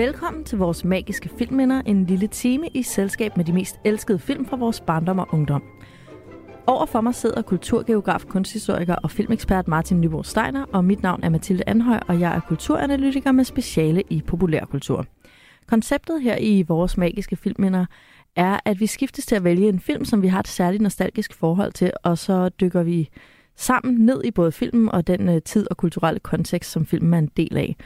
Velkommen 0.00 0.44
til 0.44 0.58
vores 0.58 0.84
magiske 0.84 1.28
filmminder, 1.38 1.82
en 1.86 2.04
lille 2.04 2.26
time 2.26 2.68
i 2.74 2.82
selskab 2.82 3.36
med 3.36 3.44
de 3.44 3.52
mest 3.52 3.76
elskede 3.84 4.18
film 4.18 4.46
fra 4.46 4.56
vores 4.56 4.80
barndom 4.80 5.18
og 5.18 5.28
ungdom. 5.32 5.62
Over 6.66 6.86
for 6.86 7.00
mig 7.00 7.14
sidder 7.14 7.42
kulturgeograf, 7.42 8.24
kunsthistoriker 8.28 8.94
og 8.94 9.10
filmekspert 9.10 9.68
Martin 9.68 10.00
Nyborg 10.00 10.26
Steiner, 10.26 10.64
og 10.72 10.84
mit 10.84 11.02
navn 11.02 11.22
er 11.22 11.28
Mathilde 11.28 11.64
Anhøj, 11.66 12.00
og 12.08 12.20
jeg 12.20 12.36
er 12.36 12.40
kulturanalytiker 12.40 13.32
med 13.32 13.44
speciale 13.44 14.02
i 14.10 14.22
populærkultur. 14.26 15.06
Konceptet 15.66 16.22
her 16.22 16.36
i 16.36 16.62
vores 16.68 16.96
magiske 16.96 17.36
filmminder 17.36 17.86
er, 18.36 18.58
at 18.64 18.80
vi 18.80 18.86
skiftes 18.86 19.26
til 19.26 19.36
at 19.36 19.44
vælge 19.44 19.68
en 19.68 19.80
film, 19.80 20.04
som 20.04 20.22
vi 20.22 20.28
har 20.28 20.40
et 20.40 20.48
særligt 20.48 20.82
nostalgisk 20.82 21.34
forhold 21.34 21.72
til, 21.72 21.92
og 22.02 22.18
så 22.18 22.48
dykker 22.48 22.82
vi 22.82 23.08
sammen 23.56 23.94
ned 23.94 24.24
i 24.24 24.30
både 24.30 24.52
filmen 24.52 24.88
og 24.88 25.06
den 25.06 25.28
øh, 25.28 25.42
tid 25.42 25.66
og 25.70 25.76
kulturelle 25.76 26.20
kontekst, 26.20 26.70
som 26.70 26.86
filmen 26.86 27.14
er 27.14 27.18
en 27.18 27.30
del 27.36 27.56
af. 27.56 27.76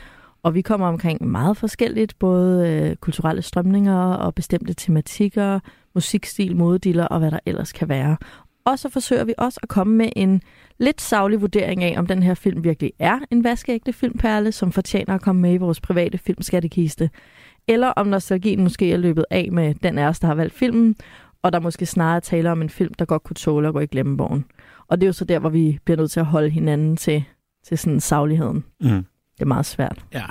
Og 0.45 0.55
vi 0.55 0.63
kommer 0.63 0.87
omkring 0.87 1.27
meget 1.27 1.57
forskelligt, 1.57 2.19
både 2.19 2.69
øh, 2.69 2.97
kulturelle 2.97 3.43
strømninger 3.43 4.13
og 4.13 4.35
bestemte 4.35 4.75
tematikker, 4.75 5.61
musikstil, 5.95 6.57
modediller 6.57 7.07
og 7.07 7.19
hvad 7.19 7.31
der 7.31 7.39
ellers 7.47 7.73
kan 7.73 7.89
være. 7.89 8.17
Og 8.65 8.79
så 8.79 8.89
forsøger 8.89 9.25
vi 9.25 9.35
også 9.39 9.61
at 9.63 9.69
komme 9.69 9.97
med 9.97 10.09
en 10.17 10.43
lidt 10.79 11.01
savlig 11.01 11.41
vurdering 11.41 11.85
af, 11.85 11.99
om 11.99 12.07
den 12.07 12.23
her 12.23 12.35
film 12.35 12.65
virkelig 12.65 12.93
er 12.99 13.19
en 13.31 13.45
vaskeægte 13.45 13.93
filmperle, 13.93 14.53
som 14.53 14.73
fortjener 14.73 15.15
at 15.15 15.21
komme 15.21 15.43
med 15.43 15.53
i 15.53 15.57
vores 15.57 15.81
private 15.81 16.19
filmskattekiste. 16.19 17.11
Eller 17.69 17.89
om 17.89 18.07
nostalgien 18.07 18.63
måske 18.63 18.93
er 18.93 18.97
løbet 18.97 19.25
af 19.31 19.49
med 19.53 19.75
den 19.75 19.99
af 19.99 20.09
os, 20.09 20.21
der 20.21 20.27
har 20.27 20.35
valgt 20.35 20.55
filmen, 20.55 20.97
og 21.43 21.53
der 21.53 21.61
måske 21.61 21.87
snarere 21.87 22.21
taler 22.21 22.51
om 22.51 22.63
en 22.63 22.71
film, 22.71 22.95
der 22.95 23.05
godt 23.05 23.23
kunne 23.23 23.35
tåle 23.35 23.69
at 23.69 23.75
gå 23.75 23.81
i 23.81 23.87
glemmebogen. 23.87 24.45
Og 24.89 25.01
det 25.01 25.07
er 25.07 25.09
jo 25.09 25.13
så 25.13 25.25
der, 25.25 25.39
hvor 25.39 25.49
vi 25.49 25.79
bliver 25.85 25.99
nødt 25.99 26.11
til 26.11 26.21
at 26.21 26.27
holde 26.27 26.51
hinanden 26.51 26.97
til, 26.97 27.25
til 27.65 27.79
sådan 27.79 28.01
savligheden. 28.01 28.65
Mm. 28.81 29.05
Det 29.35 29.43
er 29.43 29.47
meget 29.47 29.67
svært. 29.67 30.05
Ja. 30.13 30.25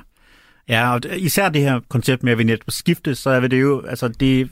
Ja, 0.70 0.94
og 0.94 1.02
især 1.18 1.50
det 1.50 1.62
her 1.62 1.80
koncept 1.90 2.24
med, 2.24 2.32
at 2.32 2.38
vi 2.38 2.44
netop 2.44 2.70
skifte, 2.70 3.16
så 3.16 3.30
er 3.30 3.40
det 3.40 3.62
jo, 3.62 3.86
altså 3.86 4.08
det, 4.08 4.50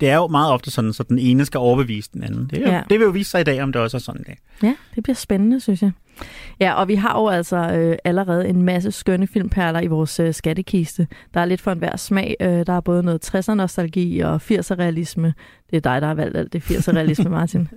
det 0.00 0.08
er 0.08 0.16
jo 0.16 0.26
meget 0.26 0.52
ofte 0.52 0.70
sådan, 0.70 0.92
så 0.92 1.02
den 1.02 1.18
ene 1.18 1.44
skal 1.44 1.58
overbevise 1.58 2.10
den 2.14 2.22
anden. 2.22 2.46
Det, 2.50 2.66
er, 2.66 2.72
ja. 2.72 2.82
det 2.90 2.98
vil 2.98 3.04
jo 3.04 3.10
vise 3.10 3.30
sig 3.30 3.40
i 3.40 3.44
dag, 3.44 3.62
om 3.62 3.72
det 3.72 3.82
også 3.82 3.96
er 3.96 4.00
sådan 4.00 4.22
det. 4.22 4.34
Ja, 4.62 4.74
det 4.94 5.02
bliver 5.02 5.14
spændende, 5.14 5.60
synes 5.60 5.82
jeg. 5.82 5.90
Ja, 6.60 6.72
og 6.74 6.88
vi 6.88 6.94
har 6.94 7.20
jo 7.20 7.28
altså 7.28 7.56
øh, 7.56 7.96
allerede 8.04 8.48
en 8.48 8.62
masse 8.62 8.92
skønne 8.92 9.26
filmperler 9.26 9.80
i 9.80 9.86
vores 9.86 10.20
øh, 10.20 10.34
skattekiste. 10.34 11.08
Der 11.34 11.40
er 11.40 11.44
lidt 11.44 11.60
for 11.60 11.72
enhver 11.72 11.96
smag. 11.96 12.36
Øh, 12.40 12.66
der 12.66 12.72
er 12.72 12.80
både 12.80 13.02
noget 13.02 13.34
60'er-nostalgi 13.34 14.20
og 14.20 14.36
80'er-realisme. 14.36 15.32
Det 15.70 15.76
er 15.76 15.80
dig, 15.80 16.00
der 16.00 16.06
har 16.06 16.14
valgt 16.14 16.36
alt 16.36 16.52
det 16.52 16.62
80'er-realisme, 16.70 17.28
Martin. 17.38 17.68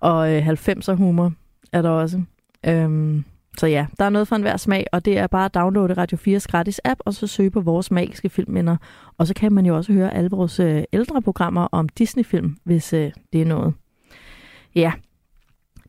og 0.00 0.32
øh, 0.32 0.48
90'er-humor 0.48 1.32
er 1.72 1.82
der 1.82 1.90
også. 1.90 2.22
Øhm, 2.66 3.24
så 3.58 3.66
ja, 3.66 3.86
der 3.98 4.04
er 4.04 4.10
noget 4.10 4.28
for 4.28 4.36
enhver 4.36 4.56
smag, 4.56 4.86
og 4.92 5.04
det 5.04 5.18
er 5.18 5.26
bare 5.26 5.44
at 5.44 5.54
downloade 5.54 5.94
Radio 5.94 6.18
4's 6.18 6.46
gratis 6.50 6.80
app, 6.84 7.00
og 7.04 7.14
så 7.14 7.26
søge 7.26 7.50
på 7.50 7.60
vores 7.60 7.90
magiske 7.90 8.28
filmminder. 8.28 8.76
Og 9.18 9.26
så 9.26 9.34
kan 9.34 9.52
man 9.52 9.66
jo 9.66 9.76
også 9.76 9.92
høre 9.92 10.14
alle 10.14 10.30
vores 10.30 10.60
øh, 10.60 10.82
ældre 10.92 11.22
programmer 11.22 11.68
om 11.72 11.88
Disney-film, 11.88 12.56
hvis 12.64 12.92
øh, 12.92 13.10
det 13.32 13.42
er 13.42 13.46
noget. 13.46 13.74
Ja, 14.74 14.92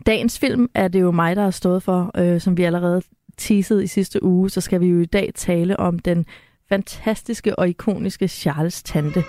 dagens 0.05 0.39
film 0.39 0.69
er 0.73 0.87
det 0.87 1.01
jo 1.01 1.11
mig, 1.11 1.35
der 1.35 1.43
har 1.43 1.51
stået 1.51 1.83
for, 1.83 2.11
øh, 2.17 2.41
som 2.41 2.57
vi 2.57 2.63
allerede 2.63 3.01
teasede 3.37 3.83
i 3.83 3.87
sidste 3.87 4.23
uge, 4.23 4.49
så 4.49 4.61
skal 4.61 4.81
vi 4.81 4.87
jo 4.87 4.99
i 4.99 5.05
dag 5.05 5.31
tale 5.35 5.79
om 5.79 5.99
den 5.99 6.25
fantastiske 6.69 7.59
og 7.59 7.69
ikoniske 7.69 8.27
Charles 8.27 8.83
Tante. 8.83 9.23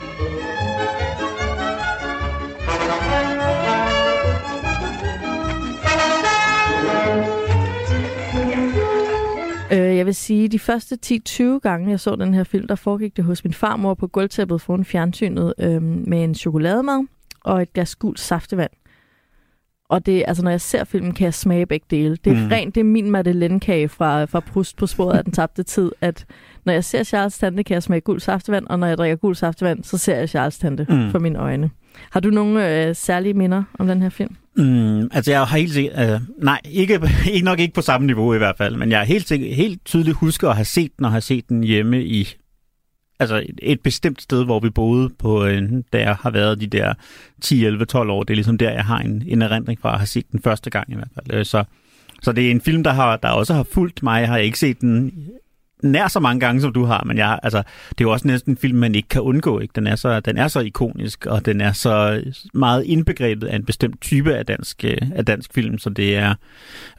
Jeg 10.05 10.07
vil 10.07 10.15
sige, 10.15 10.49
de 10.49 10.59
første 10.59 10.99
10-20 11.07 11.43
gange, 11.59 11.91
jeg 11.91 12.01
så 12.01 12.17
den 12.17 12.35
her 12.35 12.45
film, 12.45 12.67
der 12.67 12.75
foregik 12.75 13.17
det 13.17 13.25
hos 13.25 13.45
min 13.45 13.53
farmor 13.53 13.95
på 13.95 14.07
gulvtæppet 14.07 14.61
foran 14.61 14.85
fjernsynet 14.85 15.55
øh, 15.59 15.83
med 15.83 16.25
en 16.25 16.35
chokolademad 16.35 17.07
og 17.45 17.63
et 17.63 17.73
glas 17.73 17.97
gul 17.97 18.17
saftevand. 18.17 18.71
Og 19.89 20.07
det, 20.07 20.25
altså, 20.27 20.43
når 20.43 20.51
jeg 20.51 20.61
ser 20.61 20.85
filmen, 20.85 21.15
kan 21.15 21.25
jeg 21.25 21.35
smage 21.35 21.67
begge 21.67 21.87
dele. 21.91 22.17
Det 22.17 22.33
er 22.33 22.37
mm. 22.37 22.47
rent, 22.47 22.75
det 22.75 22.81
er 22.81 22.85
min 22.85 23.11
Madeleine-kage 23.11 23.89
fra, 23.89 24.25
fra 24.25 24.41
Proust 24.41 24.77
på 24.77 24.87
sporet 24.87 25.19
af 25.19 25.25
den 25.25 25.33
tabte 25.33 25.63
tid, 25.63 25.93
at 26.01 26.27
når 26.65 26.73
jeg 26.73 26.85
ser 26.85 27.03
Charles 27.03 27.39
Tante, 27.39 27.63
kan 27.63 27.75
jeg 27.75 27.83
smage 27.83 28.01
gul 28.01 28.21
saftevand, 28.21 28.67
og 28.67 28.79
når 28.79 28.87
jeg 28.87 28.99
drikker 28.99 29.17
gul 29.17 29.37
saftevand, 29.37 29.85
så 29.85 29.99
ser 29.99 30.17
jeg 30.17 30.29
Charles 30.29 30.59
Tante 30.59 30.87
mm. 30.89 31.11
for 31.11 31.19
mine 31.19 31.39
øjne. 31.39 31.71
Har 32.11 32.21
du 32.21 32.31
nogle 32.31 32.87
øh, 32.89 32.95
særlige 32.95 33.35
minder 33.35 33.63
om 33.79 33.87
den 33.87 34.03
her 34.03 34.09
film? 34.09 34.37
Mm, 34.57 35.09
altså 35.13 35.31
jeg 35.31 35.41
har 35.41 35.57
helt 35.57 35.73
sikkert, 35.73 36.11
øh, 36.11 36.21
nej, 36.39 36.61
ikke, 36.71 37.01
ikke 37.33 37.45
nok 37.45 37.61
ikke 37.61 37.75
på 37.75 37.83
samme 37.83 38.07
niveau 38.07 38.35
i 38.35 38.39
hvert 38.39 38.57
fald, 38.57 38.77
men 38.77 38.91
jeg 38.91 38.99
har 38.99 39.05
helt, 39.05 39.29
sikkert, 39.29 39.55
helt 39.55 39.85
tydeligt 39.85 40.17
husker 40.17 40.49
at 40.49 40.57
have 40.57 40.65
set 40.65 40.91
den, 40.97 41.05
og 41.05 41.11
have 41.11 41.21
set 41.21 41.49
den 41.49 41.65
hjemme 41.65 42.05
i 42.05 42.35
altså 43.21 43.37
et, 43.37 43.59
et 43.63 43.81
bestemt 43.81 44.23
sted, 44.23 44.45
hvor 44.45 44.61
vi 44.61 44.71
boede, 44.71 45.11
på, 45.19 45.45
øh, 45.45 45.63
da 45.93 46.01
jeg 46.01 46.17
har 46.21 46.31
været 46.31 46.61
de 46.61 46.67
der 46.67 46.95
10, 47.41 47.65
11, 47.65 47.85
12 47.85 48.11
år. 48.11 48.23
Det 48.23 48.31
er 48.31 48.37
ligesom 48.37 48.59
der, 48.59 48.71
jeg 48.71 48.85
har 48.85 48.99
en, 48.99 49.23
en 49.27 49.43
erindring 49.43 49.81
fra 49.81 49.93
at 49.93 49.99
have 49.99 50.07
set 50.07 50.33
den 50.33 50.41
første 50.43 50.71
gang 50.71 50.93
i 50.93 50.95
hvert 50.95 51.09
fald. 51.15 51.39
Øh, 51.39 51.45
så, 51.45 51.65
så 52.23 52.33
det 52.33 52.47
er 52.47 52.51
en 52.51 52.61
film, 52.61 52.85
der, 52.85 52.93
har, 52.93 53.17
der 53.17 53.29
også 53.29 53.55
har 53.55 53.63
fulgt 53.63 54.03
mig. 54.03 54.21
Jeg 54.21 54.29
har 54.29 54.39
ikke 54.39 54.59
set 54.59 54.81
den 54.81 55.13
nær 55.85 56.09
så 56.09 56.21
mange 56.21 56.41
gange, 56.41 56.61
som 56.61 56.73
du 56.73 56.85
har, 56.85 57.05
men 57.07 57.19
jeg, 57.19 57.39
altså, 57.43 57.59
det 57.89 58.01
er 58.01 58.05
jo 58.05 58.11
også 58.11 58.27
næsten 58.29 58.53
en 58.53 58.57
film, 58.57 58.79
man 58.79 58.95
ikke 58.95 59.09
kan 59.09 59.23
undgå. 59.23 59.61
Ikke? 59.61 59.73
Den, 59.75 59.87
er 59.87 59.97
så, 59.97 60.21
den 60.21 60.39
er 60.39 60.49
så 60.49 60.61
ikonisk, 60.61 61.27
og 61.27 61.47
den 61.47 61.61
er 61.61 61.73
så 61.73 62.23
meget 62.55 62.85
indbegrebet 62.85 63.47
af 63.47 63.57
en 63.57 63.65
bestemt 63.65 64.01
type 64.01 64.35
af 64.35 64.47
dansk, 64.47 64.85
øh, 64.85 64.97
af 65.15 65.25
dansk 65.25 65.55
film, 65.55 65.79
så 65.79 65.91
det 65.91 66.17
er... 66.17 66.35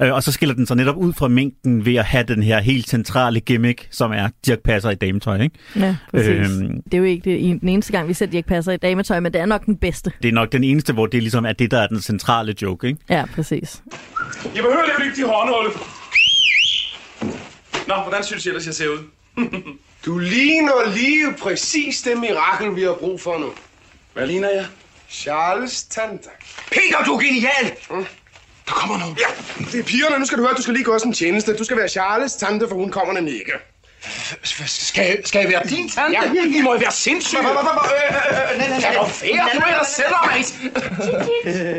Øh, 0.01 0.13
og 0.13 0.23
så 0.23 0.31
skiller 0.31 0.55
den 0.55 0.65
sig 0.65 0.77
netop 0.77 0.97
ud 0.97 1.13
fra 1.13 1.27
mængden 1.27 1.85
ved 1.85 1.95
at 1.95 2.05
have 2.05 2.23
den 2.23 2.43
her 2.43 2.59
helt 2.59 2.89
centrale 2.89 3.39
gimmick, 3.39 3.87
som 3.91 4.11
er 4.11 4.29
Dirk 4.45 4.59
Passer 4.59 4.89
i 4.89 4.95
dametøj. 4.95 5.41
Ikke? 5.41 5.55
Ja, 5.75 5.95
præcis. 6.11 6.29
Øhm, 6.29 6.81
det 6.83 6.93
er 6.93 6.97
jo 6.97 7.03
ikke 7.03 7.31
det, 7.31 7.61
den 7.61 7.69
eneste 7.69 7.91
gang, 7.91 8.07
vi 8.07 8.13
ser 8.13 8.25
Dirk 8.25 8.45
Passer 8.45 8.71
i 8.71 8.77
dametøj, 8.77 9.19
men 9.19 9.33
det 9.33 9.41
er 9.41 9.45
nok 9.45 9.65
den 9.65 9.77
bedste. 9.77 10.11
Det 10.21 10.29
er 10.29 10.33
nok 10.33 10.51
den 10.51 10.63
eneste, 10.63 10.93
hvor 10.93 11.05
det 11.05 11.21
ligesom 11.23 11.45
er 11.45 11.53
det, 11.53 11.71
der 11.71 11.79
er 11.79 11.87
den 11.87 12.01
centrale 12.01 12.55
joke. 12.61 12.87
Ikke? 12.87 12.99
Ja, 13.09 13.25
præcis. 13.35 13.83
Jeg 14.43 14.63
behøver 14.63 15.03
lidt 15.03 15.15
de 15.17 15.23
håndholde. 15.23 15.69
Nå, 17.87 17.95
hvordan 17.95 18.23
synes 18.23 18.45
I 18.45 18.49
ellers, 18.49 18.65
jeg 18.65 18.73
ser 18.73 18.87
ud? 18.87 18.99
du 20.05 20.17
ligner 20.17 20.93
lige 20.95 21.33
præcis 21.33 22.01
det 22.01 22.17
mirakel, 22.17 22.75
vi 22.75 22.83
har 22.83 22.93
brug 22.93 23.21
for 23.21 23.37
nu. 23.37 23.53
Hvad 24.13 24.27
ligner 24.27 24.49
jeg? 24.49 24.65
Charles 25.09 25.83
Tante. 25.83 26.29
Peter, 26.71 27.03
du 27.05 27.13
er 27.15 27.19
genial! 27.23 27.75
Mm. 27.89 28.05
Der 28.65 28.71
kommer 28.71 28.97
nogen. 28.97 29.17
Ja, 29.19 29.25
det 29.71 29.79
er 29.79 29.83
pigerne. 29.83 30.19
Nu 30.19 30.25
skal 30.25 30.37
du 30.37 30.43
høre, 30.43 30.55
du 30.57 30.61
skal 30.61 30.73
lige 30.73 30.83
gå 30.83 30.95
os 30.95 31.03
en 31.03 31.13
tjeneste. 31.13 31.57
Du 31.57 31.63
skal 31.63 31.77
være 31.77 31.89
Charles 31.89 32.33
Tante, 32.33 32.67
for 32.67 32.75
hun 32.75 32.91
kommer 32.91 33.13
nemlig 33.13 33.33
ikke. 33.33 33.51
Skal, 34.65 35.27
skal 35.27 35.39
jeg 35.39 35.49
være 35.49 35.63
din 35.69 35.89
tante? 35.89 36.19
Ja. 36.35 36.43
I 36.45 36.61
må 36.61 36.73
jo 36.73 36.79
være 36.79 36.91
sindssyge. 36.91 37.41
Nej, 37.41 37.53
nej, 37.53 37.63
nej. 37.63 37.73
Lad 38.57 38.69
du 38.69 39.59
være, 39.59 39.79
du 39.97 40.13
er 40.15 40.27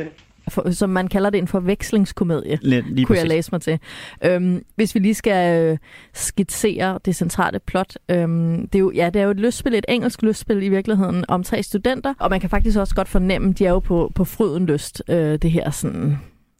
mig 0.05 0.13
for, 0.49 0.71
som 0.71 0.91
man 0.91 1.09
kalder 1.09 1.31
det 1.31 1.39
en 1.39 1.49
forvekslingskomedie, 1.49 2.59
lige, 2.63 2.85
lige 2.89 3.07
kunne 3.07 3.15
præcis. 3.15 3.23
jeg 3.23 3.29
læse 3.29 3.49
mig 3.53 3.61
til. 3.61 3.79
Øhm, 4.25 4.63
hvis 4.77 4.95
vi 4.95 5.01
lige 5.01 5.15
skal 5.15 5.63
øh, 5.63 5.79
skitsere 6.15 6.99
det 7.05 7.17
centrale 7.17 7.59
plot. 7.59 7.95
Øhm, 8.09 8.69
det, 8.69 8.75
er 8.75 8.79
jo, 8.79 8.93
ja, 8.95 9.11
det 9.11 9.21
er 9.21 9.25
jo 9.25 9.31
et 9.31 9.41
lystspil, 9.41 9.75
et 9.75 9.85
engelsk 9.89 10.23
lystspil 10.23 10.63
i 10.63 10.69
virkeligheden, 10.69 11.25
om 11.29 11.43
tre 11.43 11.63
studenter, 11.63 12.15
og 12.19 12.31
man 12.31 12.41
kan 12.41 12.51
faktisk 12.51 12.79
også 12.79 12.95
godt 12.95 13.09
fornemme, 13.09 13.53
de 13.53 13.67
er 13.67 13.71
jo 13.71 13.79
på, 13.79 14.13
på 14.15 14.25
fryden 14.25 14.67
lyst, 14.67 15.03
øh, 15.09 15.39
det 15.43 15.51
her 15.51 15.71
sådan, 15.71 16.19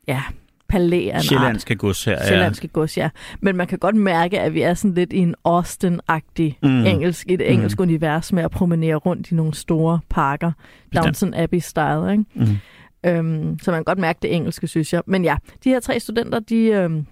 ja, 0.09 0.23
palæ 0.69 1.11
af 1.13 1.23
Sjællandske 1.23 1.77
gods 1.77 2.05
her, 2.05 2.13
ja. 2.13 2.29
Sjællandske 2.29 2.69
gods, 2.69 2.99
ja. 2.99 3.09
Men 3.41 3.57
man 3.57 3.67
kan 3.67 3.79
godt 3.79 3.97
mærke, 3.97 4.41
at 4.41 4.55
vi 4.55 4.63
er 4.63 4.75
sådan 4.75 4.95
lidt 4.95 5.13
i 5.13 5.19
en 5.19 5.35
Austin-agtig 5.45 6.59
mm. 6.63 6.87
engelsk, 6.87 7.27
et 7.31 7.53
engelsk 7.53 7.79
mm. 7.79 7.83
univers 7.83 8.33
med 8.33 8.43
at 8.43 8.51
promenere 8.51 8.95
rundt 8.95 9.31
i 9.31 9.35
nogle 9.35 9.55
store 9.55 10.01
parker. 10.09 10.53
Downton 10.95 11.35
Abbey-style, 11.35 12.11
ikke? 12.11 12.25
Mm. 12.35 12.59
Øhm, 13.07 13.59
så 13.59 13.71
man 13.71 13.79
kan 13.79 13.85
godt 13.85 13.99
mærke 13.99 14.19
det 14.23 14.35
engelske, 14.35 14.67
synes 14.67 14.93
jeg. 14.93 15.03
Men 15.07 15.25
ja, 15.25 15.37
de 15.65 15.69
her 15.69 15.81
tre 15.81 16.01
studenter, 16.01 16.39
de 16.39 16.57
øhm, 16.57 17.07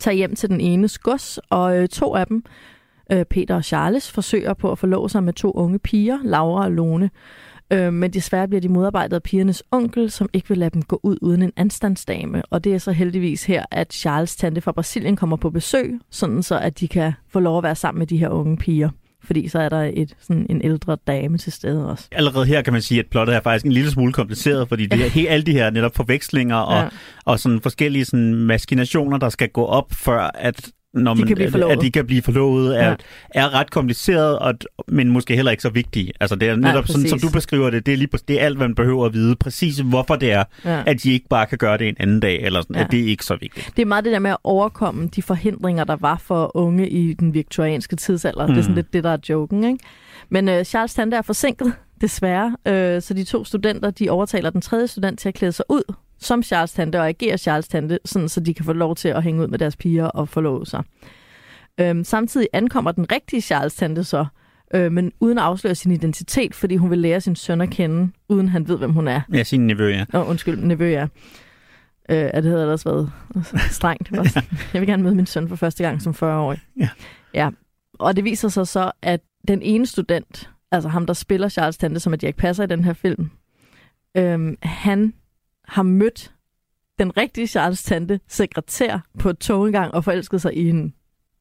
tager 0.00 0.14
hjem 0.14 0.34
til 0.34 0.48
den 0.48 0.60
ene 0.60 0.88
gods, 1.02 1.38
og 1.50 1.78
øh, 1.78 1.88
to 1.88 2.14
af 2.14 2.26
dem, 2.26 2.44
øh, 3.12 3.24
Peter 3.24 3.54
og 3.54 3.64
Charles, 3.64 4.12
forsøger 4.12 4.54
på 4.54 4.72
at 4.72 4.78
forlove 4.78 5.10
sig 5.10 5.22
med 5.22 5.32
to 5.32 5.50
unge 5.50 5.78
piger, 5.78 6.18
Laura 6.24 6.64
og 6.64 6.72
Lone. 6.72 7.10
Øh, 7.72 7.92
men 7.92 8.12
desværre 8.12 8.48
bliver 8.48 8.60
de 8.60 8.68
modarbejdet 8.68 9.16
af 9.16 9.22
pigernes 9.22 9.62
onkel, 9.70 10.10
som 10.10 10.28
ikke 10.32 10.48
vil 10.48 10.58
lade 10.58 10.70
dem 10.70 10.82
gå 10.82 11.00
ud 11.02 11.18
uden 11.22 11.42
en 11.42 11.52
anstandsdame. 11.56 12.42
Og 12.50 12.64
det 12.64 12.74
er 12.74 12.78
så 12.78 12.92
heldigvis 12.92 13.44
her, 13.44 13.64
at 13.70 13.94
Charles' 13.94 14.36
tante 14.38 14.60
fra 14.60 14.72
Brasilien 14.72 15.16
kommer 15.16 15.36
på 15.36 15.50
besøg, 15.50 15.98
sådan 16.10 16.42
så 16.42 16.58
at 16.58 16.80
de 16.80 16.88
kan 16.88 17.12
få 17.28 17.40
lov 17.40 17.58
at 17.58 17.64
være 17.64 17.74
sammen 17.74 17.98
med 17.98 18.06
de 18.06 18.18
her 18.18 18.28
unge 18.28 18.56
piger 18.56 18.90
fordi 19.28 19.48
så 19.48 19.58
er 19.58 19.68
der 19.68 19.90
et, 19.94 20.14
sådan 20.20 20.46
en 20.50 20.60
ældre 20.64 20.96
dame 21.06 21.38
til 21.38 21.52
stede 21.52 21.90
også. 21.90 22.08
Allerede 22.12 22.46
her 22.46 22.62
kan 22.62 22.72
man 22.72 22.82
sige, 22.82 23.00
at 23.00 23.06
plottet 23.10 23.36
er 23.36 23.40
faktisk 23.40 23.66
en 23.66 23.72
lille 23.72 23.90
smule 23.90 24.12
kompliceret, 24.12 24.68
fordi 24.68 24.86
det 24.86 25.00
er 25.06 25.10
helt, 25.10 25.28
alle 25.28 25.46
de 25.46 25.52
her 25.52 25.70
netop 25.70 25.96
forvekslinger 25.96 26.56
og, 26.56 26.82
ja. 26.82 26.88
og 27.24 27.40
sådan 27.40 27.60
forskellige 27.60 28.04
sådan 28.04 28.34
maskinationer, 28.34 29.18
der 29.18 29.28
skal 29.28 29.48
gå 29.48 29.64
op, 29.64 29.92
før 29.92 30.30
at 30.34 30.70
når 30.94 31.14
De 31.14 31.22
kan 31.22 31.34
blive 31.36 31.50
forlovet. 31.50 31.72
at 31.72 31.80
de 31.82 31.90
kan 31.90 32.06
blive 32.06 32.22
forlovet, 32.22 32.80
er, 32.80 32.88
Ja. 32.88 32.94
er 33.34 33.54
ret 33.54 33.70
kompliceret, 33.70 34.38
og, 34.38 34.54
men 34.88 35.10
måske 35.10 35.36
heller 35.36 35.50
ikke 35.50 35.62
så 35.62 35.70
vigtig. 35.70 36.12
Altså 36.20 36.36
det 36.36 36.48
er 36.48 36.56
Nej, 36.56 36.70
netop 36.70 36.86
sådan, 36.86 37.08
som 37.08 37.18
du 37.18 37.30
beskriver 37.32 37.70
det, 37.70 37.86
det 37.86 37.92
er, 37.92 37.96
lige, 37.98 38.08
det 38.28 38.40
er 38.40 38.44
alt, 38.44 38.56
hvad 38.56 38.68
man 38.68 38.74
behøver 38.74 39.06
at 39.06 39.12
vide. 39.12 39.36
Præcis 39.36 39.78
hvorfor 39.78 40.16
det 40.16 40.32
er, 40.32 40.44
Ja. 40.64 40.82
at 40.86 41.02
de 41.02 41.12
ikke 41.12 41.26
bare 41.30 41.46
kan 41.46 41.58
gøre 41.58 41.78
det 41.78 41.88
en 41.88 41.96
anden 42.00 42.20
dag, 42.20 42.42
eller 42.42 42.60
sådan, 42.60 42.76
Ja. 42.76 42.80
ja. 42.80 42.84
at 42.86 42.90
det 42.92 43.00
er 43.00 43.06
ikke 43.06 43.24
så 43.24 43.36
vigtigt. 43.40 43.70
Det 43.76 43.82
er 43.82 43.86
meget 43.86 44.04
det 44.04 44.12
der 44.12 44.18
med 44.18 44.30
at 44.30 44.36
overkomme 44.44 45.08
de 45.16 45.22
forhindringer, 45.22 45.84
der 45.84 45.96
var 45.96 46.18
for 46.24 46.56
unge 46.56 46.88
i 46.88 47.12
den 47.14 47.34
viktorianske 47.34 47.96
tidsalder. 47.96 48.46
Mm. 48.46 48.52
Det 48.52 48.58
er 48.58 48.62
sådan 48.62 48.72
Mm. 48.72 48.76
lidt 48.76 48.92
det, 48.92 49.04
der 49.04 49.10
er 49.10 49.18
joken, 49.28 49.64
ikke? 49.64 49.78
Men 50.30 50.48
øh, 50.48 50.64
Charles 50.64 50.94
Tante 50.94 51.16
er 51.16 51.22
forsinket, 51.22 51.72
desværre. 52.00 52.56
Øh, 52.66 53.02
så 53.02 53.14
de 53.14 53.24
to 53.24 53.44
studenter, 53.44 53.90
de 53.90 54.10
overtaler 54.10 54.50
den 54.50 54.60
tredje 54.60 54.86
student 54.86 55.18
til 55.20 55.28
at 55.28 55.34
klæde 55.34 55.52
sig 55.52 55.64
ud 55.68 55.94
som 56.18 56.42
Charles 56.42 56.72
Tante 56.72 57.00
og 57.00 57.08
agere 57.08 57.38
Charles 57.38 57.68
Tante, 57.68 57.98
sådan, 58.04 58.28
så 58.28 58.40
de 58.40 58.54
kan 58.54 58.64
få 58.64 58.72
lov 58.72 58.96
til 58.96 59.08
at 59.08 59.22
hænge 59.22 59.42
ud 59.42 59.46
med 59.46 59.58
deres 59.58 59.76
piger 59.76 60.06
og 60.06 60.28
forlove 60.28 60.66
sig. 60.66 60.82
Øhm, 61.80 62.04
samtidig 62.04 62.48
ankommer 62.52 62.92
den 62.92 63.12
rigtige 63.12 63.40
Charles 63.40 63.74
Tante 63.74 64.04
så, 64.04 64.26
øh, 64.74 64.92
men 64.92 65.12
uden 65.20 65.38
at 65.38 65.44
afsløre 65.44 65.74
sin 65.74 65.92
identitet, 65.92 66.54
fordi 66.54 66.76
hun 66.76 66.90
vil 66.90 66.98
lære 66.98 67.20
sin 67.20 67.36
søn 67.36 67.60
at 67.60 67.70
kende, 67.70 68.12
uden 68.28 68.48
han 68.48 68.68
ved, 68.68 68.78
hvem 68.78 68.92
hun 68.92 69.08
er. 69.08 69.20
Ja, 69.32 69.42
sin 69.42 69.66
nevø, 69.66 69.88
ja. 69.88 70.04
Nå, 70.12 70.24
undskyld, 70.24 70.58
nevø, 70.58 70.90
ja. 70.90 71.06
Øh, 72.10 72.30
at 72.34 72.42
det 72.44 72.50
havde 72.50 72.62
ellers 72.62 72.86
været 72.86 73.12
strengt. 73.70 74.08
Sådan, 74.08 74.42
Jeg 74.72 74.80
vil 74.80 74.88
gerne 74.88 75.02
møde 75.02 75.14
min 75.14 75.26
søn 75.26 75.48
for 75.48 75.56
første 75.56 75.84
gang 75.84 76.02
som 76.02 76.12
40-årig. 76.12 76.60
Ja. 76.80 76.88
ja. 77.34 77.50
Og 77.98 78.16
det 78.16 78.24
viser 78.24 78.48
sig 78.48 78.68
så, 78.68 78.92
at 79.02 79.20
den 79.48 79.62
ene 79.62 79.86
student, 79.86 80.50
altså 80.72 80.88
ham, 80.88 81.06
der 81.06 81.14
spiller 81.14 81.48
Charles 81.48 81.76
Tante, 81.78 82.00
som 82.00 82.12
er 82.12 82.16
Jack 82.22 82.36
Passer 82.36 82.64
i 82.64 82.66
den 82.66 82.84
her 82.84 82.92
film, 82.92 83.30
øhm, 84.16 84.56
han 84.62 85.12
har 85.68 85.82
mødt 85.82 86.30
den 86.98 87.16
rigtige 87.16 87.46
Charles 87.46 87.82
Tante 87.82 88.20
sekretær 88.28 88.98
på 89.18 89.30
et 89.30 89.38
tog 89.38 89.66
engang 89.66 89.94
og 89.94 90.04
forelsket 90.04 90.42
sig 90.42 90.56
i 90.56 90.64
hende. 90.66 90.92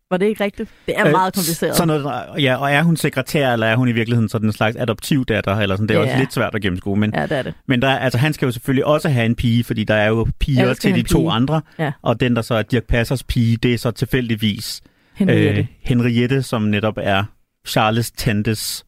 Var 0.09 0.18
det 0.18 0.25
ikke 0.25 0.44
rigtigt? 0.44 0.69
Det 0.85 0.97
er 0.97 1.06
Øh, 1.06 1.12
meget 1.12 1.33
kompliceret. 1.33 1.75
Så 1.75 1.85
noget, 1.85 2.06
ja, 2.44 2.56
og 2.56 2.71
er 2.71 2.83
hun 2.83 2.97
sekretær, 2.97 3.53
eller 3.53 3.68
er 3.68 3.75
hun 3.75 3.88
i 3.88 3.91
virkeligheden 3.91 4.29
sådan 4.29 4.47
en 4.47 4.53
slags 4.53 4.75
adoptivdatter, 4.77 5.56
eller 5.56 5.75
sådan, 5.75 5.88
det 5.88 5.95
er 5.95 6.00
Ja. 6.00 6.06
også 6.06 6.18
lidt 6.18 6.33
svært 6.33 6.56
at 6.56 6.62
gennemskue. 6.62 6.97
Men, 6.97 7.12
Ja, 7.15 7.24
det 7.24 7.31
er 7.38 7.41
det. 7.41 7.53
men 7.68 7.81
der, 7.81 7.88
er- 7.88 7.97
altså, 8.00 8.18
han 8.18 8.33
skal 8.33 8.45
jo 8.45 8.51
selvfølgelig 8.51 8.85
også 8.85 9.09
have 9.09 9.25
en 9.25 9.35
pige, 9.35 9.63
fordi 9.63 9.83
der 9.83 9.94
er 9.94 10.07
jo 10.07 10.27
piger 10.39 10.73
til 10.73 10.94
de 10.94 11.00
en 11.00 11.06
to 11.06 11.18
pige. 11.19 11.31
andre, 11.31 11.62
Ja. 11.80 11.91
og 12.01 12.19
den, 12.19 12.35
der 12.35 12.41
så 12.41 12.56
er 12.56 12.62
Dirk 12.62 12.83
Passers 12.83 13.23
pige, 13.23 13.57
det 13.57 13.73
er 13.73 13.77
så 13.77 13.91
tilfældigvis 13.91 14.81
Henriette. 15.15 15.59
øh, 15.62 15.65
Henriette, 15.81 16.44
som 16.44 16.62
netop 16.62 16.97
er 17.01 17.23
Charles 17.68 18.12
Tantes 18.12 18.85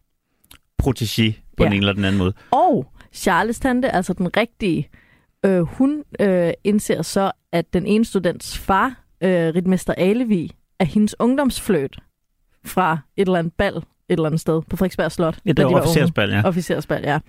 protégé 0.83 1.31
på 1.57 1.63
Ja. 1.63 1.69
ja. 1.69 1.71
en 1.71 1.80
eller 1.80 1.94
den 1.94 2.06
anden 2.06 2.19
måde. 2.19 2.33
Og 2.51 2.92
Charles 3.13 3.59
tante, 3.59 3.95
altså 3.95 4.13
den 4.13 4.38
rigtige, 4.38 4.89
øh, 5.45 5.62
hun 5.62 6.03
øh, 6.19 6.51
indser 6.63 7.01
så, 7.01 7.31
at 7.51 7.74
den 7.74 7.86
ene 7.86 8.06
students 8.06 8.57
far, 8.57 9.03
øh, 9.21 9.56
Ritmester 9.56 9.94
Alevi, 9.94 10.51
er 10.80 10.86
hendes 10.86 11.15
ungdomsfløt 11.19 12.00
fra 12.65 12.97
et 13.18 13.25
eller 13.27 13.39
andet 13.39 13.53
bal 13.53 13.74
et 13.77 13.83
eller 14.09 14.25
andet 14.25 14.41
sted 14.41 14.62
på 14.69 14.77
Frederiksberg 14.77 15.12
Slot. 15.12 15.39
Ja, 15.45 15.50
det 15.50 15.57
de 15.57 15.63
var 15.63 15.69
unge. 15.69 15.81
officersbal, 15.81 16.30
ja. 16.30 16.41
Officersbal, 16.45 17.03
ja. 17.03 17.19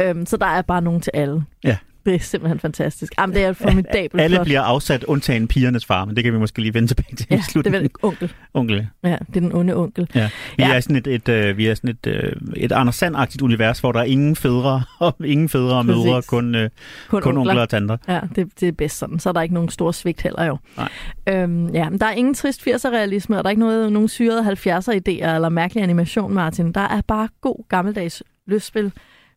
Øhm, 0.00 0.26
så 0.26 0.36
der 0.36 0.46
er 0.46 0.62
bare 0.62 0.82
nogen 0.82 1.00
til 1.00 1.10
alle. 1.14 1.44
Ja. 1.64 1.76
Det 2.06 2.14
er 2.14 2.18
simpelthen 2.18 2.60
fantastisk. 2.60 3.12
Jamen, 3.18 3.36
det 3.36 3.44
er 3.44 3.52
formidabelt 3.52 4.20
Alle 4.22 4.36
plot. 4.36 4.44
bliver 4.44 4.60
afsat, 4.62 5.04
undtagen 5.04 5.48
pigernes 5.48 5.86
far, 5.86 6.04
men 6.04 6.16
det 6.16 6.24
kan 6.24 6.32
vi 6.32 6.38
måske 6.38 6.60
lige 6.60 6.74
vende 6.74 6.88
tilbage 6.88 7.16
til 7.16 7.26
Ja, 7.30 7.34
i 7.34 7.38
det 7.38 7.44
er 7.44 7.50
slutningen. 7.50 7.82
vel 7.82 7.90
onkel. 8.02 8.32
Onkel. 8.54 8.86
Ja, 9.04 9.08
det 9.10 9.36
er 9.36 9.40
den 9.40 9.52
onde 9.54 9.76
onkel. 9.76 10.08
Ja. 10.14 10.30
Vi 10.56 10.62
Ja. 10.62 10.74
er 10.74 10.80
sådan 10.80 10.96
et, 10.96 11.06
et, 11.06 11.28
øh, 11.28 11.56
vi 11.56 11.66
er 11.66 11.74
sådan 11.74 11.90
et, 11.90 12.06
øh, 12.06 12.32
et 12.56 12.72
Anders 12.72 13.02
Sand-agtigt 13.02 13.42
univers, 13.42 13.80
hvor 13.80 13.92
der 13.92 14.00
er 14.00 14.04
ingen 14.04 14.36
fædre 14.36 14.82
og 15.00 15.16
ingen 15.24 15.48
fædre 15.48 15.76
og 15.76 15.86
mødre, 15.86 16.22
kun, 16.22 16.54
øh, 16.54 16.70
Kun, 17.08 17.22
kun 17.22 17.36
onkler. 17.36 17.50
onkler 17.50 17.62
og 17.62 17.68
tanter. 17.68 17.96
Ja, 18.08 18.20
det, 18.36 18.48
det 18.60 18.68
er 18.68 18.72
bedst 18.72 18.98
sådan. 18.98 19.18
Så 19.18 19.28
er 19.28 19.32
der 19.32 19.42
ikke 19.42 19.54
nogen 19.54 19.68
store 19.68 19.92
svigt 19.94 20.22
heller 20.22 20.44
jo. 20.44 20.58
Nej. 20.76 20.88
Øhm, 21.28 21.68
ja, 21.68 21.90
men 21.90 22.00
der 22.00 22.06
er 22.06 22.12
ingen 22.12 22.34
trist 22.34 22.62
80'er-realisme, 22.68 23.38
og 23.38 23.44
der 23.44 23.48
er 23.48 23.50
ikke 23.50 23.60
noget, 23.62 23.92
nogen 23.92 24.08
syrede 24.08 24.40
70'er-idéer 24.52 25.34
eller 25.34 25.48
mærkelig 25.48 25.82
animation, 25.82 26.34
Martin. 26.34 26.72
Der 26.72 26.80
er 26.80 27.00
bare 27.08 27.28
god 27.40 27.68
gammeldags 27.68 28.22
lystspil 28.46 28.92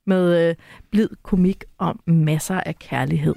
med 0.08 0.50
øh, 0.50 0.56
blid 0.92 1.10
komik 1.24 1.64
og 1.78 1.96
masser 2.06 2.62
af 2.66 2.76
kærlighed. 2.80 3.36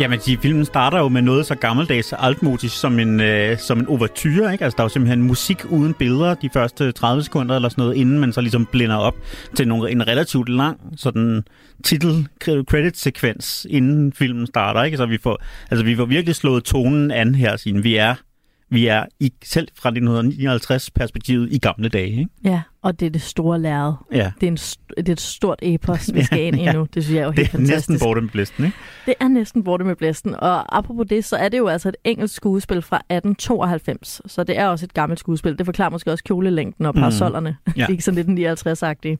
Jamen, 0.00 0.18
de, 0.26 0.38
filmen 0.38 0.64
starter 0.64 0.98
jo 0.98 1.08
med 1.08 1.22
noget 1.22 1.46
så 1.46 1.54
gammeldags 1.54 2.12
altmodisk 2.18 2.80
som 2.80 2.98
en, 2.98 3.20
øh, 3.20 3.58
som 3.58 3.78
en 3.78 3.86
overture, 3.86 4.52
ikke? 4.52 4.64
Altså, 4.64 4.76
der 4.76 4.82
er 4.82 4.84
jo 4.84 4.88
simpelthen 4.88 5.22
musik 5.22 5.64
uden 5.70 5.94
billeder 5.94 6.34
de 6.34 6.50
første 6.52 6.92
30 6.92 7.22
sekunder 7.22 7.56
eller 7.56 7.68
sådan 7.68 7.82
noget, 7.82 7.96
inden 7.96 8.18
man 8.18 8.32
så 8.32 8.40
ligesom 8.40 8.66
blinder 8.66 8.96
op 8.96 9.14
til 9.54 9.68
nogle, 9.68 9.90
en 9.90 10.08
relativt 10.08 10.48
lang 10.48 10.80
sådan 10.96 11.44
titel 11.84 12.28
credit 12.42 12.98
sekvens 12.98 13.66
inden 13.70 14.12
filmen 14.12 14.46
starter, 14.46 14.82
ikke? 14.82 14.96
Så 14.96 15.06
vi 15.06 15.18
får, 15.22 15.42
altså, 15.70 15.84
vi 15.84 15.96
får 15.96 16.04
virkelig 16.04 16.34
slået 16.34 16.64
tonen 16.64 17.10
an 17.10 17.34
her, 17.34 17.56
siden 17.56 17.84
vi 17.84 17.96
er, 17.96 18.14
vi 18.70 18.86
er 18.86 19.04
i, 19.20 19.32
selv 19.44 19.68
fra 19.74 19.88
1959 19.88 20.90
perspektivet 20.90 21.52
i 21.52 21.58
gamle 21.58 21.88
dage, 21.88 22.08
ikke? 22.10 22.28
Ja, 22.44 22.60
og 22.82 23.00
det 23.00 23.06
er 23.06 23.10
det 23.10 23.22
store 23.22 23.60
lærred. 23.60 23.92
Ja. 24.12 24.30
Det 24.40 24.46
er, 24.46 24.50
en, 24.50 24.56
det 24.96 25.08
er 25.08 25.12
et 25.12 25.20
stort 25.20 25.58
epos, 25.62 26.10
vi 26.14 26.22
skal 26.22 26.40
ind 26.44 26.56
i 26.56 26.62
Ja. 26.64 26.72
nu. 26.72 26.86
Det 26.94 27.04
synes 27.04 27.14
jeg 27.16 27.20
er 27.20 27.24
jo 27.24 27.30
Det 27.30 27.38
helt 27.38 27.48
er 27.48 27.52
fantastisk. 27.52 27.88
næsten 27.90 28.06
borte 28.06 28.20
med 28.20 28.30
blæsten, 28.30 28.64
ikke? 28.64 28.76
Det 29.06 29.14
er 29.20 29.28
næsten 29.28 29.64
borte 29.64 29.84
med 29.84 29.96
blæsten. 29.96 30.34
Og 30.34 30.78
apropos 30.78 31.06
det, 31.10 31.24
så 31.24 31.36
er 31.36 31.48
det 31.48 31.58
jo 31.58 31.66
altså 31.68 31.88
et 31.88 31.96
engelsk 32.04 32.34
skuespil 32.34 32.82
fra 32.82 32.96
1892. 33.10 34.20
Så 34.26 34.44
det 34.44 34.58
er 34.58 34.66
også 34.66 34.86
et 34.86 34.94
gammelt 34.94 35.20
skuespil. 35.20 35.58
Det 35.58 35.66
forklarer 35.66 35.90
måske 35.90 36.12
også 36.12 36.24
kjolelængden 36.24 36.86
og 36.86 36.92
Mm. 36.94 37.00
parasollerne. 37.00 37.56
Mm. 37.66 37.72
Ja. 37.76 37.80
de 37.80 37.84
er 37.88 37.90
ikke 37.92 38.04
sådan 38.04 38.24
lidt 38.24 38.60
59-agtige. 38.60 39.16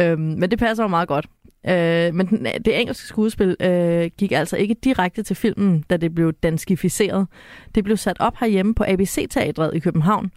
Øhm, 0.00 0.20
men 0.20 0.50
det 0.50 0.58
passer 0.58 0.84
jo 0.84 0.88
meget 0.88 1.08
godt. 1.08 1.26
Øh, 1.68 2.14
men 2.14 2.26
den, 2.26 2.46
det 2.64 2.80
engelske 2.80 3.06
skuespil 3.06 3.56
øh, 3.60 4.10
gik 4.18 4.32
altså 4.32 4.56
ikke 4.56 4.74
direkte 4.84 5.22
til 5.22 5.36
filmen, 5.36 5.84
da 5.90 5.96
det 5.96 6.14
blev 6.14 6.32
danskificeret. 6.32 7.26
Det 7.74 7.84
blev 7.84 7.96
sat 7.96 8.16
op 8.20 8.36
herhjemme 8.40 8.74
på 8.74 8.84
ABC-teatret 8.88 9.74
i 9.74 9.78
København. 9.78 10.30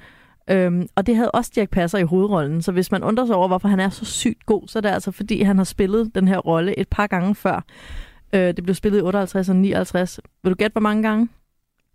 Øhm, 0.49 0.87
og 0.95 1.07
det 1.07 1.15
havde 1.15 1.31
også 1.31 1.51
Dirk 1.55 1.69
Passer 1.69 1.97
i 1.97 2.03
hovedrollen, 2.03 2.61
så 2.61 2.71
hvis 2.71 2.91
man 2.91 3.03
undrer 3.03 3.25
sig 3.25 3.35
over, 3.35 3.47
hvorfor 3.47 3.67
han 3.67 3.79
er 3.79 3.89
så 3.89 4.05
sygt 4.05 4.45
god, 4.45 4.67
så 4.67 4.79
er 4.79 4.81
det 4.81 4.89
altså 4.89 5.11
fordi, 5.11 5.41
han 5.41 5.57
har 5.57 5.63
spillet 5.63 6.11
den 6.15 6.27
her 6.27 6.37
rolle 6.37 6.79
et 6.79 6.87
par 6.87 7.07
gange 7.07 7.35
før. 7.35 7.65
Øh, 8.33 8.39
det 8.41 8.63
blev 8.63 8.75
spillet 8.75 8.99
i 8.99 9.01
58 9.01 9.49
og 9.49 9.55
59. 9.55 10.19
Vil 10.43 10.49
du 10.49 10.55
gætte, 10.55 10.73
hvor 10.73 10.81
mange 10.81 11.03
gange 11.03 11.29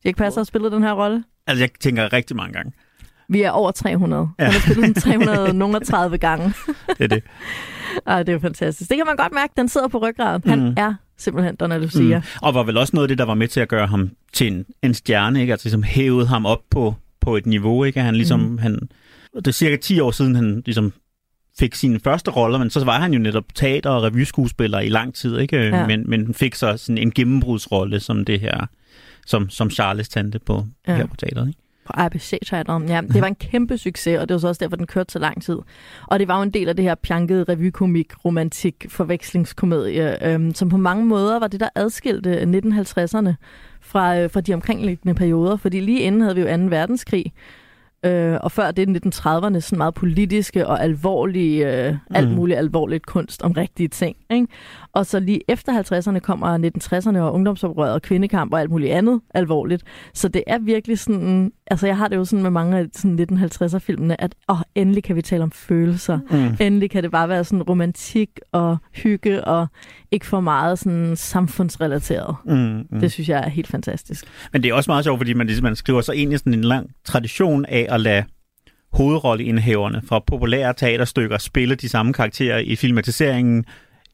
Dirk 0.04 0.16
Passer 0.16 0.40
har 0.40 0.44
spillet 0.44 0.72
den 0.72 0.82
her 0.82 0.92
rolle? 0.92 1.24
Altså, 1.46 1.62
jeg 1.62 1.70
tænker 1.80 2.12
rigtig 2.12 2.36
mange 2.36 2.52
gange. 2.52 2.72
Vi 3.28 3.42
er 3.42 3.50
over 3.50 3.70
300. 3.70 4.28
Ja. 4.38 4.44
Han 4.44 4.52
har 4.52 4.60
spillet 4.60 4.84
den 4.84 4.94
330 4.94 6.18
gange. 6.18 6.54
Det 6.98 7.04
er 7.04 7.08
det. 7.08 7.22
Ej, 8.06 8.22
det 8.22 8.34
er 8.34 8.38
fantastisk. 8.38 8.90
Det 8.90 8.96
kan 8.96 9.06
man 9.06 9.16
godt 9.16 9.32
mærke, 9.32 9.52
den 9.56 9.68
sidder 9.68 9.88
på 9.88 9.98
ryggraden. 9.98 10.42
Han 10.50 10.60
Mm. 10.68 10.74
er 10.76 10.94
simpelthen 11.18 11.56
Donna 11.56 11.78
Lucia. 11.78 12.18
Mm. 12.18 12.24
Og 12.42 12.54
var 12.54 12.62
vel 12.62 12.76
også 12.76 12.90
noget 12.96 13.04
af 13.04 13.08
det, 13.08 13.18
der 13.18 13.24
var 13.24 13.34
med 13.34 13.48
til 13.48 13.60
at 13.60 13.68
gøre 13.68 13.86
ham 13.86 14.10
til 14.32 14.46
en, 14.52 14.64
en 14.82 14.94
stjerne, 14.94 15.40
ikke? 15.40 15.52
Altså 15.52 15.66
ligesom 15.66 15.82
hævede 15.82 16.26
ham 16.26 16.46
op 16.46 16.60
på, 16.70 16.94
på 17.20 17.36
et 17.36 17.46
niveau, 17.46 17.84
ikke? 17.84 18.00
Han 18.00 18.14
ligesom, 18.16 18.40
Mm. 18.40 18.58
han, 18.58 18.78
det 19.36 19.46
er 19.46 19.50
cirka 19.52 19.76
10 19.76 20.00
år 20.00 20.10
siden, 20.10 20.34
han 20.34 20.62
ligesom 20.66 20.92
fik 21.58 21.74
sine 21.74 22.00
første 22.00 22.30
roller, 22.30 22.58
men 22.58 22.70
så 22.70 22.84
var 22.84 23.00
han 23.00 23.12
jo 23.12 23.18
netop 23.18 23.44
teater- 23.54 23.90
og 23.90 24.02
revyskuespiller 24.02 24.80
i 24.80 24.88
lang 24.88 25.14
tid, 25.14 25.38
ikke? 25.38 25.56
Ja. 25.56 25.86
Men, 25.86 26.10
men 26.10 26.34
fik 26.34 26.54
så 26.54 26.76
sådan 26.76 26.98
en 26.98 27.10
gennembrudsrolle 27.10 28.00
som 28.00 28.24
det 28.24 28.40
her, 28.40 28.66
som, 29.26 29.50
som 29.50 29.70
Charles 29.70 30.08
tante 30.08 30.38
på, 30.38 30.66
ja. 30.88 30.96
her 30.96 31.06
på 31.06 31.16
teateret, 31.16 31.48
ikke? 31.48 31.60
På 31.86 31.92
abc 31.96 32.30
teateret 32.30 32.88
Ja, 32.88 33.00
det 33.00 33.20
var 33.20 33.26
en 33.26 33.34
kæmpe 33.34 33.78
succes, 33.78 34.18
og 34.18 34.28
det 34.28 34.34
var 34.34 34.38
så 34.38 34.48
også 34.48 34.64
derfor, 34.64 34.76
den 34.76 34.86
kørte 34.86 35.12
så 35.12 35.18
lang 35.18 35.42
tid. 35.42 35.58
Og 36.06 36.18
det 36.18 36.28
var 36.28 36.36
jo 36.36 36.42
en 36.42 36.50
del 36.50 36.68
af 36.68 36.76
det 36.76 36.84
her 36.84 36.94
pjankede 36.94 37.44
revykomik, 37.48 38.24
romantik, 38.24 38.86
forvekslingskomedie, 38.88 40.28
øhm, 40.28 40.54
som 40.54 40.68
på 40.68 40.76
mange 40.76 41.06
måder 41.06 41.38
var 41.38 41.48
det, 41.48 41.60
der 41.60 41.68
adskilte 41.74 42.42
1950'erne 42.42 43.34
fra, 43.80 44.18
øh, 44.18 44.30
fra 44.30 44.40
de 44.40 44.54
omkringliggende 44.54 45.14
perioder. 45.14 45.56
Fordi 45.56 45.80
lige 45.80 46.00
inden 46.00 46.20
havde 46.20 46.34
vi 46.34 46.40
jo 46.40 46.56
2. 46.56 46.62
verdenskrig, 46.62 47.32
øh, 48.04 48.38
og 48.42 48.52
før 48.52 48.70
det 48.70 48.88
1930'erne 49.06 49.60
sådan 49.60 49.78
meget 49.78 49.94
politiske 49.94 50.66
og 50.66 50.82
alvorlige, 50.82 51.86
øh, 51.86 51.92
mm. 51.92 51.98
alt 52.16 52.26
Mhm. 52.28 52.36
muligt 52.36 52.58
alvorligt 52.58 53.06
kunst 53.06 53.42
om 53.42 53.52
rigtige 53.52 53.88
ting. 53.88 54.16
Ikke? 54.30 54.46
Og 54.92 55.06
så 55.06 55.20
lige 55.20 55.40
efter 55.48 55.72
50'erne 55.82 56.18
kommer 56.18 56.58
1960'erne 56.58 57.18
og 57.18 57.34
ungdomsoprøret 57.34 57.92
og 57.92 58.02
kvindekamp 58.02 58.52
og 58.52 58.60
alt 58.60 58.70
muligt 58.70 58.92
andet 58.92 59.20
alvorligt. 59.34 59.82
Så 60.14 60.28
det 60.28 60.42
er 60.46 60.58
virkelig 60.58 60.98
sådan, 60.98 61.52
altså 61.66 61.86
jeg 61.86 61.96
har 61.96 62.08
det 62.08 62.16
jo 62.16 62.24
sådan 62.24 62.42
med 62.42 62.50
mange 62.50 62.78
af 62.78 62.86
sådan 62.92 63.18
1950'er-filmene, 63.30 64.20
at 64.20 64.34
åh, 64.48 64.56
endelig 64.74 65.04
kan 65.04 65.16
vi 65.16 65.22
tale 65.22 65.42
om 65.42 65.50
følelser. 65.50 66.18
Mm. 66.30 66.56
Endelig 66.66 66.90
kan 66.90 67.02
det 67.02 67.10
bare 67.10 67.28
være 67.28 67.44
sådan 67.44 67.62
romantik 67.62 68.28
og 68.52 68.76
hygge 68.94 69.44
og 69.44 69.66
ikke 70.10 70.26
for 70.26 70.40
meget 70.40 70.78
sådan 70.78 71.16
samfundsrelateret. 71.16 72.36
Mm, 72.44 72.54
mm. 72.90 73.00
Det 73.00 73.12
synes 73.12 73.28
jeg 73.28 73.38
er 73.44 73.48
helt 73.48 73.66
fantastisk. 73.68 74.24
Men 74.52 74.62
det 74.62 74.68
er 74.70 74.74
også 74.74 74.90
meget 74.90 75.04
sjovt, 75.04 75.18
fordi 75.18 75.32
man, 75.32 75.46
ligesom, 75.46 75.62
man 75.64 75.76
skriver 75.76 76.00
sig 76.00 76.14
ind 76.14 76.32
i 76.32 76.38
sådan 76.38 76.54
en 76.54 76.64
lang 76.64 76.90
tradition 77.04 77.64
af 77.68 77.86
at 77.94 78.00
lade 78.00 78.24
hovedrolleindhaverne 78.92 80.02
fra 80.08 80.18
populære 80.18 80.74
teaterstykker 80.74 81.38
spille 81.38 81.74
de 81.74 81.88
samme 81.88 82.12
karakterer 82.12 82.58
i 82.58 82.76
filmatiseringen, 82.76 83.64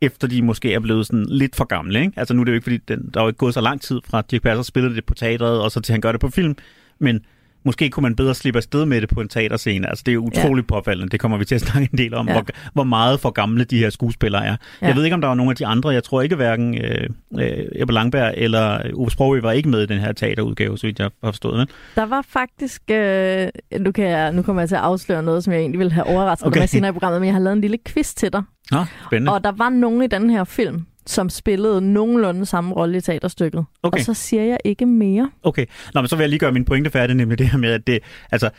efter 0.00 0.28
de 0.28 0.42
måske 0.42 0.74
er 0.74 0.80
blevet 0.80 1.06
sådan 1.06 1.26
lidt 1.28 1.56
for 1.56 1.64
gamle. 1.64 2.00
Ikke? 2.00 2.12
Altså 2.16 2.34
nu 2.34 2.40
er 2.40 2.44
det 2.44 2.52
jo 2.52 2.54
ikke, 2.54 2.64
fordi 2.64 2.76
den, 2.76 3.10
der 3.14 3.20
er 3.20 3.24
jo 3.24 3.28
ikke 3.28 3.38
gået 3.38 3.54
så 3.54 3.60
lang 3.60 3.80
tid 3.80 4.00
fra 4.04 4.22
Dirk 4.30 4.42
Passer 4.42 4.62
spillede 4.62 4.94
det 4.94 5.04
på 5.04 5.14
teatret, 5.14 5.60
og 5.60 5.70
så 5.70 5.80
til 5.80 5.92
han 5.92 6.00
gør 6.00 6.12
det 6.12 6.20
på 6.20 6.30
film, 6.30 6.56
men 6.98 7.20
måske 7.64 7.90
kunne 7.90 8.02
man 8.02 8.16
bedre 8.16 8.34
slippe 8.34 8.56
afsted 8.56 8.84
med 8.84 9.00
det 9.00 9.08
på 9.08 9.20
en 9.20 9.28
teaterscene. 9.28 9.88
Altså, 9.88 10.02
det 10.06 10.14
er 10.14 10.18
utroligt 10.18 10.70
ja. 10.70 10.74
påfaldende. 10.74 11.10
Det 11.10 11.20
kommer 11.20 11.38
vi 11.38 11.44
til 11.44 11.54
at 11.54 11.60
snakke 11.60 11.88
en 11.92 11.98
del 11.98 12.14
om, 12.14 12.28
ja. 12.28 12.32
hvor, 12.32 12.44
hvor 12.72 12.84
meget 12.84 13.20
for 13.20 13.30
gamle 13.30 13.64
de 13.64 13.78
her 13.78 13.90
skuespillere 13.90 14.46
er. 14.46 14.56
Ja. 14.82 14.86
Jeg 14.86 14.96
ved 14.96 15.04
ikke, 15.04 15.14
om 15.14 15.20
der 15.20 15.28
var 15.28 15.34
nogle 15.34 15.50
af 15.50 15.56
de 15.56 15.66
andre. 15.66 15.90
Jeg 15.90 16.04
tror 16.04 16.22
ikke, 16.22 16.36
hverken 16.36 16.78
øh, 16.84 17.08
øh, 17.38 17.64
Ebbe 17.72 17.92
Langberg 17.92 18.34
eller 18.36 18.80
Ove 18.94 19.10
Sprogø 19.10 19.40
var 19.40 19.52
ikke 19.52 19.68
med 19.68 19.82
i 19.82 19.86
den 19.86 19.98
her 19.98 20.12
teaterudgave, 20.12 20.78
så 20.78 20.86
vidt 20.86 20.98
jeg 20.98 21.10
har 21.24 21.30
forstået. 21.30 21.58
Men. 21.58 21.66
Der 21.94 22.06
var 22.06 22.22
faktisk... 22.28 22.82
Øh, 22.90 23.48
nu, 23.78 23.92
kan 23.92 24.04
jeg, 24.04 24.32
nu 24.32 24.42
kommer 24.42 24.62
jeg 24.62 24.68
til 24.68 24.76
at 24.76 24.82
afsløre 24.82 25.22
noget, 25.22 25.44
som 25.44 25.52
jeg 25.52 25.60
egentlig 25.60 25.78
ville 25.78 25.92
have 25.92 26.06
overrasket 26.06 26.46
okay. 26.46 26.60
mig 26.60 26.68
senere 26.68 26.88
i 26.88 26.92
programmet, 26.92 27.20
men 27.20 27.26
jeg 27.26 27.34
har 27.34 27.40
lavet 27.40 27.54
en 27.54 27.60
lille 27.60 27.78
quiz 27.88 28.14
til 28.14 28.32
dig. 28.32 28.42
Nå, 28.70 28.84
spændende. 29.06 29.32
Og 29.32 29.44
der 29.44 29.52
var 29.52 29.68
nogen 29.68 30.02
i 30.02 30.06
den 30.06 30.30
her 30.30 30.44
film, 30.44 30.86
som 31.10 31.30
spillede 31.30 31.80
nogenlunde 31.80 32.46
samme 32.46 32.74
rolle 32.74 32.98
i 32.98 33.00
teaterstykket. 33.00 33.64
Okay. 33.82 33.98
Og 33.98 34.04
så 34.04 34.14
siger 34.14 34.42
jeg 34.42 34.58
ikke 34.64 34.86
mere. 34.86 35.30
Okay, 35.42 35.66
Nå, 35.94 36.00
men 36.00 36.08
så 36.08 36.16
vil 36.16 36.22
jeg 36.22 36.30
lige 36.30 36.38
gøre 36.38 36.52
min 36.52 36.64
pointe 36.64 36.90
færdig, 36.90 37.16
nemlig 37.16 37.38
det 37.38 37.48
her 37.48 37.58
med, 37.58 37.72
at 37.72 37.86
det, 37.86 37.98
altså, 38.32 38.50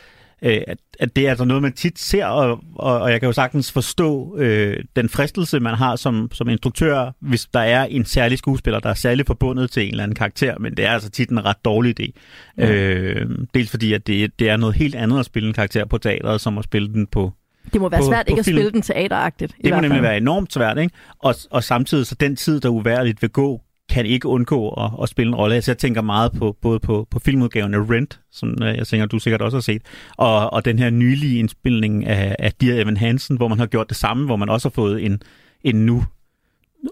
øh, 0.41 0.61
at, 0.67 0.77
at 0.99 1.15
det 1.15 1.25
er 1.25 1.29
altså 1.29 1.45
noget, 1.45 1.63
man 1.63 1.73
tit 1.73 1.99
ser, 1.99 2.25
og, 2.25 2.59
og, 2.75 2.99
og 2.99 3.11
jeg 3.11 3.19
kan 3.19 3.27
jo 3.27 3.33
sagtens 3.33 3.71
forstå 3.71 4.37
øh, 4.37 4.83
den 4.95 5.09
fristelse, 5.09 5.59
man 5.59 5.75
har 5.75 5.95
som, 5.95 6.29
som 6.31 6.49
instruktør, 6.49 7.11
hvis 7.19 7.45
der 7.53 7.59
er 7.59 7.83
en 7.83 8.05
særlig 8.05 8.37
skuespiller, 8.37 8.79
der 8.79 8.89
er 8.89 8.93
særligt 8.93 9.27
forbundet 9.27 9.71
til 9.71 9.83
en 9.83 9.89
eller 9.89 10.03
anden 10.03 10.15
karakter, 10.15 10.59
men 10.59 10.77
det 10.77 10.85
er 10.85 10.91
altså 10.91 11.09
tit 11.09 11.29
en 11.29 11.45
ret 11.45 11.65
dårlig 11.65 11.99
idé. 11.99 12.11
Ja. 12.57 12.71
Øh, 12.71 13.29
dels 13.53 13.69
fordi, 13.69 13.93
at 13.93 14.07
det, 14.07 14.39
det 14.39 14.49
er 14.49 14.57
noget 14.57 14.75
helt 14.75 14.95
andet 14.95 15.19
at 15.19 15.25
spille 15.25 15.47
en 15.47 15.53
karakter 15.53 15.85
på 15.85 15.97
teateret, 15.97 16.41
som 16.41 16.57
at 16.57 16.63
spille 16.63 16.87
den 16.87 17.07
på 17.07 17.33
det 17.73 17.81
må 17.81 17.89
være 17.89 18.01
på, 18.01 18.05
svært 18.07 18.25
på 18.25 18.29
ikke 18.31 18.43
film. 18.43 18.57
at 18.57 18.61
spille 18.61 18.71
den 18.71 18.81
teateragtigt. 18.81 19.55
Det 19.63 19.73
må 19.73 19.79
nemlig 19.81 20.01
være 20.01 20.17
enormt 20.17 20.53
svært, 20.53 20.77
ikke? 20.77 20.95
Og, 21.19 21.35
og 21.51 21.63
samtidig 21.63 22.05
så 22.05 22.15
den 22.15 22.35
tid, 22.35 22.59
der 22.59 22.69
uværligt 22.69 23.21
vil 23.21 23.29
gå, 23.29 23.61
kan 23.89 24.05
ikke 24.05 24.27
undgå 24.27 24.69
at, 24.69 24.91
at 25.03 25.09
spille 25.09 25.29
en 25.29 25.35
rolle. 25.35 25.55
Altså, 25.55 25.71
jeg 25.71 25.77
tænker 25.77 26.01
meget 26.01 26.31
på 26.31 26.57
både 26.61 26.79
på, 26.79 27.07
på 27.11 27.19
filmudgaven 27.19 27.73
af 27.73 27.79
Rent, 27.89 28.19
som 28.31 28.57
øh, 28.63 28.77
jeg 28.77 28.87
tænker, 28.87 29.05
du 29.05 29.19
sikkert 29.19 29.41
også 29.41 29.57
har 29.57 29.61
set, 29.61 29.81
og, 30.17 30.53
og 30.53 30.65
den 30.65 30.79
her 30.79 30.89
nylige 30.89 31.39
indspilning 31.39 32.05
af, 32.05 32.35
af 32.39 32.53
Dear 32.53 32.81
Evan 32.81 32.97
Hansen, 32.97 33.37
hvor 33.37 33.47
man 33.47 33.59
har 33.59 33.65
gjort 33.65 33.89
det 33.89 33.97
samme, 33.97 34.25
hvor 34.25 34.35
man 34.35 34.49
også 34.49 34.67
har 34.69 34.71
fået 34.71 35.05
en, 35.05 35.21
en 35.63 35.85
nu 35.85 36.03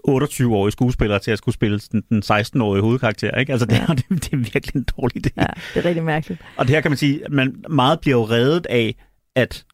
28-årig 0.08 0.72
skuespiller 0.72 1.18
til 1.18 1.30
at 1.30 1.38
skulle 1.38 1.54
spille 1.54 1.78
den, 1.92 2.02
den 2.08 2.22
16-årige 2.24 2.82
hovedkarakter. 2.82 3.30
Ikke? 3.38 3.52
Altså, 3.52 3.66
det, 3.66 3.72
Ja. 3.76 3.82
er, 3.82 3.86
det, 3.94 4.04
det 4.08 4.32
er 4.32 4.36
virkelig 4.36 4.76
en 4.76 4.86
dårlig 4.98 5.26
idé. 5.26 5.30
Ja, 5.36 5.46
det 5.74 5.84
er 5.84 5.88
rigtig 5.88 6.04
mærkeligt. 6.04 6.40
Og 6.56 6.66
det 6.66 6.74
her 6.74 6.80
kan 6.80 6.90
man 6.90 6.98
sige, 6.98 7.24
at 7.24 7.30
man 7.32 7.64
meget 7.70 8.00
bliver 8.00 8.16
jo 8.18 8.24
reddet 8.24 8.66
af, 8.66 8.94
at 9.36 9.64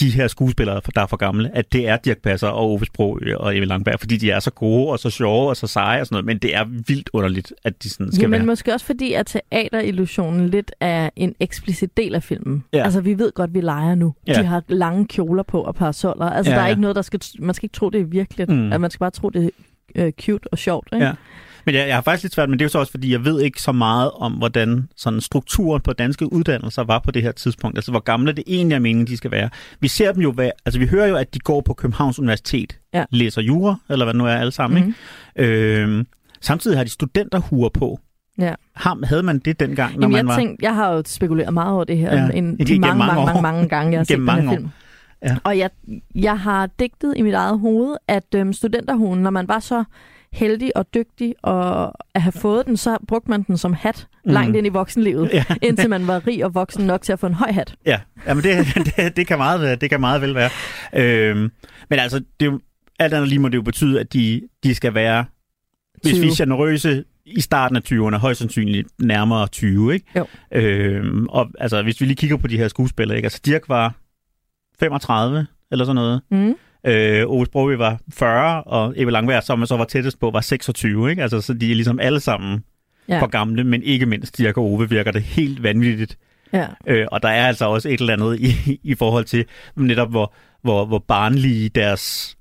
de 0.00 0.10
her 0.10 0.28
skuespillere, 0.28 0.80
der 0.94 1.02
er 1.02 1.06
for 1.06 1.16
gamle, 1.16 1.56
at 1.56 1.72
det 1.72 1.88
er 1.88 1.96
Dirk 1.96 2.18
Passer 2.18 2.48
og 2.48 2.70
Ove 2.70 2.86
Sprogø 2.86 3.34
og 3.36 3.56
Emil 3.56 3.68
Langberg, 3.68 4.00
fordi 4.00 4.16
de 4.16 4.30
er 4.30 4.40
så 4.40 4.50
gode 4.50 4.88
og 4.88 4.98
så 4.98 5.10
sjove 5.10 5.48
og 5.48 5.56
så 5.56 5.66
seje 5.66 6.00
og 6.00 6.06
sådan 6.06 6.14
noget, 6.14 6.24
men 6.26 6.38
det 6.38 6.54
er 6.54 6.64
vildt 6.86 7.10
underligt, 7.12 7.52
at 7.64 7.82
de 7.82 7.90
sådan 7.90 8.12
skal 8.12 8.22
Jamen 8.22 8.32
være. 8.32 8.46
måske 8.46 8.72
også 8.74 8.86
fordi, 8.86 9.12
at 9.12 9.26
teaterillusionen 9.26 10.48
lidt 10.48 10.72
er 10.80 11.10
en 11.16 11.34
eksplicit 11.40 11.96
del 11.96 12.14
af 12.14 12.22
filmen. 12.22 12.64
Ja. 12.72 12.84
Altså 12.84 13.00
vi 13.00 13.18
ved 13.18 13.32
godt, 13.32 13.54
vi 13.54 13.60
leger 13.60 13.94
nu. 13.94 14.14
Ja. 14.26 14.32
De 14.32 14.44
har 14.44 14.62
lange 14.68 15.06
kjoler 15.06 15.42
på 15.42 15.60
og 15.62 15.74
parasoller. 15.74 16.26
Altså 16.26 16.50
Ja, 16.52 16.56
der 16.56 16.62
er 16.62 16.66
ja. 16.66 16.70
ikke 16.70 16.80
noget, 16.82 16.96
der 16.96 17.02
skal... 17.02 17.20
Man 17.38 17.54
skal 17.54 17.64
ikke 17.66 17.74
tro, 17.74 17.90
det 17.90 18.00
er 18.00 18.04
virkeligt. 18.04 18.50
Mm. 18.50 18.72
At 18.72 18.80
man 18.80 18.90
skal 18.90 18.98
bare 18.98 19.10
tro, 19.10 19.28
det 19.30 19.50
er 19.94 20.06
øh, 20.06 20.12
cute 20.20 20.48
og 20.52 20.58
sjovt. 20.58 20.88
Ikke? 20.92 21.06
Ja. 21.06 21.12
Men 21.68 21.74
jeg, 21.74 21.88
jeg 21.88 21.96
har 21.96 22.02
faktisk 22.02 22.22
lidt 22.24 22.34
svært, 22.34 22.48
men 22.50 22.58
det 22.58 22.64
er 22.64 22.66
jo 22.66 22.70
så 22.70 22.78
også, 22.78 22.90
fordi 22.90 23.12
jeg 23.12 23.24
ved 23.24 23.40
ikke 23.40 23.62
så 23.62 23.72
meget 23.72 24.10
om, 24.14 24.32
hvordan 24.32 24.88
sådan 24.96 25.20
strukturen 25.20 25.82
på 25.82 25.92
danske 25.92 26.32
uddannelser 26.32 26.84
var 26.84 26.98
på 26.98 27.10
det 27.10 27.22
her 27.22 27.32
tidspunkt. 27.32 27.78
Altså, 27.78 27.90
hvor 27.90 28.00
gamle 28.00 28.32
det 28.32 28.44
egentlig 28.46 28.74
er 28.74 28.78
meningen, 28.78 29.06
de 29.06 29.16
skal 29.16 29.30
være. 29.30 29.50
Vi 29.80 29.88
ser 29.88 30.12
dem 30.12 30.22
jo, 30.22 30.32
hvad, 30.32 30.50
altså 30.66 30.80
vi 30.80 30.86
hører 30.86 31.06
jo, 31.06 31.16
at 31.16 31.34
de 31.34 31.38
går 31.38 31.60
på 31.60 31.74
Københavns 31.74 32.18
Universitet, 32.18 32.78
Ja. 32.94 33.04
læser 33.10 33.42
jura, 33.42 33.76
eller 33.90 34.04
hvad 34.04 34.14
nu 34.14 34.26
er 34.26 34.30
alle 34.34 34.50
sammen. 34.52 34.80
Mhm. 34.82 34.94
Ikke? 35.38 35.52
Øhm, 35.82 36.06
samtidig 36.40 36.76
har 36.78 36.84
de 36.84 36.90
studenterhuer 36.90 37.68
på. 37.68 38.00
Ja. 38.38 38.54
Har, 38.76 39.06
havde 39.06 39.22
man 39.22 39.38
det 39.38 39.60
dengang, 39.60 39.94
når 39.94 40.00
Jamen, 40.02 40.12
man 40.12 40.18
jeg, 40.18 40.26
var... 40.26 40.36
tænkte, 40.36 40.64
jeg 40.64 40.74
har 40.74 40.92
jo 40.92 41.02
spekuleret 41.06 41.54
meget 41.54 41.72
over 41.72 41.84
det 41.84 41.98
her 41.98 42.14
Ja, 42.14 42.28
en, 42.34 42.58
de 42.58 42.78
mange, 42.78 42.98
mange 42.98 43.14
mange, 43.14 43.24
mange, 43.26 43.42
mange 43.42 43.68
gange, 43.68 43.92
jeg 43.92 43.98
har 43.98 44.04
set 44.04 44.18
den 44.18 44.28
her 44.28 44.48
år. 44.48 44.54
film. 44.54 44.68
Ja. 45.22 45.36
Og 45.44 45.58
jeg, 45.58 45.70
jeg 46.14 46.38
har 46.40 46.68
digtet 46.78 47.14
i 47.16 47.22
mit 47.22 47.34
eget 47.34 47.58
hoved, 47.60 47.96
at 48.08 48.34
øhm, 48.34 48.52
studenterhugen, 48.52 49.22
når 49.22 49.30
man 49.30 49.48
var 49.48 49.58
så 49.58 49.84
heldig 50.32 50.76
og 50.76 50.94
dygtig 50.94 51.34
og 51.42 51.92
at 52.14 52.22
have 52.22 52.32
fået 52.32 52.66
den, 52.66 52.76
så 52.76 52.98
brugte 53.08 53.30
man 53.30 53.42
den 53.42 53.56
som 53.58 53.72
hat 53.72 54.06
Mm. 54.24 54.32
langt 54.32 54.56
ind 54.56 54.66
i 54.66 54.70
voksenlivet, 54.70 55.30
Ja. 55.32 55.44
indtil 55.68 55.90
man 55.90 56.06
var 56.06 56.26
rig 56.26 56.44
og 56.44 56.54
voksen 56.54 56.86
nok 56.86 57.02
til 57.02 57.12
at 57.12 57.18
få 57.18 57.26
en 57.26 57.34
høj 57.34 57.52
hat. 57.52 57.74
Ja, 57.86 58.00
jamen 58.26 58.44
det, 58.44 58.66
det, 58.96 59.16
det, 59.16 59.26
kan 59.26 59.38
meget, 59.38 59.80
det 59.80 59.90
kan 59.90 60.00
meget 60.00 60.22
vel 60.22 60.34
være. 60.34 60.50
Øhm, 60.96 61.50
men 61.90 61.98
altså, 61.98 62.20
det, 62.40 62.60
alt 62.98 63.14
andet 63.14 63.28
lige 63.28 63.38
må 63.38 63.48
det 63.48 63.56
jo 63.56 63.62
betyde, 63.62 64.00
at 64.00 64.12
de, 64.12 64.42
de 64.64 64.74
skal 64.74 64.94
være, 64.94 65.24
hvis 66.02 66.12
20. 66.12 66.22
vi 66.22 66.28
er 66.28 66.34
generøse, 66.36 67.04
i 67.26 67.40
starten 67.40 67.76
af 67.76 67.80
20'erne, 67.92 68.16
højst 68.16 68.38
sandsynligt 68.38 68.88
nærmere 68.98 69.46
20, 69.46 69.94
ikke? 69.94 70.06
Jo. 70.16 70.26
Øhm, 70.52 71.26
og 71.28 71.50
altså, 71.58 71.82
hvis 71.82 72.00
vi 72.00 72.06
lige 72.06 72.16
kigger 72.16 72.36
på 72.36 72.46
de 72.46 72.56
her 72.56 72.68
skuespillere, 72.68 73.16
ikke? 73.16 73.26
Altså, 73.26 73.40
Dirk 73.44 73.68
var 73.68 73.94
35, 74.80 75.46
eller 75.70 75.84
sådan 75.84 75.94
noget. 75.94 76.20
Mm. 76.30 76.54
Øh, 76.86 77.24
Ove 77.26 77.46
Sprogø 77.46 77.76
var 77.76 77.98
40, 78.14 78.62
og 78.62 78.94
Ebbe 78.96 79.12
Langberg, 79.12 79.42
som 79.42 79.58
man 79.58 79.66
så 79.66 79.76
var 79.76 79.84
tættest 79.84 80.20
på, 80.20 80.30
var 80.30 80.40
26, 80.40 81.10
ikke? 81.10 81.22
Altså, 81.22 81.40
så 81.40 81.52
de 81.54 81.70
er 81.70 81.74
ligesom 81.74 82.00
alle 82.00 82.20
sammen 82.20 82.64
ja. 83.08 83.20
for 83.20 83.26
gamle, 83.26 83.64
men 83.64 83.82
ikke 83.82 84.06
mindst 84.06 84.38
Dirk 84.38 84.56
og 84.56 84.64
Ove 84.64 84.88
virker 84.88 85.10
det 85.10 85.22
helt 85.22 85.62
vanvittigt 85.62 86.18
Ja. 86.52 86.66
Øh, 86.86 87.06
og 87.12 87.22
der 87.22 87.28
er 87.28 87.46
altså 87.46 87.68
også 87.68 87.88
et 87.88 88.00
eller 88.00 88.12
andet 88.12 88.40
i, 88.40 88.80
i 88.82 88.94
forhold 88.94 89.24
til 89.24 89.44
netop, 89.76 90.10
hvor, 90.10 90.32
hvor, 90.62 90.84
hvor 90.84 90.98
barnlige 91.08 91.68
deres 91.68 92.36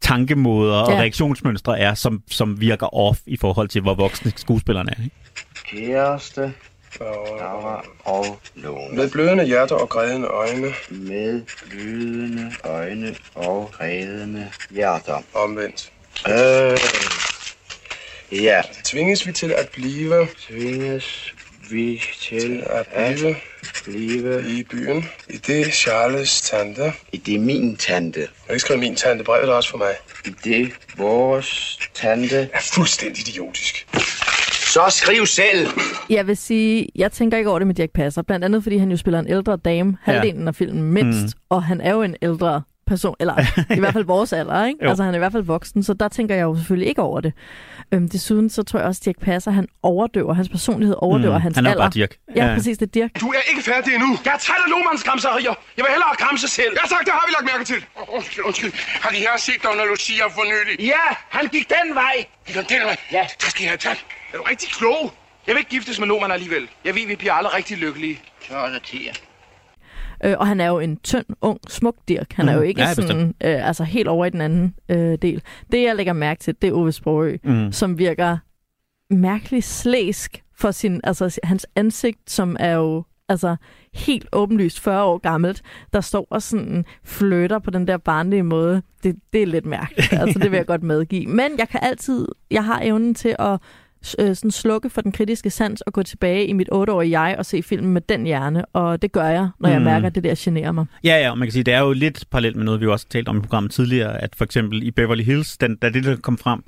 tankemåder 0.00 0.74
og 0.76 0.92
Ja. 0.92 0.98
reaktionsmønstre 1.00 1.78
er, 1.78 1.94
som, 1.94 2.22
som 2.30 2.60
virker 2.60 2.94
off 2.94 3.18
i 3.26 3.36
forhold 3.36 3.68
til, 3.68 3.80
hvor 3.82 3.94
voksne 3.94 4.32
skuespillerne 4.36 4.90
er. 4.98 5.02
Ikke? 5.04 5.16
Kæreste, 5.86 6.52
Laura 7.00 7.84
og 8.04 8.38
Lone. 8.54 8.96
Med 8.96 9.10
blødende 9.10 9.44
hjerter 9.44 9.76
og 9.76 9.88
grædende 9.88 10.28
øjne, 10.28 10.74
Med 10.90 11.42
blødende 11.70 12.52
øjne 12.64 13.16
og 13.34 13.70
grædende 13.72 14.50
hjerter. 14.70 15.22
omvendt. 15.34 15.92
Øh, 16.28 16.78
ja, 18.42 18.62
Tvinges 18.84 19.26
vi 19.26 19.32
til 19.32 19.52
at 19.52 19.68
blive 19.68 20.28
tvinges 20.48 21.34
vi 21.70 22.02
til 22.20 22.62
at 22.66 22.86
at 22.92 23.16
blive 23.24 23.36
blive 23.84 24.48
i 24.58 24.62
byen. 24.62 25.08
I 25.28 25.36
det 25.36 25.74
Charles 25.74 26.40
tante. 26.40 26.82
Jeg 26.82 26.92
i 27.12 27.16
det 27.16 27.40
min 27.40 27.76
tante. 27.76 28.28
har 28.46 28.52
ikke 28.52 28.60
skrevet 28.60 28.80
min 28.80 28.96
tante, 28.96 29.24
brevet 29.24 29.48
er 29.48 29.52
også 29.52 29.70
for 29.70 29.78
mig. 29.78 29.94
I 30.26 30.30
det 30.44 30.72
vores 30.96 31.78
tante. 31.94 32.48
er 32.52 32.60
fuldstændig 32.60 33.28
idiotisk. 33.28 33.86
Så 34.72 34.80
skriv 34.88 35.26
selv! 35.26 35.68
Jeg 36.10 36.26
vil 36.26 36.36
sige, 36.36 36.88
jeg 36.94 37.12
tænker 37.12 37.38
ikke 37.38 37.50
over 37.50 37.58
det 37.58 37.66
med 37.66 37.74
Dirk 37.74 37.90
Passer, 37.90 38.22
blandt 38.22 38.44
andet 38.44 38.62
fordi 38.62 38.76
han 38.76 38.90
jo 38.90 38.96
spiller 38.96 39.18
en 39.20 39.28
ældre 39.28 39.56
dame, 39.56 39.96
halvdelen 40.02 40.48
af 40.48 40.54
filmen 40.54 40.82
mindst, 40.82 41.36
mm. 41.36 41.40
og 41.50 41.64
han 41.64 41.80
er 41.80 41.92
jo 41.92 42.02
en 42.02 42.16
ældre 42.22 42.62
person, 42.86 43.14
eller 43.20 43.34
i 43.76 43.80
hvert 43.80 43.92
fald 43.92 44.04
vores 44.04 44.32
alder, 44.32 44.66
ikke? 44.66 44.78
Jo. 44.84 44.88
Altså 44.88 45.04
han 45.04 45.14
er 45.14 45.18
i 45.18 45.18
hvert 45.18 45.32
fald 45.32 45.42
voksen, 45.42 45.82
så 45.82 45.94
der 45.94 46.08
tænker 46.08 46.34
jeg 46.34 46.42
jo 46.42 46.56
selvfølgelig 46.56 46.88
ikke 46.88 47.02
over 47.02 47.20
det. 47.20 47.32
Øhm, 47.92 48.08
desuden 48.08 48.50
så 48.50 48.62
tror 48.62 48.78
jeg 48.78 48.88
også, 48.88 49.00
at 49.02 49.04
Dirk 49.04 49.18
Passer, 49.20 49.50
han 49.50 49.66
overdøver, 49.82 50.34
hans 50.34 50.48
personlighed 50.48 50.96
overdøver 50.98 51.38
mm. 51.38 51.42
hans 51.42 51.56
Han 51.56 51.66
er 51.66 51.70
alder. 51.70 51.82
bare 51.82 51.90
Dirk. 51.90 52.12
Ja, 52.36 52.54
præcis, 52.54 52.78
det 52.78 52.86
er 52.86 52.90
Dirk. 52.90 53.10
Du 53.20 53.28
er 53.28 53.42
ikke 53.50 53.62
færdig 53.62 53.94
endnu. 53.94 54.18
Jeg 54.24 54.34
er 54.34 54.38
træt 54.38 54.56
af 54.66 54.70
Lohmanns 54.70 55.04
gramserier. 55.04 55.54
Jeg 55.76 55.82
vil 55.84 55.90
hellere 55.96 56.14
gramse 56.18 56.48
selv. 56.48 56.72
Ja 56.82 56.88
tak, 56.94 57.02
det 57.06 57.12
har 57.12 57.24
vi 57.28 57.32
lagt 57.36 57.46
mærke 57.52 57.64
til. 57.72 57.80
Oh, 57.96 58.16
undskyld, 58.16 58.44
undskyld. 58.44 58.72
Har 59.04 59.10
de 59.10 59.16
her 59.16 59.36
set 59.46 59.60
Donna 59.64 59.84
Lucia 59.90 60.24
for 60.36 60.44
nylig? 60.52 60.86
Ja, 60.92 61.04
han 61.36 61.44
gik 61.54 61.66
den 61.76 61.94
vej. 61.94 62.16
Gik 62.46 62.56
han 62.56 62.64
den 62.68 62.82
vej? 62.88 62.96
Ja. 63.12 63.22
Tak 63.40 63.50
skal 63.50 63.62
I 63.64 63.66
have, 63.72 63.78
tak. 63.88 63.98
Er 64.32 64.36
du 64.36 64.42
rigtig 64.42 64.68
klog? 64.68 65.12
Jeg 65.46 65.54
vil 65.54 65.58
ikke 65.58 65.70
giftes 65.70 65.98
med 66.00 66.06
Lohmann 66.08 66.32
alligevel. 66.32 66.68
Jeg 66.84 66.94
ved, 66.94 67.06
vi 67.06 67.16
bliver 67.16 67.32
aldrig 67.32 67.54
rigtig 67.54 67.78
lykkelige. 67.78 68.18
Så 68.48 68.56
er 68.56 68.70
der 68.70 68.78
tiger. 68.78 69.12
Øh, 70.24 70.34
og 70.38 70.46
han 70.46 70.60
er 70.60 70.66
jo 70.66 70.78
en 70.78 70.96
tynd, 70.96 71.24
ung, 71.40 71.58
smuk 71.68 71.96
Dirk. 72.08 72.32
Han 72.32 72.48
er 72.48 72.52
Mm. 72.52 72.58
jo 72.58 72.62
ikke 72.68 72.80
Ja, 72.80 72.94
sådan, 72.94 73.26
øh, 73.44 73.68
altså 73.68 73.84
helt 73.84 74.08
over 74.08 74.26
i 74.26 74.30
den 74.30 74.40
anden 74.40 74.74
øh, 74.88 75.18
del. 75.22 75.42
Det, 75.72 75.82
jeg 75.82 75.96
lægger 75.96 76.12
mærke 76.12 76.40
til, 76.40 76.54
det 76.62 76.68
er 76.68 76.72
Ove 76.72 76.92
Sprogø, 76.92 77.36
Mm. 77.44 77.72
som 77.72 77.98
virker 77.98 78.38
mærkeligt 79.14 79.64
slæsk 79.64 80.42
for 80.58 80.70
sin, 80.70 81.00
altså 81.04 81.38
hans 81.44 81.66
ansigt, 81.76 82.30
som 82.30 82.56
er 82.60 82.72
jo 82.74 83.04
altså 83.28 83.56
helt 83.94 84.26
åbenlyst 84.32 84.80
40 84.80 85.04
år 85.04 85.18
gammelt, 85.18 85.62
der 85.92 86.00
står 86.00 86.26
og 86.30 86.42
sådan 86.42 86.84
flytter 87.04 87.58
på 87.58 87.70
den 87.70 87.86
der 87.86 87.96
barnlige 87.96 88.42
måde. 88.42 88.82
Det, 89.02 89.16
det 89.32 89.42
er 89.42 89.46
lidt 89.46 89.66
mærkeligt, 89.66 90.12
altså 90.12 90.38
det 90.38 90.50
vil 90.50 90.56
jeg 90.56 90.66
godt 90.74 90.82
medgive. 90.82 91.26
Men 91.26 91.58
jeg 91.58 91.68
kan 91.68 91.80
altid, 91.82 92.26
jeg 92.50 92.64
har 92.64 92.80
evnen 92.82 93.14
til 93.14 93.36
at 93.38 93.60
øh, 94.18 94.36
sådan 94.36 94.50
slukke 94.50 94.90
for 94.90 95.00
den 95.00 95.12
kritiske 95.12 95.50
sans 95.50 95.80
og 95.80 95.92
gå 95.92 96.02
tilbage 96.02 96.46
i 96.46 96.52
mit 96.52 96.68
otteårige 96.72 97.20
jeg 97.20 97.38
og 97.38 97.46
se 97.46 97.62
filmen 97.62 97.92
med 97.92 98.00
den 98.00 98.24
hjerne, 98.26 98.64
og 98.64 99.02
det 99.02 99.12
gør 99.12 99.24
jeg, 99.28 99.48
når 99.60 99.68
jeg 99.68 99.78
Mm. 99.78 99.84
mærker, 99.84 100.06
at 100.06 100.14
det 100.14 100.24
der 100.24 100.34
generer 100.38 100.72
mig. 100.72 100.86
Ja, 101.04 101.18
ja, 101.20 101.30
og 101.30 101.38
man 101.38 101.48
kan 101.48 101.52
sige, 101.52 101.62
det 101.62 101.74
er 101.74 101.80
jo 101.80 101.92
lidt 101.92 102.24
parallelt 102.30 102.56
med 102.56 102.64
noget, 102.64 102.80
vi 102.80 102.84
jo 102.84 102.92
også 102.92 103.06
har 103.08 103.10
talt 103.18 103.28
om 103.28 103.36
i 103.36 103.40
programmet 103.40 103.70
tidligere, 103.72 104.22
at 104.22 104.34
for 104.36 104.44
eksempel 104.44 104.82
i 104.82 104.90
Beverly 104.90 105.22
Hills, 105.22 105.58
den, 105.58 105.76
da 105.76 105.90
det 105.90 106.04
der 106.04 106.16
kom 106.16 106.38
frem, 106.38 106.62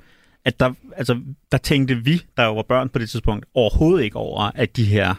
at 0.45 0.59
der, 0.59 0.73
altså, 0.97 1.19
der 1.51 1.57
tænkte 1.57 1.95
vi, 1.95 2.21
der 2.37 2.45
jo 2.45 2.55
var 2.55 2.63
børn 2.69 2.89
på 2.89 2.99
det 2.99 3.09
tidspunkt, 3.09 3.45
overhovedet 3.53 4.03
ikke 4.03 4.17
over, 4.17 4.51
at 4.55 4.75
de 4.77 4.83
her 4.85 5.13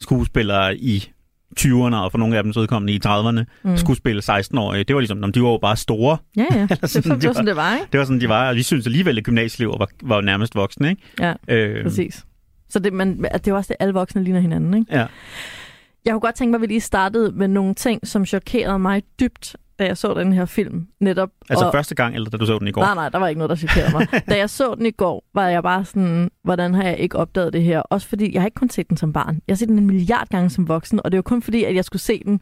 skuespillere 0.00 0.76
i 0.76 1.11
20'erne, 1.60 1.94
og 1.96 2.10
for 2.10 2.18
nogle 2.18 2.36
af 2.36 2.42
dem 2.42 2.52
udkommende 2.58 2.92
i 2.92 3.00
30'erne, 3.06 3.44
mm. 3.62 3.76
skulle 3.76 3.96
spille 3.96 4.22
16-årige. 4.30 4.84
Det 4.84 4.94
var 4.94 5.00
ligesom, 5.00 5.18
"Nå, 5.18 5.26
de 5.26 5.42
var 5.42 5.48
jo 5.48 5.58
bare 5.62 5.76
store. 5.76 6.16
Ja, 6.36 6.46
ja. 6.52 6.66
Det, 6.70 6.90
sådan, 6.90 7.10
det, 7.12 7.22
det 7.22 7.28
var 7.28 7.32
sådan, 7.34 7.46
det 7.46 7.56
var, 7.56 7.74
ikke? 7.74 7.86
Det 7.92 7.98
var 7.98 8.04
sådan, 8.04 8.20
de 8.20 8.28
var, 8.28 8.48
og 8.48 8.56
vi 8.56 8.62
synes 8.62 8.86
alligevel, 8.86 9.18
at 9.18 9.24
gymnasieelever 9.24 9.78
var, 9.78 9.88
var 10.02 10.20
nærmest 10.20 10.54
voksne, 10.54 10.90
ikke? 10.90 11.02
Ja, 11.20 11.32
Øh, 11.48 11.84
præcis. 11.84 12.24
Så 12.68 12.78
det, 12.78 12.92
man, 12.92 13.22
det 13.22 13.48
er 13.48 13.54
også 13.54 13.68
det, 13.68 13.76
alle 13.80 13.94
voksne 13.94 14.24
ligner 14.24 14.40
hinanden, 14.40 14.74
ikke? 14.74 14.86
Ja. 14.96 15.06
Jeg 16.04 16.12
kunne 16.12 16.20
godt 16.20 16.34
tænke 16.34 16.50
mig, 16.50 16.56
at 16.58 16.62
vi 16.62 16.66
lige 16.66 16.80
startede 16.80 17.32
med 17.32 17.48
nogle 17.48 17.74
ting, 17.74 18.06
som 18.06 18.26
chokerede 18.26 18.78
mig 18.78 19.02
dybt, 19.20 19.56
da 19.78 19.84
jeg 19.84 19.96
så 19.96 20.14
den 20.14 20.32
her 20.32 20.44
film. 20.44 20.86
Netop. 21.00 21.30
Altså 21.50 21.66
og... 21.66 21.72
første 21.72 21.94
gang, 21.94 22.14
eller 22.14 22.30
da 22.30 22.36
du 22.36 22.46
så 22.46 22.58
den 22.58 22.68
i 22.68 22.70
går? 22.70 22.82
Nej, 22.82 22.94
nej, 22.94 23.08
der 23.08 23.18
var 23.18 23.28
ikke 23.28 23.38
noget, 23.38 23.50
der 23.50 23.56
chokerede 23.56 23.92
mig. 23.92 24.08
da 24.30 24.36
jeg 24.36 24.50
så 24.50 24.74
den 24.74 24.86
i 24.86 24.90
går, 24.90 25.24
var 25.34 25.48
jeg 25.48 25.62
bare 25.62 25.84
sådan, 25.84 26.30
hvordan 26.44 26.74
har 26.74 26.82
jeg 26.82 26.98
ikke 26.98 27.16
opdaget 27.16 27.52
det 27.52 27.62
her? 27.62 27.80
Også 27.80 28.08
fordi, 28.08 28.34
jeg 28.34 28.42
har 28.42 28.46
ikke 28.46 28.54
kun 28.54 28.70
set 28.70 28.88
den 28.88 28.96
som 28.96 29.12
barn. 29.12 29.40
Jeg 29.48 29.52
har 29.54 29.56
set 29.56 29.68
den 29.68 29.78
en 29.78 29.86
milliard 29.86 30.28
gange 30.28 30.50
som 30.50 30.68
voksen, 30.68 31.00
og 31.04 31.12
det 31.12 31.18
var 31.18 31.22
kun 31.22 31.42
fordi, 31.42 31.64
at 31.64 31.74
jeg 31.74 31.84
skulle 31.84 32.02
se 32.02 32.22
den 32.24 32.40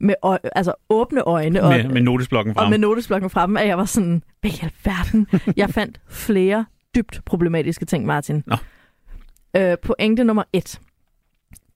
med 0.00 0.14
øje, 0.22 0.38
altså 0.56 0.74
åbne 0.88 1.20
øjne. 1.20 1.50
Med, 1.50 1.84
og, 1.84 1.92
med 1.92 2.00
notesblokken 2.00 2.54
frem. 2.54 2.64
Og 2.64 2.70
med 2.70 2.78
notesblokken 2.78 3.30
frem, 3.30 3.56
at 3.56 3.66
jeg 3.66 3.78
var 3.78 3.84
sådan, 3.84 4.22
hvad 4.40 4.50
i 4.50 4.60
alverden? 4.62 5.26
jeg 5.56 5.70
fandt 5.70 6.00
flere 6.08 6.64
dybt 6.94 7.20
problematiske 7.26 7.84
ting, 7.84 8.06
Martin. 8.06 8.42
Nå. 8.46 8.56
Øh, 9.56 9.76
pointe 9.82 10.24
nummer 10.24 10.42
et. 10.52 10.80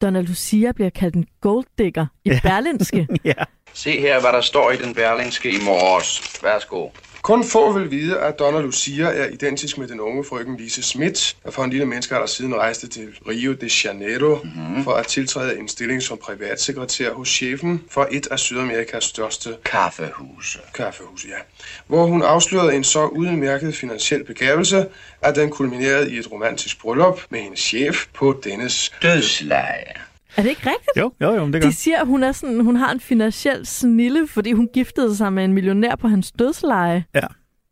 Donald 0.03 0.27
Lucia 0.27 0.73
bliver 0.73 0.91
kaldt 0.91 1.15
en 1.15 1.27
golddigger 1.41 2.07
i 2.25 2.29
Ja. 2.31 2.41
Berlinske. 2.43 3.09
ja. 3.25 3.33
Se 3.73 4.01
her, 4.01 4.21
hvad 4.21 4.33
der 4.33 4.41
står 4.41 4.71
i 4.71 4.77
den 4.77 4.95
berlingske 4.95 5.51
i 5.51 5.65
morges. 5.65 6.43
Værsgo. 6.43 6.89
Kun 7.25 7.45
få 7.45 7.73
vil 7.73 7.90
vide, 7.90 8.19
at 8.19 8.38
Donna 8.38 8.61
Lucia 8.61 9.04
er 9.04 9.28
identisk 9.28 9.78
med 9.78 9.88
den 9.88 10.00
unge 10.00 10.25
frøken 10.25 10.57
Lise 10.57 10.83
Schmidt, 10.83 11.37
der 11.45 11.50
for 11.50 11.64
en 11.64 11.71
lille 11.71 11.87
menneskealder 11.87 12.26
siden 12.26 12.54
rejste 12.54 12.88
til 12.88 13.09
Rio 13.28 13.52
de 13.52 13.71
Janeiro 13.85 14.40
mm-hmm. 14.45 14.85
for 14.85 14.93
at 14.93 15.07
tiltræde 15.07 15.59
en 15.59 15.69
stilling 15.69 16.02
som 16.02 16.19
privatsekretær 16.19 17.12
hos 17.12 17.28
chefen 17.28 17.83
for 17.90 18.09
et 18.11 18.26
af 18.26 18.38
Sydamerikas 18.38 19.04
største 19.04 19.57
Kaffehuse. 19.64 20.59
kaffehus, 20.75 21.25
ja. 21.25 21.38
Hvor 21.87 22.07
hun 22.07 22.23
afslørede 22.23 22.75
en 22.75 22.85
så 22.85 23.07
udmærket 23.07 23.75
finansiel 23.75 24.25
begævelse, 24.25 24.87
at 25.23 25.37
den 25.37 25.50
kulminerede 25.50 26.12
i 26.12 26.19
et 26.19 26.33
romantisk 26.33 26.81
bryllup 26.81 27.21
med 27.31 27.40
hendes 27.40 27.61
chef 27.61 28.07
på 28.14 28.40
dennes 28.45 28.93
Dødsleje. 29.02 29.95
Er 30.37 30.43
det 30.43 30.49
ikke 30.50 30.61
rigtigt? 30.67 30.97
Jo, 30.99 31.12
jo, 31.21 31.35
jo, 31.35 31.47
det 31.47 31.53
gør. 31.62 31.69
De 31.69 31.73
siger, 31.73 32.00
at 32.00 32.07
hun, 32.07 32.23
er 32.23 32.33
sådan, 32.33 32.61
hun 32.61 32.76
har 32.76 32.93
en 32.93 33.00
finansiel 33.00 33.67
snille, 33.67 34.26
fordi 34.29 34.53
hun 34.53 34.69
giftede 34.75 35.17
sig 35.17 35.33
med 35.33 35.45
en 35.45 35.53
millionær 35.53 35.97
på 35.97 36.09
hans 36.09 36.33
dødsleje. 36.33 37.05
Ja. 37.14 37.21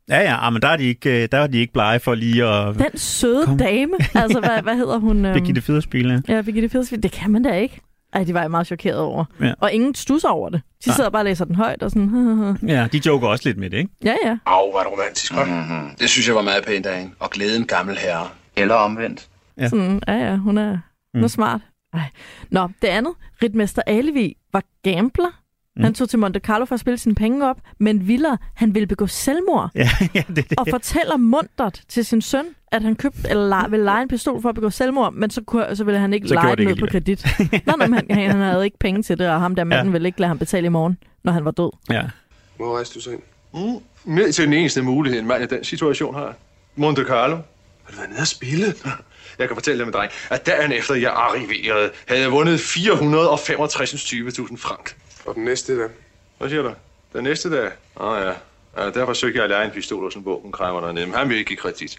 Ja, 0.08 0.18
ja, 0.20 0.46
ah, 0.46 0.52
men 0.52 0.62
der 0.62 0.68
er 0.68 0.76
de 0.76 0.84
ikke, 0.84 1.22
øh, 1.22 1.28
der 1.32 1.38
er 1.38 1.46
de 1.46 1.58
ikke 1.58 1.72
blege 1.72 2.00
for 2.00 2.14
lige 2.14 2.44
at... 2.44 2.74
Den 2.78 2.98
søde 2.98 3.44
Kom. 3.46 3.58
dame. 3.58 3.92
Altså, 4.14 4.40
hvad, 4.40 4.62
hvad 4.62 4.76
hedder 4.76 4.98
hun? 4.98 5.24
øhm, 5.24 5.34
Birgitte 5.34 5.60
Federspil, 5.62 6.22
ja. 6.28 6.34
Ja, 6.36 6.42
Birgitte 6.42 6.68
Federspil. 6.68 7.02
Det 7.02 7.12
kan 7.12 7.30
man 7.30 7.42
da 7.42 7.52
ikke. 7.54 7.80
Ej, 8.12 8.24
de 8.24 8.34
var 8.34 8.40
jeg 8.40 8.50
meget 8.50 8.66
chokeret 8.66 8.98
over. 8.98 9.24
Ja. 9.40 9.52
Og 9.60 9.72
ingen 9.72 9.94
stusser 9.94 10.28
over 10.28 10.48
det. 10.48 10.60
De 10.84 10.88
Nej. 10.88 10.96
sidder 10.96 11.10
bare 11.10 11.20
og 11.20 11.24
læser 11.24 11.44
den 11.44 11.54
højt 11.54 11.82
og 11.82 11.90
sådan... 11.90 12.56
Ja, 12.68 12.86
de 12.92 13.00
joker 13.06 13.28
også 13.28 13.48
lidt 13.48 13.58
med 13.58 13.70
det, 13.70 13.76
ikke? 13.78 13.90
ja, 14.04 14.14
ja. 14.24 14.36
Au, 14.46 14.72
var 14.72 14.82
det 14.82 14.92
romantisk, 14.92 15.32
hva'? 15.32 15.44
Mm-hmm. 15.44 15.90
Det 16.00 16.08
synes 16.10 16.26
jeg 16.28 16.34
var 16.36 16.42
meget 16.42 16.64
pænt 16.66 16.86
af 16.86 16.98
hende. 17.00 17.14
Og 17.18 17.30
glæden 17.30 17.64
gammel 17.64 17.98
herre. 17.98 18.26
Eller 18.56 18.74
omvendt. 18.74 19.28
Ja. 19.60 19.68
Sådan, 19.68 20.00
ja, 20.08 20.12
ja, 20.14 20.36
hun 20.36 20.58
er, 20.58 20.68
hun 20.70 20.76
er 21.14 21.20
Mm. 21.22 21.28
smart. 21.28 21.60
Ej. 21.92 22.08
Nå, 22.50 22.68
det 22.82 22.88
andet. 22.88 23.12
Ritmester 23.42 23.82
Alevi 23.86 24.36
var 24.52 24.62
gambler. 24.82 25.38
Mm. 25.76 25.82
Han 25.84 25.94
tog 25.94 26.08
til 26.08 26.18
Monte 26.18 26.40
Carlo 26.40 26.64
for 26.64 26.74
at 26.74 26.80
spille 26.80 26.98
sine 26.98 27.14
penge 27.14 27.48
op, 27.48 27.60
men 27.78 28.08
Viller, 28.08 28.36
han 28.54 28.74
ville 28.74 28.86
begå 28.86 29.06
selvmord. 29.06 29.70
Ja, 29.74 29.88
ja 30.14 30.22
det 30.28 30.36
det. 30.50 30.58
og 30.58 30.66
fortæller 30.70 31.16
muntert 31.16 31.80
til 31.88 32.04
sin 32.04 32.22
søn, 32.22 32.44
at 32.72 32.82
han 32.82 32.96
købte 32.96 33.20
eller 33.30 33.48
lege, 33.48 33.70
ville 33.70 33.84
lege 33.84 34.02
en 34.02 34.08
pistol 34.08 34.42
for 34.42 34.48
at 34.48 34.54
begå 34.54 34.70
selvmord, 34.70 35.12
men 35.12 35.30
så, 35.30 35.42
kunne, 35.42 35.76
så 35.76 35.84
ville 35.84 36.00
han 36.00 36.12
ikke 36.14 36.28
Så 36.28 36.34
lege 36.34 36.56
den 36.56 36.66
det 36.66 36.72
ud 36.72 36.76
på 36.80 36.86
kredit. 36.86 37.26
Nå, 37.66 37.72
nej, 37.78 37.86
men 37.88 37.94
han, 38.10 38.30
han 38.30 38.40
havde 38.40 38.64
ikke 38.64 38.78
penge 38.78 39.02
til 39.02 39.18
det, 39.18 39.28
og 39.28 39.40
ham 39.40 39.54
der 39.54 39.64
manden 39.64 39.86
Ja. 39.86 39.92
ville 39.92 40.08
ikke 40.08 40.20
lade 40.20 40.28
ham 40.28 40.38
betale 40.38 40.66
i 40.66 40.70
morgen, 40.70 40.96
når 41.24 41.32
han 41.32 41.44
var 41.44 41.50
død. 41.50 41.70
Ja. 41.90 42.02
Hvor 42.56 42.74
rejste 42.76 42.94
du 42.94 43.00
så 43.00 43.10
ind? 43.10 43.20
Mm. 43.54 43.82
Ned 44.14 44.32
til 44.32 44.44
den 44.44 44.52
eneste 44.52 44.82
mulighed, 44.82 45.20
en 45.20 45.26
mand 45.26 45.42
i 45.42 45.46
den 45.46 45.64
situation 45.64 46.14
har. 46.14 46.34
Monte 46.76 47.04
Carlo. 47.04 47.34
Har 47.34 47.42
du 47.90 47.96
været 47.96 48.10
nede 48.10 48.20
og 48.20 48.26
spille? 48.26 48.66
Jeg 49.38 49.48
kan 49.48 49.56
fortælle 49.56 49.78
dig 49.78 49.86
med 49.86 49.92
dreng, 49.92 50.12
at 50.30 50.46
dagen 50.46 50.72
efter 50.72 50.94
jeg 50.94 51.10
arriverede, 51.10 51.90
havde 52.08 52.20
jeg 52.22 52.32
vundet 52.32 52.58
465.000 52.58 54.56
frank. 54.56 54.96
Og 55.26 55.34
den 55.34 55.44
næste, 55.44 55.78
da? 55.82 55.86
Hvad 56.38 56.48
siger 56.48 56.62
du? 56.62 56.72
Den 57.12 57.24
næste 57.24 57.50
dag? 57.50 57.70
Åh 57.96 58.06
oh, 58.06 58.20
ja. 58.22 58.32
ja. 58.84 58.90
Der 58.90 59.06
forsøgte 59.06 59.36
jeg 59.36 59.44
at 59.44 59.50
lære 59.50 59.64
en 59.64 59.70
pistol 59.70 60.04
hos 60.04 60.14
en 60.14 60.24
våbenkræmmer 60.24 60.80
dernede, 60.80 61.06
men 61.06 61.14
han 61.14 61.28
ville 61.28 61.38
ikke 61.38 61.48
give 61.48 61.56
kredit. 61.56 61.98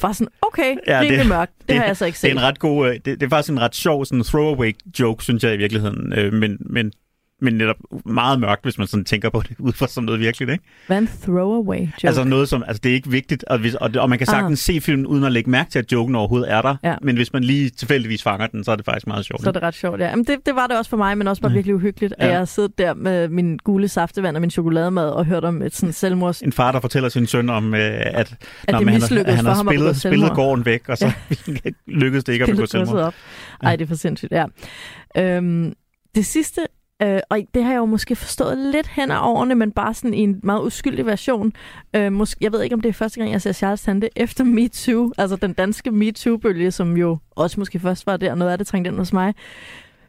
Var 0.00 0.12
sådan, 0.12 0.28
okay, 0.42 0.76
Ja, 0.86 1.00
det- 1.00 1.26
mørkt. 1.26 1.52
Det, 1.60 1.68
det 1.68 1.76
har 1.76 1.84
jeg 1.84 1.96
så 1.96 2.04
ikke 2.04 2.14
Det 2.14 2.20
set. 2.20 2.28
er 2.30 2.32
en 2.34 2.42
ret 2.42 2.58
god, 2.58 2.88
øh, 2.88 2.94
det, 2.94 3.04
det 3.06 3.22
er 3.22 3.28
faktisk 3.28 3.50
en 3.52 3.60
ret 3.60 3.74
sjov 3.74 4.04
sådan 4.04 4.24
throwaway 4.24 4.72
joke, 5.00 5.24
synes 5.24 5.44
jeg 5.44 5.54
i 5.54 5.56
virkeligheden. 5.56 6.12
Øh, 6.18 6.32
men, 6.32 6.56
men, 6.60 6.92
men 7.42 7.54
netop 7.54 7.76
meget 8.04 8.40
mørkt, 8.40 8.62
hvis 8.62 8.78
man 8.78 8.86
sådan 8.86 9.04
tænker 9.04 9.30
på 9.30 9.42
det 9.48 9.56
ud 9.66 9.72
fra 9.72 9.86
som 9.86 10.04
noget 10.04 10.20
virkeligt, 10.20 10.50
ikke? 10.50 10.64
Hvad 10.86 10.98
en 10.98 11.08
throwaway 11.22 11.78
joke? 11.80 12.06
Altså 12.06 12.24
noget 12.24 12.48
som, 12.48 12.64
altså 12.66 12.80
det 12.82 12.90
er 12.90 12.94
ikke 12.94 13.10
vigtigt, 13.10 13.44
og, 13.44 13.58
hvis, 13.58 13.74
og, 13.74 13.90
og 13.96 14.08
man 14.08 14.18
kan 14.18 14.26
sagtens 14.26 14.68
ah. 14.68 14.74
se 14.74 14.80
filmen 14.80 15.06
uden 15.06 15.24
at 15.24 15.32
lægge 15.32 15.50
mærke 15.50 15.70
til, 15.70 15.78
at 15.78 15.92
joken 15.92 16.14
overhovedet 16.14 16.52
er 16.52 16.62
der. 16.62 16.76
Ja. 16.84 16.94
Men 17.02 17.16
hvis 17.16 17.32
man 17.32 17.44
lige 17.44 17.70
tilfældigvis 17.70 18.22
fanger 18.22 18.46
den, 18.46 18.64
så 18.64 18.70
er 18.72 18.76
det 18.76 18.84
faktisk 18.84 19.06
meget 19.06 19.24
sjovt. 19.24 19.42
så 19.42 19.48
er 19.48 19.52
det 19.52 19.62
ret 19.62 19.74
sjovt, 19.74 20.00
ja. 20.00 20.08
Jamen, 20.08 20.24
det, 20.24 20.38
det 20.46 20.54
var 20.54 20.66
det 20.66 20.78
også 20.78 20.90
for 20.90 20.96
mig, 20.96 21.18
men 21.18 21.28
også 21.28 21.42
bare 21.42 21.52
virkelig 21.52 21.74
uhyggeligt, 21.74 22.14
at 22.18 22.26
Ja. 22.26 22.30
jeg 22.30 22.38
har 22.38 22.44
siddet 22.44 22.78
der 22.78 22.94
med 22.94 23.28
min 23.28 23.58
gule 23.64 23.88
saftevand 23.88 24.36
og 24.36 24.40
min 24.40 24.50
chokolademad 24.50 25.08
og 25.08 25.24
hørt 25.24 25.44
om 25.44 25.62
et 25.62 25.74
sådan 25.74 25.92
selvmords... 25.92 26.40
En 26.40 26.52
far, 26.52 26.72
der 26.72 26.80
fortæller 26.80 27.08
sin 27.08 27.26
søn 27.26 27.50
om, 27.50 27.74
øh, 27.74 27.80
at, 27.80 28.04
at, 28.06 28.34
det 28.68 28.86
men 28.86 28.88
han, 28.88 29.00
han 29.00 29.44
for 29.44 29.50
har 29.50 29.64
spillet, 29.64 29.96
spillet 29.96 30.32
gården 30.32 30.64
væk, 30.64 30.88
og 30.88 30.98
så 30.98 31.06
ja. 31.06 31.70
lykkedes 31.86 32.24
det 32.24 32.32
ikke 32.32 32.44
at 32.44 32.50
begå 32.50 32.66
selvmord. 32.66 32.98
op. 32.98 33.14
Ej, 33.62 33.76
det 33.76 33.84
er 33.84 33.88
for 33.88 33.94
sindssygt, 33.94 34.32
ja. 34.32 34.44
Øhm, 35.16 35.72
det 36.14 36.26
sidste, 36.26 36.60
øh, 37.02 37.20
og 37.30 37.38
det 37.54 37.64
har 37.64 37.72
jeg 37.72 37.78
jo 37.78 37.84
måske 37.84 38.16
forstået 38.16 38.58
lidt 38.58 38.86
hen 38.86 39.10
ad 39.10 39.18
årene, 39.20 39.54
men 39.54 39.72
bare 39.72 39.94
sådan 39.94 40.14
i 40.14 40.20
en 40.20 40.40
meget 40.42 40.62
uskyldig 40.62 41.06
version. 41.06 41.52
Øh, 41.96 42.12
måske, 42.12 42.38
jeg 42.40 42.52
ved 42.52 42.62
ikke, 42.62 42.74
om 42.74 42.80
det 42.80 42.88
er 42.88 42.92
første 42.92 43.20
gang, 43.20 43.32
jeg 43.32 43.42
ser 43.42 43.52
Charles 43.52 43.82
Tante 43.82 44.08
efter 44.16 44.44
MeToo, 44.44 45.12
altså 45.18 45.36
den 45.36 45.52
danske 45.52 45.90
MeToo-bølge, 45.90 46.70
som 46.70 46.96
jo 46.96 47.18
også 47.30 47.60
måske 47.60 47.78
først 47.78 48.06
var 48.06 48.16
der, 48.16 48.34
noget 48.34 48.52
af 48.52 48.58
det 48.58 48.66
trængte 48.66 48.88
ind 48.88 48.98
hos 48.98 49.12
mig. 49.12 49.34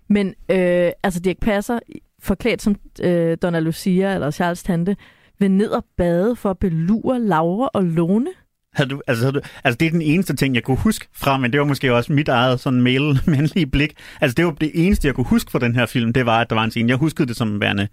Men 0.09 0.27
øh, 0.27 0.91
altså 1.03 1.19
Dirk 1.19 1.37
Passer, 1.41 1.79
forklædt 2.19 2.61
som 2.61 2.75
øh, 3.01 3.37
Donna 3.41 3.59
Lucia 3.59 4.13
eller 4.13 4.31
Charles 4.31 4.63
Tante, 4.63 4.95
vil 5.39 5.51
ned 5.51 5.69
og 5.69 5.85
bade 5.97 6.35
for 6.35 6.49
at 6.49 6.59
belure 6.59 7.19
Laura 7.19 7.69
og 7.73 7.83
Lone. 7.83 8.27
Havde 8.73 8.89
du, 8.89 9.01
altså, 9.07 9.23
havde 9.23 9.33
du, 9.33 9.41
altså, 9.63 9.77
det 9.77 9.85
er 9.85 9.91
den 9.91 10.01
eneste 10.01 10.35
ting, 10.35 10.55
jeg 10.55 10.63
kunne 10.63 10.77
huske 10.77 11.07
fra, 11.13 11.37
men 11.37 11.51
det 11.51 11.59
var 11.59 11.65
måske 11.65 11.93
også 11.93 12.13
mit 12.13 12.27
eget 12.27 12.59
sådan 12.59 12.81
mail 12.81 13.19
mandlige 13.25 13.65
blik. 13.65 13.93
Altså, 14.21 14.35
det 14.35 14.45
var 14.45 14.51
det 14.51 14.71
eneste, 14.73 15.07
jeg 15.07 15.15
kunne 15.15 15.25
huske 15.25 15.51
fra 15.51 15.59
den 15.59 15.75
her 15.75 15.85
film, 15.85 16.13
det 16.13 16.25
var, 16.25 16.41
at 16.41 16.49
der 16.49 16.55
var 16.55 16.63
en 16.63 16.71
scene. 16.71 16.89
Jeg 16.89 16.97
huskede 16.97 17.27
det 17.27 17.35
som 17.35 17.61
værende 17.61 17.87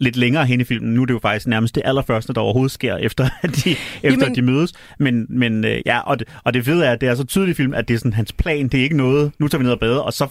lidt 0.00 0.16
længere 0.16 0.46
hen 0.46 0.60
i 0.60 0.64
filmen. 0.64 0.94
Nu 0.94 1.02
er 1.02 1.06
det 1.06 1.14
jo 1.14 1.18
faktisk 1.22 1.46
nærmest 1.46 1.74
det 1.74 1.82
allerførste, 1.84 2.32
der 2.32 2.40
overhovedet 2.40 2.72
sker, 2.72 2.96
efter 3.08 3.28
at 3.42 3.50
de, 3.64 3.70
efter 4.02 4.26
Jamen- 4.26 4.34
de 4.34 4.42
mødes. 4.42 4.72
Men, 4.98 5.26
men 5.28 5.64
øh, 5.64 5.80
ja, 5.86 6.00
og 6.00 6.18
det, 6.18 6.28
og 6.44 6.54
det 6.54 6.64
fede 6.64 6.86
er, 6.86 6.92
at 6.92 7.00
det 7.00 7.08
er 7.08 7.14
så 7.14 7.24
tydeligt 7.24 7.56
i 7.56 7.62
filmen, 7.62 7.78
at 7.78 7.88
det 7.88 7.94
er 7.94 7.98
sådan 7.98 8.12
hans 8.12 8.32
plan. 8.32 8.68
Det 8.68 8.80
er 8.80 8.84
ikke 8.84 8.96
noget, 8.96 9.32
nu 9.38 9.48
tager 9.48 9.58
vi 9.58 9.64
ned 9.64 9.72
og 9.72 9.80
bade, 9.80 10.04
og 10.04 10.12
så... 10.12 10.28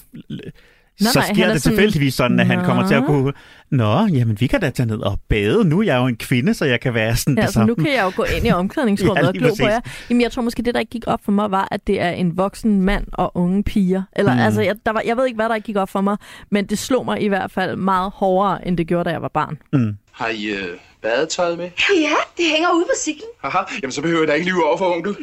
Nej, 1.01 1.11
så 1.11 1.19
nej, 1.19 1.33
sker 1.33 1.45
er 1.47 1.51
det 1.53 1.61
sådan, 1.61 1.77
tilfældigvis 1.77 2.13
sådan, 2.13 2.39
at 2.39 2.45
han 2.45 2.65
kommer 2.65 2.87
til 2.87 2.93
at 2.95 3.01
"Nå." 3.01 3.07
kunne... 3.07 3.33
Nå, 3.71 4.05
jamen 4.05 4.39
vi 4.39 4.47
kan 4.47 4.61
da 4.61 4.69
tage 4.69 4.87
ned 4.87 4.99
og 4.99 5.19
bade. 5.29 5.65
Nu 5.65 5.79
er 5.79 5.83
jeg 5.83 5.97
jo 5.97 6.05
en 6.05 6.17
kvinde, 6.17 6.53
så 6.53 6.65
jeg 6.65 6.79
kan 6.79 6.93
være 6.93 7.15
sådan 7.15 7.35
Ja, 7.35 7.41
det 7.41 7.49
så 7.49 7.53
samme. 7.53 7.67
nu 7.67 7.75
kan 7.75 7.93
jeg 7.93 8.03
jo 8.03 8.11
gå 8.15 8.23
ind 8.37 8.47
i 8.47 8.51
omklædningsrummet 8.61 9.21
Ja, 9.23 9.27
og 9.27 9.33
glo 9.33 9.49
på 9.59 9.65
jer. 9.67 9.79
Jamen, 10.09 10.21
jeg 10.21 10.31
tror 10.31 10.41
måske, 10.41 10.63
det, 10.63 10.73
der 10.73 10.79
ikke 10.79 10.89
gik 10.89 11.03
op 11.07 11.19
for 11.25 11.31
mig, 11.31 11.51
var, 11.51 11.67
at 11.71 11.87
det 11.87 12.01
er 12.01 12.09
en 12.09 12.37
voksen 12.37 12.81
mand 12.81 13.05
og 13.13 13.31
unge 13.37 13.63
piger. 13.63 14.03
Eller, 14.15 14.33
Mm. 14.33 14.39
altså, 14.39 14.61
jeg, 14.61 14.75
der 14.85 14.91
var, 14.91 15.01
jeg 15.05 15.17
ved 15.17 15.25
ikke, 15.25 15.35
hvad 15.35 15.49
der 15.49 15.55
ikke 15.55 15.65
gik 15.65 15.75
op 15.75 15.89
for 15.89 16.01
mig, 16.01 16.17
men 16.51 16.65
det 16.65 16.79
slog 16.79 17.05
mig 17.05 17.21
i 17.21 17.27
hvert 17.27 17.51
fald 17.51 17.75
meget 17.75 18.11
hårdere, 18.15 18.67
end 18.67 18.77
det 18.77 18.87
gjorde, 18.87 19.03
da 19.03 19.09
jeg 19.09 19.21
var 19.21 19.31
barn. 19.33 19.57
Mm. 19.73 19.93
Har 20.11 20.27
I 20.27 20.45
øh, 20.45 20.67
badetøjet 21.01 21.57
med? 21.57 21.69
Ja, 22.01 22.15
det 22.37 22.45
hænger 22.53 22.69
ude 22.75 22.83
på 22.85 22.95
cyklen. 23.03 23.29
Haha, 23.43 23.57
jamen 23.81 23.91
så 23.91 24.01
behøver 24.01 24.21
jeg 24.21 24.27
da 24.27 24.33
ikke 24.33 24.47
lyve 24.49 24.65
over 24.67 24.77
for 24.77 24.95
onkel. 24.95 25.15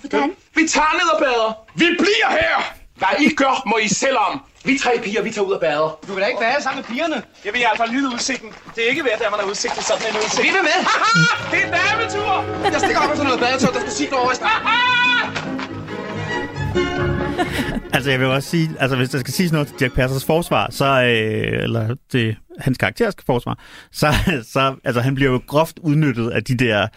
Hvordan? 0.00 0.30
Vi 0.56 0.62
tager 0.68 0.92
ned 1.00 1.08
og 1.14 1.18
bader. 1.24 1.52
Vi 1.74 1.86
bliver 1.98 2.30
her. 2.30 2.56
Hvad 2.96 3.08
I 3.26 3.34
gør, 3.34 3.62
må 3.68 3.76
I 3.84 3.88
selv 3.88 4.16
om. 4.32 4.42
Vi 4.64 4.78
tre 4.78 4.92
piger, 5.04 5.22
vi 5.22 5.30
tager 5.30 5.46
ud 5.48 5.52
og 5.52 5.60
bader. 5.60 5.98
Du 6.06 6.10
kan 6.14 6.20
da 6.22 6.26
ikke 6.32 6.42
bade 6.46 6.62
sammen 6.62 6.78
med 6.80 6.86
pigerne. 6.92 7.18
Jeg 7.44 7.50
vil 7.52 7.60
i 7.62 7.64
hvert 7.68 7.78
fald 7.82 7.90
nyde 7.96 8.08
udsigten. 8.14 8.50
Det 8.74 8.80
er 8.84 8.88
ikke 8.92 9.04
værd, 9.04 9.20
at 9.26 9.32
man 9.34 9.40
har 9.42 9.48
udsigt 9.52 9.74
til 9.74 9.84
sådan 9.90 10.06
en 10.10 10.16
udsigt. 10.22 10.44
Vi 10.46 10.50
vil 10.56 10.64
med. 10.70 10.78
det 11.50 11.58
er 11.60 11.66
en 11.68 11.72
dametur. 11.78 12.30
Jeg 12.74 12.80
stikker 12.82 13.00
op 13.04 13.10
efter 13.14 13.24
noget 13.28 13.40
badetøj, 13.44 13.70
der 13.76 13.80
skal 13.84 13.94
sige 13.98 14.08
over 14.20 14.32
i. 14.32 14.36
Altså, 17.94 18.10
jeg 18.10 18.20
vil 18.20 18.28
også 18.28 18.48
sige, 18.50 18.70
altså 18.80 18.96
hvis 18.96 19.10
der 19.10 19.18
skal 19.18 19.32
siges 19.34 19.52
noget 19.52 19.68
til 19.68 19.76
Dirk 19.80 19.92
Passers 19.92 20.24
forsvar, 20.24 20.66
så, 20.70 20.84
øh, 20.84 21.62
eller 21.62 21.96
til 22.10 22.36
hans 22.58 22.78
karakterisk 22.78 23.22
forsvar, 23.26 23.58
så, 23.92 24.06
så 24.54 24.74
altså, 24.84 25.00
han 25.00 25.14
bliver 25.14 25.30
jo 25.30 25.40
groft 25.46 25.78
udnyttet 25.78 26.30
af 26.30 26.44
de 26.44 26.56
der 26.56 26.88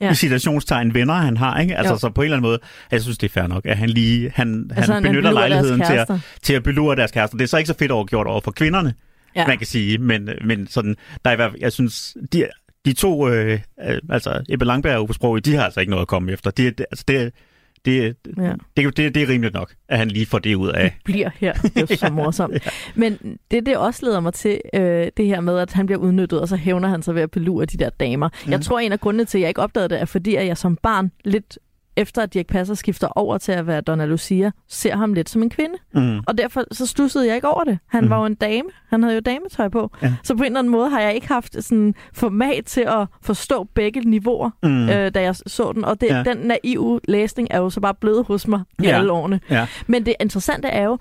Ja. 0.00 0.14
citationstegn 0.14 0.94
venner, 0.94 1.14
han 1.14 1.36
har, 1.36 1.60
ikke? 1.60 1.76
Altså, 1.76 1.92
Jo. 1.92 1.98
så 1.98 2.10
på 2.10 2.20
en 2.20 2.24
eller 2.24 2.36
anden 2.36 2.48
måde, 2.50 2.58
jeg 2.90 3.02
synes, 3.02 3.18
det 3.18 3.26
er 3.28 3.32
fair 3.32 3.46
nok, 3.46 3.66
at 3.66 3.76
han 3.76 3.88
lige, 3.90 4.32
han, 4.34 4.70
Altså, 4.76 4.92
han 4.92 5.02
han 5.04 5.12
benytter 5.12 5.30
deres 5.32 5.34
lejligheden 5.50 5.80
til 5.86 5.92
at, 5.92 6.08
til 6.42 6.54
at 6.54 6.62
belure 6.62 6.96
deres 6.96 7.10
kærester. 7.10 7.36
Det 7.38 7.44
er 7.44 7.48
så 7.48 7.58
ikke 7.58 7.68
så 7.68 7.74
fedt 7.78 7.90
overgjort 7.90 8.26
over 8.26 8.40
for 8.40 8.50
kvinderne, 8.50 8.94
Ja. 9.36 9.46
man 9.46 9.58
kan 9.58 9.66
sige, 9.66 9.98
men, 9.98 10.28
men 10.44 10.66
sådan, 10.66 10.96
der 11.24 11.30
er 11.30 11.32
i 11.32 11.36
hvert 11.36 11.50
fald, 11.50 11.60
jeg 11.62 11.72
synes, 11.72 12.16
de, 12.32 12.46
de 12.84 12.92
to, 12.92 13.28
øh, 13.28 13.60
øh, 13.88 13.98
altså 14.10 14.42
Ebbe 14.48 14.64
Langberg 14.64 14.96
og 14.96 15.02
Uffe 15.02 15.14
Sprogøe, 15.14 15.40
de 15.40 15.54
har 15.54 15.64
altså 15.64 15.80
ikke 15.80 15.90
noget 15.90 16.02
at 16.02 16.08
komme 16.08 16.32
efter. 16.32 16.50
Det, 16.50 16.80
altså, 16.90 17.04
det, 17.08 17.32
det, 17.84 18.16
Ja. 18.38 18.52
det, 18.76 18.96
det, 18.96 19.14
det 19.14 19.22
er 19.22 19.28
rimeligt 19.28 19.54
nok, 19.54 19.74
at 19.88 19.98
han 19.98 20.08
lige 20.08 20.26
får 20.26 20.38
det 20.38 20.54
ud 20.54 20.68
af. 20.68 20.96
bliver 21.04 21.30
her. 21.38 21.52
Det 21.52 21.76
er 21.76 21.80
jo 21.90 21.96
så 21.96 22.10
morsomt. 22.12 22.54
Men 22.94 23.38
det, 23.50 23.66
det 23.66 23.76
også 23.76 24.06
leder 24.06 24.20
mig 24.20 24.34
til, 24.34 24.60
øh, 24.74 25.06
det 25.16 25.26
her 25.26 25.40
med, 25.40 25.58
at 25.58 25.72
han 25.72 25.86
bliver 25.86 25.98
udnyttet, 25.98 26.40
og 26.40 26.48
så 26.48 26.56
hævner 26.56 26.88
han 26.88 27.02
sig 27.02 27.14
ved 27.14 27.22
at 27.22 27.30
pelure 27.30 27.64
de 27.66 27.76
der 27.76 27.90
damer. 27.90 28.28
Mm. 28.46 28.50
Jeg 28.52 28.60
tror, 28.60 28.78
en 28.78 28.92
af 28.92 29.00
grundene 29.00 29.24
til, 29.24 29.38
at 29.38 29.42
jeg 29.42 29.48
ikke 29.48 29.62
opdagede 29.62 29.88
det, 29.88 30.00
er 30.00 30.04
fordi, 30.04 30.34
at 30.34 30.46
jeg 30.46 30.56
som 30.58 30.76
barn 30.82 31.10
lidt 31.24 31.58
efter 31.96 32.22
at 32.22 32.34
Dirk 32.34 32.46
Passer 32.46 32.74
skifter 32.74 33.08
over 33.08 33.38
til 33.38 33.52
at 33.52 33.66
være 33.66 33.80
Donna 33.80 34.04
Lucia, 34.06 34.50
ser 34.68 34.96
ham 34.96 35.12
lidt 35.14 35.30
som 35.30 35.42
en 35.42 35.50
kvinde. 35.50 35.74
Mm. 35.94 36.18
Og 36.26 36.38
derfor 36.38 36.62
så 36.72 36.86
stussede 36.86 37.26
jeg 37.26 37.34
ikke 37.34 37.48
over 37.48 37.64
det. 37.64 37.78
Han 37.86 38.02
Mhm. 38.04 38.10
var 38.10 38.18
jo 38.18 38.24
en 38.24 38.34
dame. 38.34 38.68
Han 38.90 39.02
havde 39.02 39.14
jo 39.14 39.20
dametøj 39.20 39.68
på. 39.68 39.90
Ja. 40.02 40.14
Så 40.24 40.34
på 40.36 40.42
en 40.42 40.46
eller 40.46 40.58
anden 40.58 40.70
måde 40.70 40.90
har 40.90 41.00
jeg 41.00 41.14
ikke 41.14 41.28
haft 41.28 41.64
sådan 41.64 41.94
format 42.14 42.64
til 42.64 42.80
at 42.80 43.06
forstå 43.22 43.64
begge 43.74 44.00
niveauer, 44.00 44.50
Mm. 44.62 44.88
øh, 44.88 45.14
da 45.14 45.22
jeg 45.22 45.34
så 45.46 45.72
den. 45.72 45.84
Og 45.84 46.00
det, 46.00 46.06
ja. 46.06 46.22
den 46.22 46.36
naive 46.36 47.00
læsning 47.08 47.48
er 47.50 47.58
jo 47.58 47.70
så 47.70 47.80
bare 47.80 47.94
blevet 47.94 48.26
hos 48.26 48.48
mig 48.48 48.60
i 48.78 48.82
Ja. 48.82 48.96
alle 48.98 49.12
årene. 49.12 49.40
Ja. 49.50 49.66
Men 49.86 50.06
det 50.06 50.14
interessante 50.20 50.68
er 50.68 50.84
jo, 50.84 50.98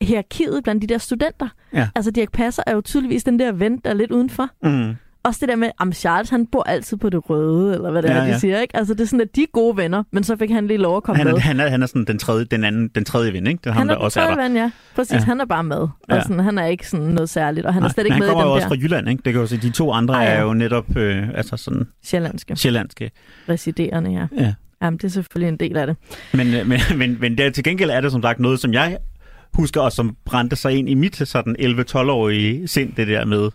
hierarkiet 0.00 0.60
blandt 0.64 0.82
de 0.82 0.86
der 0.86 0.98
studenter. 0.98 1.48
Ja. 1.72 1.88
Altså, 1.94 2.10
Dirk 2.10 2.32
Passer 2.32 2.62
er 2.66 2.74
jo 2.74 2.80
tydeligvis 2.80 3.24
den 3.24 3.38
der 3.38 3.52
ven, 3.52 3.76
der 3.84 3.90
er 3.90 3.94
lidt 3.94 4.10
udenfor. 4.12 4.48
Mm. 4.62 4.94
Også 5.24 5.38
det 5.40 5.48
der 5.48 5.56
med, 5.56 5.70
at 5.80 5.96
Charles, 5.96 6.30
han 6.30 6.46
bor 6.46 6.62
altid 6.62 6.96
på 6.96 7.10
det 7.10 7.30
røde, 7.30 7.74
eller 7.74 7.90
hvad 7.90 8.02
det 8.02 8.08
Ja, 8.08 8.14
er, 8.14 8.20
de 8.24 8.26
ja. 8.30 8.38
siger, 8.38 8.60
ikke? 8.60 8.76
Altså, 8.76 8.94
det 8.94 9.00
er 9.00 9.04
sådan, 9.04 9.20
at 9.20 9.36
de 9.36 9.42
er 9.42 9.46
gode 9.52 9.76
venner, 9.76 10.02
men 10.12 10.24
så 10.24 10.36
fik 10.36 10.50
han 10.50 10.66
lige 10.66 10.76
lov 10.78 10.96
at 10.96 11.02
komme 11.02 11.16
Han, 11.16 11.26
med. 11.26 11.34
er, 11.34 11.38
han, 11.38 11.60
er, 11.60 11.68
han 11.68 11.82
er 11.82 11.86
sådan 11.86 12.04
den 12.04 12.18
tredje, 12.18 12.44
den 12.44 12.64
anden, 12.64 12.88
den 12.94 13.04
tredje 13.04 13.32
ven, 13.32 13.46
ikke? 13.46 13.60
Det 13.64 13.66
er 13.66 13.72
ham, 13.72 13.78
han 13.80 13.90
er 13.90 13.94
der 13.94 14.00
også 14.00 14.20
er 14.20 14.34
der. 14.34 14.42
ven, 14.42 14.56
ja. 14.56 14.70
Præcis, 14.94 15.12
Ja. 15.14 15.18
han 15.18 15.40
er 15.40 15.44
bare 15.44 15.64
med. 15.64 15.76
Og 15.76 15.90
Ja. 16.10 16.22
sådan, 16.22 16.38
han 16.40 16.58
er 16.58 16.66
ikke 16.66 16.88
sådan 16.88 17.06
noget 17.06 17.30
særligt, 17.30 17.66
og 17.66 17.74
han 17.74 17.82
er 17.82 17.86
Nej, 17.86 17.92
slet 17.92 18.04
ikke 18.06 18.18
med 18.18 18.26
han 18.26 18.28
i 18.28 18.32
kommer 18.32 18.42
den 18.44 18.48
jo 18.48 18.50
der 18.50 18.54
også 18.66 18.68
fra 18.68 18.74
Jylland, 18.82 19.08
ikke? 19.08 19.22
Det 19.24 19.32
kan 19.32 19.40
jo 19.42 19.46
sige, 19.46 19.60
de 19.60 19.70
to 19.70 19.92
andre 19.92 20.14
Ah, 20.14 20.24
ja. 20.24 20.30
er 20.30 20.42
jo 20.42 20.54
netop 20.54 20.96
øh, 20.96 21.28
altså 21.34 21.56
sådan 21.56 21.86
sjællandske 22.04 22.56
sjællandske. 22.56 23.10
residerende, 23.48 24.10
ja. 24.10 24.26
Ja. 24.44 24.54
Jamen, 24.82 24.98
det 24.98 25.04
er 25.04 25.08
selvfølgelig 25.08 25.48
en 25.48 25.56
del 25.60 25.76
af 25.76 25.86
det. 25.86 25.96
Men, 26.34 26.54
øh, 26.54 26.66
men, 26.66 26.80
men, 26.96 27.16
men 27.20 27.38
der, 27.38 27.50
til 27.50 27.64
gengæld 27.64 27.90
er 27.90 28.00
det 28.00 28.12
som 28.12 28.22
sagt 28.22 28.40
noget, 28.40 28.60
som 28.60 28.72
jeg 28.72 28.98
husker, 29.54 29.80
og 29.80 29.92
som 29.92 30.16
brændte 30.24 30.56
sig 30.56 30.72
ind 30.72 30.88
i 30.88 30.94
mit 30.94 31.28
sådan 31.28 31.56
11-12-årige 31.60 32.68
sind, 32.68 32.92
det 32.92 33.08
der 33.08 33.24
med, 33.24 33.48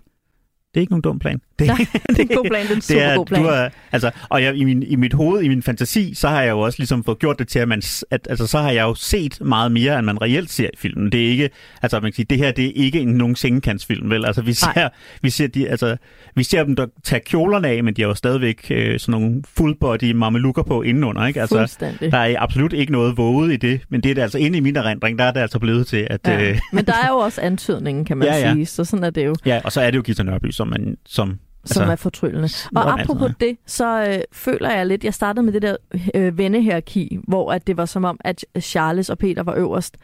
det 0.74 0.80
er 0.80 0.82
ikke 0.82 0.92
nogen 0.94 1.02
dum 1.02 1.20
plan. 1.20 1.42
Det, 1.60 1.68
Nej, 1.68 1.78
det 2.10 2.20
er 2.20 2.22
en 2.24 2.28
god 2.28 2.46
plan, 2.50 2.62
det 2.68 2.72
er 2.72 2.76
en 2.76 2.82
det 2.82 2.84
super 2.84 3.16
god 3.16 3.26
plan. 3.26 3.42
Du 3.42 3.48
er, 3.48 3.70
altså, 3.92 4.12
og 4.30 4.44
jeg, 4.44 4.56
i, 4.56 4.64
min, 4.64 4.84
i 4.84 4.96
mit 4.96 5.14
hoved, 5.14 5.42
i 5.44 5.48
min 5.48 5.64
fantasi, 5.64 6.14
så 6.14 6.28
har 6.28 6.42
jeg 6.42 6.52
jo 6.52 6.60
også 6.60 6.80
ligesom 6.80 7.04
fået 7.04 7.20
gjort 7.20 7.40
det 7.40 7.48
til, 7.48 7.60
at, 7.60 7.68
man, 7.68 7.82
at 8.12 8.28
altså, 8.30 8.48
så 8.48 8.60
har 8.60 8.72
jeg 8.72 8.82
jo 8.84 8.96
set 8.96 9.42
meget 9.42 9.72
mere, 9.72 9.98
end 10.00 10.06
man 10.06 10.22
reelt 10.22 10.52
ser 10.52 10.66
i 10.74 10.78
filmen. 10.78 11.12
Det 11.12 11.26
er 11.26 11.30
ikke, 11.30 11.50
altså 11.82 12.00
man 12.00 12.12
kan 12.12 12.16
sige, 12.16 12.26
det 12.30 12.38
her 12.38 12.52
det 12.52 12.66
er 12.66 12.72
ikke 12.76 13.00
en 13.00 13.08
nogen 13.08 13.36
sengekantsfilm, 13.36 14.10
vel? 14.10 14.26
Altså 14.26 14.42
vi 14.42 14.54
ser, 14.54 14.90
vi 15.22 15.30
ser, 15.30 15.48
de, 15.48 15.70
altså, 15.70 15.98
vi 16.36 16.44
ser 16.44 16.64
dem 16.64 16.76
der 16.76 16.86
tage 17.04 17.22
kjolerne 17.26 17.68
af, 17.68 17.84
men 17.84 17.94
de 17.94 18.02
har 18.02 18.10
jo 18.10 18.16
stadigvæk 18.16 18.68
øh, 18.72 19.00
sådan 19.00 19.22
nogle 19.22 19.44
full 19.58 19.76
body 19.80 20.12
mamelukker 20.12 20.64
på 20.64 20.82
indenunder, 20.82 21.26
ikke? 21.28 21.42
Altså, 21.42 21.58
Fuldstændig. 21.58 22.12
der 22.12 22.18
er 22.18 22.36
absolut 22.40 22.74
ikke 22.74 22.92
noget 22.92 23.18
våget 23.18 23.54
i 23.54 23.58
det, 23.58 23.82
men 23.90 24.02
det 24.02 24.12
er 24.12 24.16
det 24.16 24.22
altså 24.22 24.38
inde 24.38 24.58
i 24.58 24.62
min 24.62 24.76
erindring, 24.76 25.20
der 25.20 25.26
er 25.26 25.32
det 25.32 25.40
altså 25.40 25.60
blevet 25.60 25.88
til, 25.88 26.08
at... 26.10 26.20
Ja. 26.26 26.50
Øh, 26.50 26.60
Men 26.74 26.86
der 26.86 26.94
er 26.94 27.08
jo 27.14 27.18
også 27.18 27.42
antydningen, 27.42 28.06
kan 28.06 28.18
man 28.18 28.28
Ja, 28.28 28.36
ja. 28.38 28.54
sige, 28.54 28.66
så 28.66 28.86
sådan 28.86 29.04
er 29.04 29.10
det 29.10 29.26
jo. 29.26 29.36
ja, 29.46 29.62
og 29.64 29.72
så 29.72 29.82
er 29.82 29.92
det 29.92 29.98
jo 29.98 30.02
Gita 30.02 30.24
Nørby, 30.24 30.52
som 30.64 30.68
man... 30.68 30.98
Som, 31.06 31.40
som 31.66 31.82
Altså, 31.82 31.92
er 31.92 31.96
fortryllende. 31.96 32.50
Og 32.76 32.92
altså, 32.92 33.04
apropos 33.04 33.32
det, 33.40 33.58
så 33.66 34.08
øh, 34.10 34.18
føler 34.32 34.72
jeg 34.72 34.86
lidt, 34.88 35.04
jeg 35.04 35.14
startede 35.14 35.44
med 35.46 35.54
det 35.54 35.62
der 35.62 35.76
øh, 36.16 36.38
vennehierarki, 36.38 37.18
hvor 37.28 37.52
at 37.52 37.68
det 37.68 37.78
var 37.78 37.86
som 37.86 38.04
om, 38.04 38.18
at 38.20 38.46
Charles 38.62 39.10
og 39.10 39.18
Peter 39.18 39.44
var 39.44 39.56
øverst. 39.56 39.98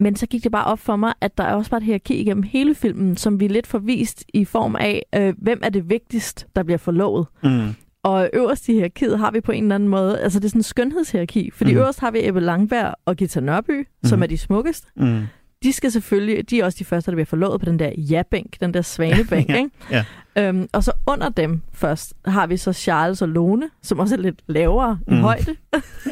Men 0.00 0.16
så 0.16 0.26
gik 0.26 0.44
det 0.44 0.52
bare 0.52 0.64
op 0.64 0.78
for 0.78 0.96
mig, 0.96 1.12
at 1.20 1.38
der 1.38 1.44
er 1.44 1.54
også 1.54 1.70
bare 1.70 1.78
et 1.78 1.84
hierarki 1.84 2.14
igennem 2.20 2.42
hele 2.42 2.74
filmen, 2.74 3.16
som 3.16 3.40
vi 3.40 3.48
lidt 3.48 3.66
får 3.66 3.78
vist 3.78 4.24
i 4.34 4.44
form 4.44 4.76
af, 4.76 5.02
øh, 5.14 5.34
hvem 5.38 5.60
er 5.62 5.68
det 5.68 5.90
vigtigst, 5.90 6.46
der 6.56 6.62
bliver 6.62 6.78
forlovet. 6.78 7.26
mm, 7.42 7.74
Og 8.02 8.30
øverst 8.32 8.68
i 8.68 8.72
hierarkiet 8.72 9.18
har 9.18 9.30
vi 9.30 9.40
på 9.40 9.52
en 9.52 9.62
eller 9.62 9.74
anden 9.74 9.88
måde, 9.88 10.20
altså 10.20 10.38
det 10.38 10.44
er 10.44 10.48
sådan 10.48 10.58
en 10.58 10.62
skønhedshierarki, 10.62 11.50
fordi 11.50 11.72
mm. 11.72 11.78
øverst 11.78 12.00
har 12.00 12.10
vi 12.10 12.18
Ebbe 12.28 12.40
Langberg 12.40 12.94
og 13.04 13.16
Gita 13.16 13.40
Nørby, 13.40 13.78
mm. 14.02 14.08
som 14.08 14.22
er 14.22 14.26
de 14.26 14.38
smukkeste. 14.38 14.86
mm, 14.96 15.22
De 15.62 15.72
skal 15.72 15.92
selvfølgelig, 15.92 16.50
de 16.50 16.60
er 16.60 16.64
også 16.64 16.76
de 16.78 16.84
første, 16.84 17.10
der 17.10 17.14
bliver 17.14 17.26
forlovet 17.26 17.60
på 17.60 17.66
den 17.66 17.78
der 17.78 17.92
ja-bænk, 17.96 18.60
den 18.60 18.74
der 18.74 18.82
svanebænk, 18.82 19.48
Ja, 19.50 19.56
ikke? 19.56 19.70
ja. 19.90 20.04
Øhm, 20.38 20.68
og 20.72 20.84
så 20.84 20.92
under 21.06 21.28
dem 21.28 21.60
først 21.72 22.14
har 22.24 22.46
vi 22.46 22.56
så 22.56 22.72
Charles 22.72 23.22
og 23.22 23.28
Lone, 23.28 23.70
som 23.82 23.98
også 23.98 24.14
er 24.14 24.20
lidt 24.20 24.40
lavere 24.46 24.98
mm. 25.06 25.12
i 25.12 25.16
Mm. 25.16 25.22
højde. 25.22 25.56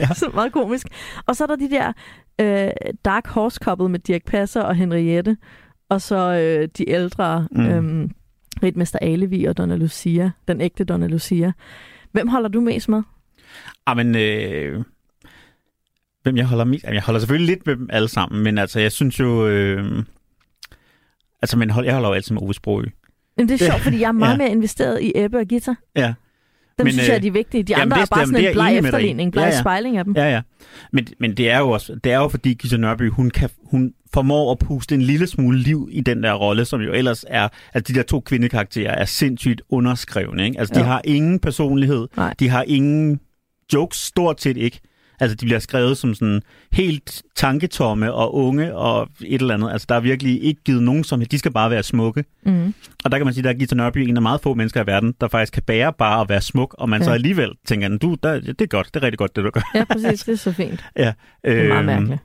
Ja. 0.00 0.06
så 0.14 0.30
meget 0.34 0.52
komisk. 0.52 0.87
Og 1.26 1.37
så 1.37 1.44
er 1.44 1.46
der 1.46 1.56
de 1.56 1.70
der 1.70 1.92
øh, 2.40 2.70
Dark 3.04 3.26
Horse 3.26 3.58
couple 3.64 3.88
med 3.88 3.98
Dirk 3.98 4.24
Passer 4.26 4.62
og 4.62 4.74
Henriette, 4.74 5.37
og 5.88 6.00
så 6.00 6.16
øh, 6.32 6.68
de 6.78 6.90
ældre 6.90 7.48
Mm. 7.50 7.66
øhm, 7.66 8.11
Ritmester 8.62 8.98
Alevi 8.98 9.44
og 9.44 9.56
Donna 9.58 9.76
Lucia, 9.76 10.30
den 10.48 10.61
ægte 10.61 10.84
Donna 10.84 11.06
Lucia. 11.06 11.52
Hvem 12.12 12.28
holder 12.28 12.48
du 12.48 12.61
mest 12.61 12.88
med? 12.88 13.02
Ah, 13.87 13.96
men... 13.96 14.16
Øh, 14.16 14.84
hvem 16.31 16.37
jeg 16.37 16.47
holder 16.47 16.64
mest... 16.64 16.85
Jamen, 16.85 16.95
Jeg 16.95 17.03
holder 17.03 17.21
selvfølgelig 17.21 17.47
lidt 17.55 17.67
med 17.67 17.77
dem 17.77 17.87
alle 17.93 18.09
sammen, 18.09 18.43
men 18.45 18.59
altså, 18.59 18.81
jeg 18.81 18.93
synes 18.93 19.21
jo... 19.21 19.47
Øh, 19.49 20.05
altså, 21.43 21.59
men 21.59 21.71
hold, 21.71 21.85
jeg 21.85 21.95
holder 21.95 22.09
jo 22.09 22.14
altid 22.14 22.35
med 22.35 22.43
Ove 22.43 22.55
Sprogø. 22.55 22.87
Men 23.37 23.49
det 23.49 23.62
er 23.62 23.67
sjovt, 23.67 23.81
fordi 23.83 24.01
jeg 24.01 24.09
er 24.09 24.12
meget 24.12 24.33
Ja. 24.33 24.38
mere 24.38 24.51
investeret 24.51 25.03
i 25.03 25.12
Ebbe 25.14 25.38
og 25.38 25.47
Gita. 25.47 25.75
Ja. 25.97 26.14
Dem 26.79 26.85
Men, 26.85 26.93
synes 26.93 27.05
øh, 27.05 27.09
jeg 27.09 27.17
er 27.17 27.21
de 27.21 27.33
vigtige. 27.33 27.62
De 27.62 27.73
jamen, 27.73 27.83
andre 27.83 27.97
det- 27.97 28.03
er 28.03 28.07
bare 28.07 28.21
jamen, 28.21 28.27
sådan 28.35 28.43
det 28.45 28.49
en 28.49 28.55
bleg 28.55 28.79
efterligning, 28.79 29.33
bleg 29.33 29.43
Ja, 29.43 29.49
ja. 29.49 29.61
spejling 29.61 29.97
af 29.97 30.05
dem. 30.05 30.14
Ja, 30.17 30.31
ja. 30.31 30.41
Men, 30.93 31.09
men 31.21 31.37
det 31.37 31.51
er 31.51 31.59
jo 31.59 31.71
også, 31.71 31.95
det 32.05 32.12
er 32.12 32.17
jo 32.19 32.29
fordi 32.29 32.55
Gita 32.55 32.77
Nørby, 32.77 33.11
hun, 33.11 33.31
kan, 33.31 33.51
hun 33.64 33.93
formår 34.14 34.53
at 34.53 34.59
puste 34.59 34.95
en 34.95 35.03
lille 35.03 35.27
smule 35.27 35.59
liv 35.59 35.88
i 35.93 36.01
den 36.01 36.23
der 36.23 36.33
rolle, 36.35 36.64
som 36.64 36.81
jo 36.81 36.93
ellers 36.93 37.25
er, 37.29 37.49
at 37.73 37.88
de 37.88 37.95
der 37.95 38.03
to 38.03 38.21
kvindekarakterer 38.21 38.93
er 38.95 39.05
sindssygt 39.05 39.62
underskrevne. 39.69 40.45
Ikke? 40.45 40.59
Altså, 40.59 40.75
de 40.75 40.81
Ja. 40.81 40.87
har 40.87 41.03
ingen 41.05 41.38
personlighed, 41.38 42.09
Nej. 42.17 42.35
de 42.38 42.49
har 42.49 42.62
ingen 42.67 43.21
jokes, 43.73 43.99
stort 43.99 44.41
set 44.43 44.57
ikke. 44.57 44.81
Altså, 45.20 45.35
de 45.35 45.46
bliver 45.46 45.59
skrevet 45.59 45.98
som 45.98 46.14
sådan 46.14 46.42
helt 46.72 47.22
tanketomme 47.37 48.12
og 48.12 48.35
unge 48.35 48.74
og 48.76 49.09
et 49.24 49.40
eller 49.40 49.54
andet. 49.54 49.70
Altså, 49.72 49.87
der 49.88 49.94
er 49.94 50.00
virkelig 50.00 50.42
ikke 50.44 50.61
givet 50.64 50.83
nogen 50.83 51.04
som 51.04 51.24
De 51.24 51.38
skal 51.38 51.52
bare 51.52 51.70
være 51.70 51.83
smukke. 51.83 52.24
Mm. 52.46 52.74
Og 53.04 53.11
der 53.12 53.18
kan 53.18 53.24
man 53.26 53.35
sige, 53.35 53.44
der 53.44 53.50
er 53.50 53.54
Gita 53.54 53.74
Nørby 53.74 53.98
en 53.98 54.16
af 54.16 54.22
meget 54.22 54.40
få 54.40 54.54
mennesker 54.54 54.83
i 54.83 54.87
verden, 54.87 55.14
der 55.20 55.28
faktisk 55.28 55.52
kan 55.52 55.62
bære 55.62 55.92
bare 55.92 56.20
at 56.20 56.28
være 56.28 56.40
smuk, 56.40 56.74
og 56.78 56.88
man 56.88 57.00
ja. 57.00 57.04
så 57.04 57.11
alligevel 57.12 57.50
tænker, 57.66 57.88
du, 57.98 58.16
der, 58.22 58.40
det 58.40 58.61
er 58.61 58.66
godt, 58.66 58.94
det 58.94 59.00
er 59.00 59.04
rigtig 59.04 59.18
godt, 59.18 59.37
det 59.37 59.44
du 59.44 59.50
gør. 59.50 59.70
Ja, 59.74 59.85
præcis. 59.85 60.24
Det 60.24 60.33
er 60.33 60.37
så 60.37 60.52
fint. 60.52 60.85
Ja, 60.96 61.12
Det 61.44 61.59
er 61.59 61.68
meget 61.68 61.78
øhm, 61.78 61.87
mærkeligt. 61.87 62.20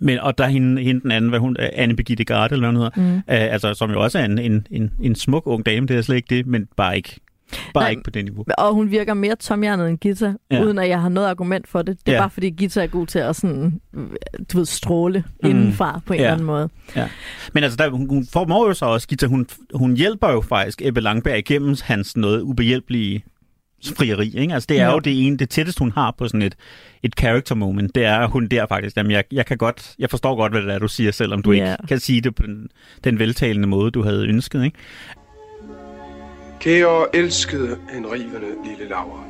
Men, 0.00 0.18
og 0.18 0.38
der 0.38 0.44
er 0.44 0.48
hende, 0.48 0.82
hende 0.82 1.00
den 1.00 1.10
anden, 1.10 1.28
hvad 1.28 1.38
hun, 1.38 1.56
Anne 1.72 1.96
Birgitte 1.96 2.24
Garde, 2.24 2.54
eller 2.54 2.70
hvad 2.70 2.80
hun 2.80 2.92
hedder, 2.94 3.10
Mm. 3.12 3.16
øh, 3.16 3.22
altså, 3.52 3.74
som 3.74 3.90
jo 3.90 4.02
også 4.02 4.18
er 4.18 4.24
en, 4.24 4.38
en, 4.38 4.66
en, 4.70 4.90
en 5.02 5.14
smuk 5.14 5.42
ung 5.46 5.66
dame, 5.66 5.86
det 5.86 5.96
er 5.96 6.02
slet 6.02 6.16
ikke 6.16 6.34
det, 6.36 6.46
men 6.46 6.68
bare 6.76 6.96
ikke, 6.96 7.20
bare 7.74 7.84
Nej, 7.84 7.90
ikke 7.90 8.02
på 8.02 8.10
det 8.10 8.24
niveau. 8.24 8.44
Og 8.58 8.74
hun 8.74 8.90
virker 8.90 9.14
mere 9.14 9.36
tomhjernet 9.36 9.88
end 9.88 9.98
Gita, 9.98 10.26
Ja. 10.26 10.56
ja. 10.56 10.62
uden 10.64 10.78
at 10.78 10.88
jeg 10.88 11.00
har 11.02 11.08
noget 11.08 11.28
argument 11.28 11.68
for 11.68 11.82
det. 11.82 11.96
Det 12.06 12.08
er 12.08 12.12
Ja. 12.12 12.16
ja. 12.16 12.22
bare 12.22 12.30
fordi 12.30 12.50
Gita 12.50 12.82
er 12.82 12.86
god 12.86 13.06
til 13.06 13.18
at 13.18 13.36
sådan, 13.36 13.80
du 14.52 14.58
ved, 14.58 14.64
stråle 14.66 15.24
Mm. 15.42 15.48
indenfra 15.50 16.00
på 16.06 16.12
en 16.12 16.18
Ja. 16.18 16.24
eller 16.24 16.32
anden 16.32 16.46
måde. 16.46 16.68
Men 17.52 17.64
altså, 17.64 17.76
der, 17.76 17.90
hun, 17.90 18.08
hun 18.08 18.26
formår 18.32 18.66
jo 18.66 18.74
så 18.74 18.84
også, 18.86 19.08
Gita, 19.08 19.26
hun, 19.26 19.46
hun 19.74 19.96
hjælper 19.96 20.28
jo 20.30 20.40
faktisk 20.40 20.82
Ebbe 20.82 21.00
Langberg 21.00 21.38
igennem 21.38 21.76
hans 21.82 22.16
noget 22.16 22.40
ubehjælpelige 22.40 23.24
frieri. 23.96 24.32
Ikke? 24.38 24.54
Altså, 24.54 24.66
det 24.68 24.80
er 24.80 24.84
Ja. 24.86 24.92
jo 24.92 24.98
det 24.98 25.26
ene, 25.26 25.36
det 25.36 25.50
tætteste, 25.50 25.78
hun 25.78 25.92
har 25.92 26.14
på 26.18 26.28
sådan 26.28 26.42
et, 26.42 26.54
et 27.02 27.12
character 27.18 27.54
moment. 27.54 27.94
Det 27.94 28.04
er 28.04 28.26
hun 28.26 28.46
der 28.48 28.66
faktisk. 28.66 28.96
Jamen, 28.96 29.12
jeg, 29.12 29.24
jeg, 29.32 29.46
kan 29.46 29.56
godt, 29.58 29.94
jeg 29.98 30.10
forstår 30.10 30.36
godt, 30.36 30.52
hvad 30.52 30.62
det 30.62 30.74
er, 30.74 30.78
du 30.78 30.88
siger, 30.88 31.10
selvom 31.10 31.42
du 31.42 31.52
Ja. 31.52 31.72
ikke 31.72 31.86
kan 31.88 31.98
sige 32.00 32.20
det 32.20 32.34
på 32.34 32.42
den, 32.46 32.68
den 33.04 33.18
veltalende 33.18 33.68
måde, 33.68 33.90
du 33.90 34.02
havde 34.02 34.26
ønsket. 34.28 34.64
Ikke? 34.64 34.76
Kære 36.60 36.86
og 36.86 37.08
elskede 37.14 37.78
henrivende 37.92 38.48
lille 38.64 38.88
Laura. 38.88 39.24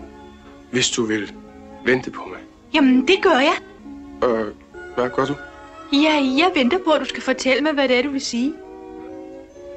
Hvis 0.70 0.90
du 0.90 1.04
vil 1.04 1.32
vente 1.84 2.10
på 2.10 2.22
mig. 2.28 2.38
Jamen, 2.74 3.08
det 3.08 3.16
gør 3.22 3.38
jeg. 3.38 3.56
Øh, 4.24 4.46
hvad 4.96 5.10
gør 5.10 5.24
du? 5.24 5.34
Ja, 5.92 6.14
jeg 6.38 6.50
venter 6.54 6.78
på, 6.84 6.90
at 6.90 7.00
du 7.00 7.04
skal 7.04 7.22
fortælle 7.22 7.62
mig, 7.62 7.72
hvad 7.72 7.88
det 7.88 7.98
er, 7.98 8.02
du 8.02 8.10
vil 8.10 8.20
sige. 8.20 8.52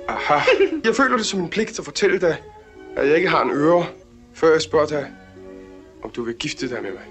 Aha. 0.07 0.39
Jeg 0.83 0.95
føler 0.95 1.17
det 1.17 1.25
som 1.25 1.39
en 1.39 1.49
pligt 1.49 1.79
at 1.79 1.85
fortælle 1.85 2.21
dig, 2.21 2.37
at 2.97 3.07
jeg 3.07 3.17
ikke 3.17 3.29
har 3.29 3.43
en 3.43 3.51
øre, 3.51 3.85
før 4.33 4.51
jeg 4.51 4.61
spørger 4.61 4.87
dig, 4.87 5.07
om 6.03 6.09
du 6.09 6.23
vil 6.23 6.35
gifte 6.35 6.69
dig 6.69 6.81
med 6.81 6.91
mig. 6.91 7.01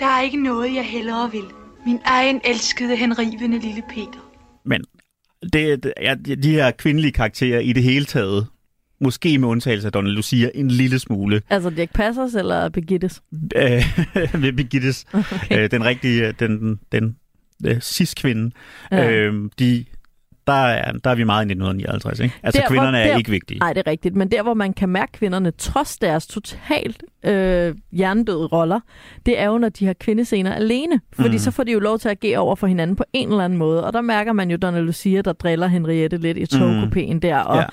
Der 0.00 0.06
er 0.06 0.22
ikke 0.22 0.42
noget, 0.42 0.74
jeg 0.74 0.84
hellere 0.84 1.30
vil. 1.32 1.44
Min 1.86 1.98
egen 2.04 2.40
elskede, 2.44 2.96
henrivende 2.96 3.58
lille 3.58 3.82
Peter. 3.88 4.30
Men 4.64 4.84
det, 5.52 5.82
det, 5.82 5.92
ja, 6.00 6.14
de 6.14 6.50
her 6.50 6.70
kvindelige 6.70 7.12
karakterer 7.12 7.60
i 7.60 7.72
det 7.72 7.82
hele 7.82 8.04
taget, 8.04 8.46
måske 9.00 9.38
med 9.38 9.48
undtagelse 9.48 9.88
af 9.88 9.92
Donald 9.92 10.14
Lucia, 10.14 10.50
en 10.54 10.70
lille 10.70 10.98
smule. 10.98 11.42
Altså 11.50 11.70
Dirk 11.70 11.92
Passers 11.94 12.34
eller 12.34 12.68
Birgittes? 12.68 13.22
Øh, 13.56 13.82
ved 14.42 14.52
Birgittes, 14.52 15.04
okay. 15.12 15.64
øh, 15.64 15.70
den 15.70 15.84
rigtige, 15.84 16.32
den, 16.32 16.60
den, 16.60 16.78
den 16.92 17.16
øh, 17.66 17.80
cis-kvinde. 17.80 18.50
Ja. 18.92 19.10
øh, 19.10 19.50
de, 19.58 19.84
der, 20.50 20.66
er, 20.66 20.92
der 20.92 21.10
er 21.10 21.14
vi 21.14 21.24
meget 21.24 21.42
i 21.42 21.48
1959, 21.52 22.20
ikke? 22.20 22.34
Altså, 22.42 22.60
Der, 22.60 22.66
hvor- 22.68 22.74
kvinderne 22.74 22.98
er 22.98 23.06
der- 23.10 23.16
ikke 23.18 23.30
vigtige. 23.30 23.58
Nej, 23.58 23.72
det 23.72 23.82
er 23.86 23.90
rigtigt. 23.90 24.16
Men 24.16 24.30
der, 24.30 24.42
hvor 24.42 24.54
man 24.54 24.72
kan 24.72 24.88
mærke 24.88 25.12
kvinderne, 25.12 25.50
trods 25.50 25.98
deres 25.98 26.26
totalt 26.26 27.02
øh, 27.24 27.74
hjernedøde 27.92 28.46
roller, 28.46 28.80
det 29.26 29.40
er 29.40 29.46
jo, 29.46 29.58
når 29.58 29.68
de 29.68 29.86
har 29.86 29.92
kvindescener 29.92 30.54
alene. 30.54 31.00
Fordi 31.12 31.28
Mm. 31.28 31.32
mm. 31.34 31.38
så 31.38 31.50
får 31.50 31.64
de 31.64 31.72
jo 31.72 31.78
lov 31.78 31.98
til 31.98 32.08
at 32.08 32.12
agere 32.22 32.38
over 32.38 32.56
for 32.56 32.66
hinanden 32.66 32.96
på 32.96 33.04
en 33.12 33.28
eller 33.30 33.44
anden 33.44 33.58
måde. 33.58 33.86
Og 33.86 33.92
der 33.92 34.00
mærker 34.00 34.32
man 34.32 34.50
jo 34.50 34.56
Donna 34.56 34.80
Lucia, 34.80 35.20
der 35.20 35.32
driller 35.32 35.66
Henriette 35.66 36.16
lidt 36.16 36.38
i 36.38 36.44
togkopéen 36.56 37.18
der, 37.18 37.36
og 37.38 37.64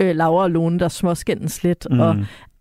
Ja. 0.00 0.06
øh, 0.06 0.16
Laura 0.16 0.42
og 0.42 0.50
Lone, 0.50 0.78
der 0.78 0.88
småskændes 0.88 1.62
lidt. 1.64 1.86
Mm. 1.90 2.00
Og 2.00 2.16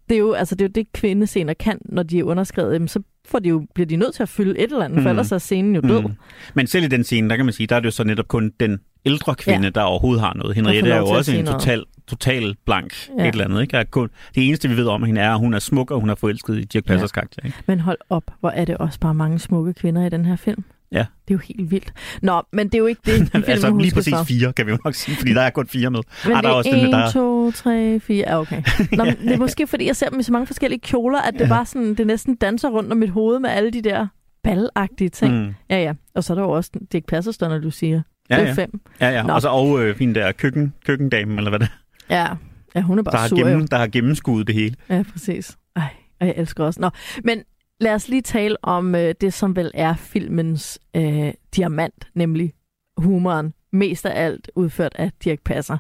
det 0.09 0.15
er, 0.15 0.19
jo, 0.19 0.33
altså, 0.33 0.55
det 0.55 0.61
er 0.61 0.67
jo 0.69 0.71
det, 0.75 0.93
kvindescener 0.93 1.53
kan, 1.53 1.77
når 1.85 2.03
de 2.03 2.19
er 2.19 2.23
underskrevet. 2.23 2.73
Jamen, 2.73 2.87
så 2.87 2.99
får 3.27 3.39
de 3.39 3.49
jo, 3.49 3.65
bliver 3.75 3.87
de 3.87 3.95
nødt 3.95 4.15
til 4.15 4.23
at 4.23 4.29
fylde 4.29 4.59
et 4.59 4.71
eller 4.71 4.85
andet, 4.85 4.97
mm. 4.97 5.03
for 5.03 5.09
Mm. 5.09 5.13
ellers 5.13 5.31
er 5.31 5.37
scenen 5.37 5.75
jo 5.75 5.81
død. 5.81 6.01
Mm. 6.01 6.11
Men 6.53 6.67
selv 6.67 6.85
i 6.85 6.87
den 6.87 7.03
scene, 7.03 7.29
der 7.29 7.35
kan 7.35 7.45
man 7.45 7.53
sige, 7.53 7.67
der 7.67 7.75
er 7.75 7.79
det 7.79 7.85
jo 7.85 7.91
så 7.91 8.03
netop 8.03 8.27
kun 8.27 8.51
den 8.59 8.79
ældre 9.05 9.35
kvinde, 9.35 9.59
ja. 9.59 9.63
Ja. 9.65 9.69
der 9.69 9.81
overhovedet 9.81 10.21
har 10.21 10.33
noget. 10.33 10.55
Henriette 10.55 10.91
er 10.91 10.97
jo 10.97 11.05
også 11.05 11.31
en 11.35 11.45
total 11.45 11.83
total 12.07 12.55
blank 12.65 12.93
Ja. 13.17 13.23
ja. 13.23 13.29
et 13.29 13.31
eller 13.31 13.45
andet. 13.45 13.61
Ikke? 13.61 13.85
Kun, 13.91 14.09
det 14.35 14.47
eneste, 14.47 14.69
vi 14.69 14.77
ved 14.77 14.87
om 14.87 15.03
hende, 15.03 15.21
er, 15.21 15.31
at 15.33 15.39
hun 15.39 15.53
er 15.53 15.59
smuk, 15.59 15.91
og 15.91 15.99
hun 15.99 16.09
er 16.09 16.15
forelsket 16.15 16.57
i 16.57 16.63
Dirk 16.63 16.85
Passers 16.85 17.11
ja. 17.15 17.19
karakter. 17.19 17.45
Ikke? 17.45 17.57
Men 17.67 17.79
hold 17.79 17.97
op, 18.09 18.23
hvor 18.39 18.49
er 18.49 18.65
det 18.65 18.77
også 18.77 18.99
bare 18.99 19.13
mange 19.13 19.39
smukke 19.39 19.73
kvinder 19.73 20.05
i 20.05 20.09
den 20.09 20.25
her 20.25 20.35
film. 20.35 20.63
Ja. 20.91 20.97
Det 20.99 21.05
er 21.05 21.35
jo 21.35 21.37
helt 21.37 21.71
vildt. 21.71 21.93
Nå, 22.21 22.41
men 22.53 22.67
det 22.67 22.73
er 22.75 22.79
jo 22.79 22.85
ikke 22.85 23.01
det, 23.05 23.13
filmen 23.31 23.43
altså 23.49 23.77
lige 23.77 23.93
præcis 23.93 24.13
for. 24.13 24.23
fire, 24.23 24.53
kan 24.53 24.65
vi 24.65 24.71
jo 24.71 24.77
nok 24.85 24.93
sige, 24.95 25.17
fordi 25.17 25.33
der 25.33 25.41
er 25.41 25.49
kun 25.49 25.67
fire 25.67 25.89
med. 25.91 25.99
Men 26.25 26.31
Ah, 26.31 26.37
det 26.37 26.43
der 26.43 26.49
er 26.49 26.53
også 26.53 26.69
den, 26.69 26.85
er 26.93 26.97
der 26.99 27.07
1, 27.07 27.13
2, 27.13 27.51
3, 27.51 27.99
4... 27.99 28.17
Ja, 28.27 28.39
okay. 28.39 28.63
Nå, 28.97 29.03
men 29.03 29.15
det 29.21 29.31
er 29.31 29.37
måske, 29.37 29.67
fordi 29.67 29.87
jeg 29.87 29.95
ser 29.95 30.09
dem 30.09 30.19
i 30.19 30.23
så 30.23 30.31
mange 30.31 30.47
forskellige 30.47 30.79
kjoler, 30.79 31.19
at 31.19 31.33
det 31.39 31.49
bare 31.49 31.65
sådan, 31.65 31.95
det 31.95 32.07
næsten 32.07 32.35
danser 32.35 32.69
rundt 32.69 32.91
om 32.91 32.97
mit 32.97 33.09
hoved 33.09 33.39
med 33.39 33.49
alle 33.49 33.71
de 33.71 33.81
der 33.81 34.07
ballagtige 34.43 35.09
ting. 35.09 35.33
Mm. 35.45 35.53
Ja, 35.69 35.83
ja. 35.83 35.93
Og 36.15 36.23
så 36.23 36.33
er 36.33 36.35
der 36.35 36.43
jo 36.43 36.49
også 36.51 36.71
Dirk 36.91 37.03
Passerstone, 37.07 37.53
når 37.55 37.61
du 37.61 37.71
siger. 37.71 38.01
Ja, 38.29 38.41
ja. 38.43 38.53
fem. 38.53 38.81
Ja, 39.01 39.09
ja. 39.09 39.23
Nå. 39.23 39.33
Og 39.33 39.41
så 39.41 39.49
og 39.49 39.83
øh, 39.83 39.99
hende 39.99 40.19
der 40.19 40.31
køkken, 40.31 40.73
køkkendamen, 40.85 41.37
eller 41.37 41.49
hvad 41.49 41.59
det 41.59 41.67
er, 42.09 42.15
Ja. 42.15 42.35
ja, 42.75 42.81
hun 42.81 42.99
er 42.99 43.03
bare 43.03 43.11
der 43.11 43.19
har, 43.19 43.27
sur 43.27 43.37
gennem, 43.37 43.59
jo. 43.59 43.67
der 43.71 43.77
har 43.77 43.87
gennemskuddet 43.87 44.47
det 44.47 44.55
hele. 44.55 44.75
Ja, 44.89 45.03
præcis. 45.11 45.57
Ej, 45.75 45.89
og 46.19 46.27
jeg 46.27 46.33
elsker 46.37 46.63
også. 46.63 46.81
Nå, 46.81 46.89
men 47.23 47.43
lad 47.79 47.93
os 47.93 48.07
lige 48.09 48.21
tale 48.21 48.55
om 48.63 48.95
øh, 48.95 49.15
det, 49.21 49.33
som 49.33 49.55
vel 49.55 49.71
er 49.73 49.95
filmens 49.95 50.79
øh, 50.95 51.33
diamant, 51.55 52.07
nemlig 52.15 52.53
humoren. 52.97 53.53
Mest 53.73 54.05
af 54.05 54.25
alt 54.25 54.51
udført 54.55 54.95
af 54.95 55.11
Dirk 55.23 55.39
Passer. 55.45 55.77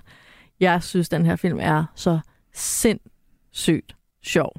Jeg 0.59 0.83
synes, 0.83 1.09
den 1.09 1.25
her 1.25 1.35
film 1.35 1.59
er 1.61 1.85
så 1.95 2.19
sindssygt 2.53 3.95
sjov. 4.23 4.51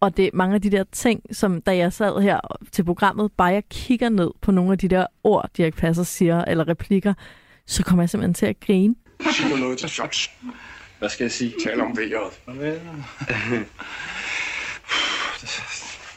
Og 0.00 0.16
det 0.16 0.26
er 0.26 0.30
mange 0.34 0.54
af 0.54 0.62
de 0.62 0.70
der 0.70 0.84
ting, 0.92 1.22
som 1.32 1.62
da 1.62 1.76
jeg 1.76 1.92
sad 1.92 2.22
her 2.22 2.40
til 2.72 2.84
programmet, 2.84 3.32
bare 3.36 3.48
jeg 3.48 3.62
kigger 3.70 4.08
ned 4.08 4.30
på 4.42 4.50
nogle 4.50 4.72
af 4.72 4.78
de 4.78 4.88
der 4.88 5.06
ord, 5.24 5.50
Dirk 5.56 5.76
Passer 5.76 6.02
siger, 6.02 6.44
eller 6.44 6.68
replikker, 6.68 7.14
så 7.66 7.84
kommer 7.84 8.02
jeg 8.02 8.10
simpelthen 8.10 8.34
til 8.34 8.46
at 8.46 8.60
grine. 8.60 8.94
Sig 9.36 9.50
nu 9.50 9.56
noget 9.56 9.78
til 9.78 9.88
shots. 9.88 10.30
Hvad 10.98 11.08
skal 11.08 11.24
jeg 11.24 11.32
sige? 11.32 11.54
Tal 11.64 11.80
om 11.80 11.96
vejret. 11.96 12.32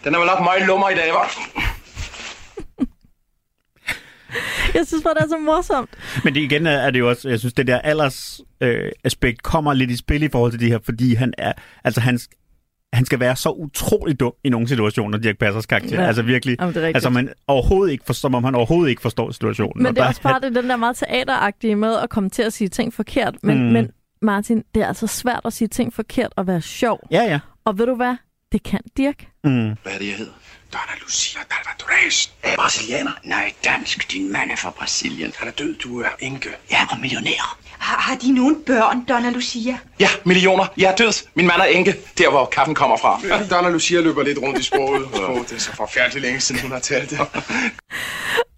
Den 0.03 0.15
er 0.15 0.19
vel 0.19 0.27
nok 0.27 0.43
meget 0.43 0.67
lummer 0.67 0.89
i 0.89 0.95
dag, 0.95 1.11
hva'? 1.11 1.49
Jeg 4.73 4.87
synes 4.87 5.03
bare, 5.03 5.13
det 5.13 5.21
er 5.21 5.27
så 5.27 5.37
morsomt. 5.37 5.89
Men 6.23 6.35
det 6.35 6.41
igen 6.41 6.67
er, 6.67 6.91
det 6.91 6.99
jo 6.99 7.09
også, 7.09 7.29
jeg 7.29 7.39
synes, 7.39 7.53
det 7.53 7.67
der 7.67 7.79
alders 7.79 8.41
øh, 8.61 8.91
aspekt 9.03 9.43
kommer 9.43 9.73
lidt 9.73 9.91
i 9.91 9.97
spil 9.97 10.23
i 10.23 10.29
forhold 10.29 10.51
til 10.51 10.59
det 10.59 10.69
her, 10.69 10.79
fordi 10.85 11.13
han 11.13 11.33
er, 11.37 11.53
altså 11.83 12.01
han, 12.01 12.19
han 12.93 13.05
skal 13.05 13.19
være 13.19 13.35
så 13.35 13.49
utrolig 13.49 14.19
dum 14.19 14.33
i 14.43 14.49
nogle 14.49 14.67
situationer, 14.67 15.17
Dirk 15.17 15.37
Passers 15.37 15.65
karakter. 15.65 16.01
Ja. 16.01 16.07
Altså 16.07 16.21
virkelig, 16.21 16.57
Jamen, 16.59 16.75
det 16.75 16.83
er 16.83 16.87
altså 16.87 17.09
man 17.09 17.29
overhovedet 17.47 17.91
ikke 17.91 18.05
forstår, 18.05 18.27
som 18.27 18.35
om 18.35 18.43
han 18.43 18.55
overhovedet 18.55 18.89
ikke 18.89 19.01
forstår 19.01 19.31
situationen. 19.31 19.83
Men 19.83 19.95
det 19.95 20.01
er 20.01 20.07
også 20.07 20.21
bare 20.21 20.39
det, 20.39 20.55
den 20.55 20.69
der 20.69 20.75
meget 20.75 20.95
teateragtige 20.95 21.75
med 21.75 21.95
at 22.03 22.09
komme 22.09 22.29
til 22.29 22.43
at 22.43 22.53
sige 22.53 22.67
ting 22.67 22.93
forkert. 22.93 23.35
Men. 23.43 23.57
Mm. 23.57 23.71
men 23.71 23.91
Martin, 24.21 24.63
det 24.75 24.83
er 24.83 24.87
altså 24.87 25.07
svært 25.07 25.41
at 25.45 25.53
sige 25.53 25.67
ting 25.67 25.93
forkert 25.93 26.33
og 26.35 26.47
være 26.47 26.61
sjov. 26.61 26.99
Ja, 27.11 27.23
ja. 27.23 27.39
Og 27.65 27.77
ved 27.77 27.85
du 27.85 27.95
hvad? 27.95 28.15
Det 28.53 28.63
kan 28.63 28.79
Dirk. 28.97 29.27
Mm. 29.43 29.51
Hvad 29.83 29.93
er 29.93 29.97
det, 29.97 30.07
jeg 30.07 30.15
hedder? 30.15 30.31
Donna 30.73 30.93
Lucia 31.01 31.39
Dalvadores. 31.51 32.33
Er 32.43 32.55
brasilianer? 32.55 33.11
Nej, 33.23 33.53
dansk. 33.65 34.11
Din 34.11 34.31
mand 34.31 34.51
er 34.51 34.55
fra 34.55 34.69
Brasilien. 34.69 35.31
Han 35.37 35.47
er 35.47 35.51
død, 35.51 35.75
du 35.75 35.99
er 36.01 36.09
enke. 36.19 36.49
Ja, 36.71 36.87
og 36.91 36.99
millionær. 36.99 37.57
Har, 37.79 38.01
har 38.01 38.15
de 38.15 38.31
nogen 38.31 38.63
børn, 38.65 39.05
Donna 39.05 39.29
Lucia? 39.29 39.77
Ja, 39.99 40.09
millioner. 40.25 40.65
Jeg 40.77 40.91
er 40.91 40.95
død. 40.95 41.27
Min 41.35 41.47
mand 41.47 41.61
er 41.61 41.65
enke, 41.65 41.95
der 42.17 42.29
hvor 42.29 42.45
kaffen 42.45 42.75
kommer 42.75 42.97
fra. 42.97 43.19
Donna 43.55 43.69
Lucia 43.69 44.01
løber 44.01 44.23
lidt 44.23 44.39
rundt 44.41 44.59
i 44.59 44.63
sproget. 44.63 45.03
Åh, 45.03 45.37
det 45.37 45.51
er 45.51 45.59
så 45.59 45.75
forfærdeligt 45.75 46.21
længe 46.25 46.39
siden, 46.39 46.61
hun 46.61 46.71
har 46.71 46.79
talt 46.79 47.09
det. 47.09 47.19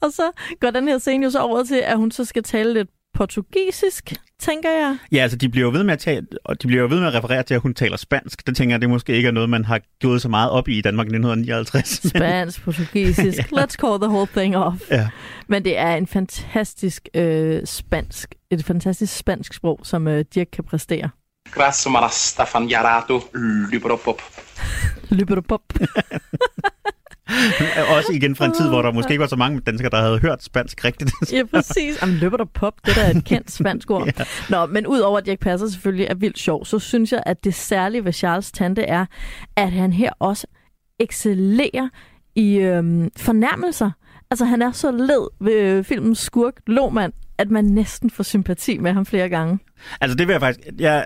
Og 0.01 0.11
så 0.11 0.31
går 0.59 0.71
den 0.71 0.87
her 0.87 0.97
scene 0.97 1.23
jo 1.23 1.31
så 1.31 1.39
over 1.39 1.63
til, 1.63 1.75
at 1.75 1.97
hun 1.97 2.11
så 2.11 2.25
skal 2.25 2.43
tale 2.43 2.73
lidt 2.73 2.89
portugisisk, 3.15 4.13
tænker 4.39 4.71
jeg. 4.71 4.97
Ja, 5.11 5.17
altså 5.17 5.37
de 5.37 5.49
bliver 5.49 5.65
jo 5.65 5.71
ved 5.71 5.83
med 5.83 5.93
at 5.93 5.99
tale, 5.99 6.27
og 6.45 6.61
de 6.61 6.67
bliver 6.67 6.81
jo 6.81 6.87
ved 6.89 6.99
med 6.99 7.07
at 7.07 7.13
referere 7.13 7.43
til, 7.43 7.53
at 7.53 7.61
hun 7.61 7.73
taler 7.73 7.97
spansk. 7.97 8.47
Det 8.47 8.57
tænker 8.57 8.73
jeg, 8.73 8.81
det 8.81 8.89
måske 8.89 9.13
ikke 9.13 9.27
er 9.27 9.31
noget, 9.31 9.49
man 9.49 9.65
har 9.65 9.81
gået 10.01 10.21
så 10.21 10.29
meget 10.29 10.49
op 10.51 10.67
i 10.67 10.77
i 10.77 10.81
Danmark 10.81 11.05
i 11.05 11.15
1959. 11.15 12.01
Spansk, 12.09 12.63
portugisisk. 12.63 13.39
Let's 13.59 13.75
call 13.75 13.99
the 13.99 14.09
whole 14.09 14.27
thing 14.27 14.57
off. 14.57 14.81
ja. 14.91 15.09
Men 15.47 15.65
det 15.65 15.77
er 15.77 15.95
en 15.95 16.07
fantastisk 16.07 17.09
øh, 17.13 17.65
spansk, 17.65 18.35
et 18.51 18.65
fantastisk 18.65 19.17
spansk 19.17 19.53
sprog, 19.53 19.79
som 19.83 20.07
øh, 20.07 20.25
Dirk 20.35 20.47
kan 20.53 20.63
præstere. 20.63 21.09
Grazie, 21.51 21.91
mara 21.91 22.09
Stefan 22.11 22.67
Jarato, 22.67 23.21
Lybropop. 23.71 24.21
Lybberdupop. 25.09 25.61
Også 27.97 28.11
igen 28.13 28.35
fra 28.35 28.45
en 28.45 28.53
tid, 28.53 28.69
hvor 28.69 28.81
der 28.81 28.91
måske 28.91 29.11
ikke 29.11 29.21
var 29.21 29.27
så 29.27 29.35
mange 29.35 29.59
danskere, 29.59 29.89
der 29.89 30.01
havde 30.01 30.19
hørt 30.19 30.43
spansk 30.43 30.85
rigtigt. 30.85 31.11
Ja, 31.31 31.43
præcis. 31.43 32.01
Jamen, 32.01 32.15
løber 32.15 32.37
der 32.37 32.45
pop, 32.45 32.73
det 32.85 32.95
der 32.95 33.01
er 33.01 33.09
et 33.09 33.25
kendt 33.25 33.51
spansk 33.51 33.91
ord. 33.91 34.05
ja. 34.19 34.23
Nå, 34.49 34.65
men 34.65 34.87
udover 34.87 35.17
at 35.17 35.25
Dirk 35.25 35.39
Passer 35.39 35.67
selvfølgelig 35.67 36.07
er 36.07 36.15
vildt 36.15 36.39
sjov, 36.39 36.65
så 36.65 36.79
synes 36.79 37.11
jeg, 37.11 37.23
at 37.25 37.43
det 37.43 37.53
særlige 37.53 38.05
ved 38.05 38.13
Charles 38.13 38.51
Tante 38.51 38.81
er, 38.81 39.05
at 39.55 39.71
han 39.71 39.93
her 39.93 40.11
også 40.19 40.47
excellerer 40.99 41.89
i 42.35 42.57
øhm, 42.57 43.11
fornærmelser. 43.17 43.91
Altså, 44.31 44.45
han 44.45 44.61
er 44.61 44.71
så 44.71 44.91
led 44.91 45.27
ved 45.41 45.53
øh, 45.53 45.83
filmens 45.83 46.19
skurk, 46.19 46.53
Lohmann, 46.67 47.13
at 47.37 47.49
man 47.49 47.65
næsten 47.65 48.09
får 48.09 48.23
sympati 48.23 48.77
med 48.77 48.93
ham 48.93 49.05
flere 49.05 49.29
gange. 49.29 49.59
Altså 50.01 50.17
det 50.17 50.27
vil 50.27 50.33
jeg 50.33 50.41
faktisk... 50.41 50.67
Jeg, 50.79 51.05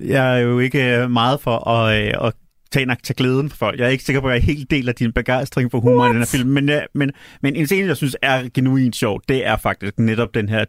jeg 0.00 0.38
er 0.38 0.38
jo 0.38 0.58
ikke 0.58 1.08
meget 1.08 1.40
for 1.40 1.68
at, 1.68 2.06
øh, 2.06 2.26
at 2.26 2.34
tage, 2.72 2.86
tage 2.86 3.14
glæden 3.14 3.50
for 3.50 3.56
folk. 3.56 3.78
Jeg 3.78 3.86
er 3.86 3.90
ikke 3.90 4.04
sikker 4.04 4.20
på, 4.20 4.28
at 4.28 4.32
jeg 4.34 4.38
er 4.40 4.44
helt 4.44 4.70
del 4.70 4.88
af 4.88 4.94
din 4.94 5.12
begejstring 5.12 5.70
for 5.70 5.80
humor 5.80 5.98
What? 6.00 6.10
i 6.10 6.12
den 6.12 6.18
her 6.20 6.26
film. 6.26 6.48
Men, 6.50 6.68
øh, 6.68 6.82
men, 6.94 7.10
men 7.42 7.56
en 7.56 7.66
scene, 7.66 7.88
jeg 7.88 7.96
synes 7.96 8.16
er 8.22 8.48
genuint 8.54 8.96
sjov, 8.96 9.20
det 9.28 9.46
er 9.46 9.56
faktisk 9.56 9.98
netop 9.98 10.34
den 10.34 10.48
her 10.48 10.64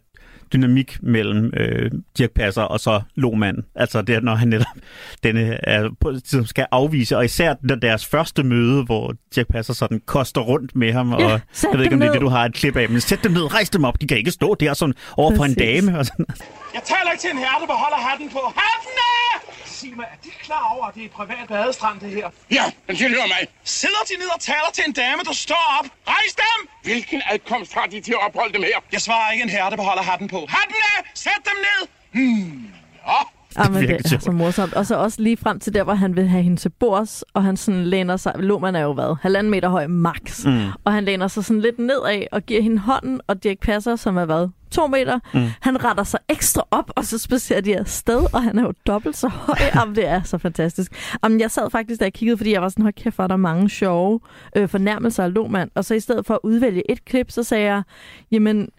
dynamik 0.54 0.98
mellem 1.02 1.54
øh, 1.58 1.92
Dirk 2.18 2.30
Passer 2.32 2.62
og 2.62 2.80
så 2.80 3.02
Lohmann. 3.16 3.58
Altså 3.76 4.02
det 4.02 4.16
er, 4.16 4.20
når 4.20 4.36
han 4.36 4.48
netop 4.48 4.66
denne 5.24 5.60
er, 5.70 5.90
på, 6.02 6.10
ligesom 6.10 6.46
skal 6.46 6.66
afvise, 6.72 7.18
og 7.18 7.26
især 7.26 7.54
der, 7.70 7.76
deres 7.76 8.06
første 8.06 8.44
møde, 8.44 8.84
hvor 8.84 9.14
Dirk 9.36 9.48
Passer 9.48 9.74
sådan 9.74 10.02
koster 10.06 10.42
rundt 10.42 10.76
med 10.76 10.94
ham, 10.94 11.14
og 11.14 11.20
Ja, 11.22 11.28
jeg 11.28 11.40
ved 11.74 11.84
ikke, 11.84 11.94
om 11.94 12.00
det 12.00 12.08
er 12.08 12.12
det, 12.12 12.22
ned. 12.22 12.28
du 12.28 12.30
har 12.30 12.46
et 12.46 12.54
klip 12.54 12.76
af, 12.76 12.90
men 12.90 13.02
sæt 13.02 13.24
dem 13.24 13.32
ned, 13.32 13.54
rejs 13.54 13.70
dem 13.70 13.84
op, 13.84 14.02
de 14.02 14.08
kan 14.08 14.18
ikke 14.18 14.32
stå 14.32 14.56
der 14.56 14.74
sådan 14.74 14.96
over 15.18 15.36
for 15.36 15.44
en 15.46 15.54
dame. 15.54 16.00
Og 16.00 16.06
sådan. 16.06 16.26
Jeg 16.74 16.82
taler 16.86 17.12
ikke 17.12 17.22
til 17.22 17.30
en 17.32 17.38
herre, 17.38 17.60
der 17.62 17.66
beholder 17.68 17.98
hatten 17.98 18.30
på. 18.30 18.40
Hatten 18.56 18.96
af! 18.98 19.49
Sig 19.80 19.94
mig, 19.96 20.08
er 20.13 20.20
de 20.24 20.30
klar 20.46 20.63
over, 20.76 20.86
at 20.89 20.94
det 20.96 21.02
er 21.02 21.06
et 21.06 21.12
privat 21.12 21.46
badestrand, 21.48 22.00
det 22.00 22.10
her? 22.10 22.28
Ja, 22.58 22.65
men 22.88 22.96
tilhør 22.96 23.26
mig. 23.34 23.42
Sidder 23.63 24.04
de 24.10 24.15
ned 24.22 24.30
og 24.36 24.42
taler 24.42 24.70
til 24.74 24.84
en 24.88 24.94
dame, 24.94 25.22
der 25.30 25.34
står 25.34 25.63
op? 25.80 25.88
Rejs 26.08 26.34
dem! 26.44 26.60
Hvilken 26.84 27.22
adkomst 27.32 27.74
har 27.74 27.86
de 27.86 28.02
til 28.02 28.12
at 28.18 28.22
opholde 28.28 28.54
dem 28.54 28.63
her? 28.63 28.78
Jeg 28.92 29.02
svarer 29.02 29.32
ikke 29.32 29.44
en 29.44 29.50
herre, 29.50 29.70
der 29.70 29.76
beholder 29.76 30.04
hatten 30.04 30.28
på. 30.28 30.39
Hatten 30.50 30.76
af! 30.96 31.12
Sæt 31.13 31.42
dem 31.50 31.58
ned! 31.68 31.82
Hmm. 32.12 32.68
Ja. 33.08 33.22
Ah, 33.56 33.74
men 33.74 33.82
det 33.88 34.13
er 34.13 34.20
så 34.20 34.32
morsomt. 34.32 34.74
Og 34.74 34.86
så 34.86 34.96
også 34.96 35.22
lige 35.22 35.38
frem 35.38 35.60
til 35.60 35.74
der, 35.74 35.84
hvor 35.84 35.94
han 35.94 36.15
vil 36.15 36.28
have 36.28 36.44
hende 36.44 36.58
til 36.58 36.70
bords, 36.70 37.24
og 37.34 37.44
han 37.44 37.58
sådan 37.58 37.84
læner 37.84 38.18
sig... 38.18 38.34
Lohmann 38.36 38.76
er 38.76 38.82
jo 38.82 38.94
hvad? 38.94 39.15
Halvanden 39.22 39.52
meter 39.52 39.70
høj 39.70 39.88
max. 39.88 40.46
Mm. 40.46 40.68
Og 40.84 40.94
han 40.94 41.06
læner 41.06 41.28
sig 41.28 41.46
sådan 41.46 41.62
lidt 41.62 41.80
nedad 41.80 42.24
og 42.32 42.42
giver 42.46 42.62
hende 42.62 42.80
hånden, 42.80 43.22
og 43.28 43.44
Dirk 43.44 43.60
Passer, 43.60 43.96
som 43.96 44.18
er 44.18 44.26
hvad? 44.26 44.48
To 44.71 44.88
meter. 44.88 45.19
Mm. 45.34 45.47
Han 45.62 45.84
retter 45.86 46.03
sig 46.03 46.19
ekstra 46.29 46.63
op, 46.71 46.91
og 46.95 47.05
så 47.05 47.17
spacerer 47.17 47.62
de 47.62 47.77
afsted, 47.77 48.25
og 48.34 48.43
han 48.43 48.60
er 48.60 48.63
jo 48.63 48.73
dobbelt 48.88 49.17
så 49.17 49.27
høj. 49.27 49.55
Jamen, 49.75 49.95
det 49.95 50.08
er 50.08 50.21
så 50.23 50.38
fantastisk. 50.38 50.91
Jamen, 51.23 51.39
jeg 51.39 51.51
sad 51.51 51.69
faktisk, 51.71 51.99
da 51.99 52.05
jeg 52.05 52.13
kiggede, 52.13 52.38
fordi 52.38 52.51
jeg 52.51 52.62
var 52.62 52.69
sådan, 52.69 52.84
hold 52.84 52.93
kæft, 52.93 53.15
hvor 53.15 53.23
er 53.23 53.27
der 53.27 53.38
mange 53.38 53.69
sjove 53.69 54.19
øh, 54.55 54.69
fornærmelser 54.69 55.23
af 55.23 55.34
Lohmann. 55.34 55.71
Og 55.75 55.86
så 55.86 55.93
i 55.93 55.99
stedet 55.99 56.25
for 56.25 56.34
at 56.34 56.39
udvælge 56.43 56.91
et 56.91 57.05
klip, 57.05 57.32
så 57.32 57.43
sagde 57.43 57.65
jeg, 57.65 57.84
jamen, 58.32 58.69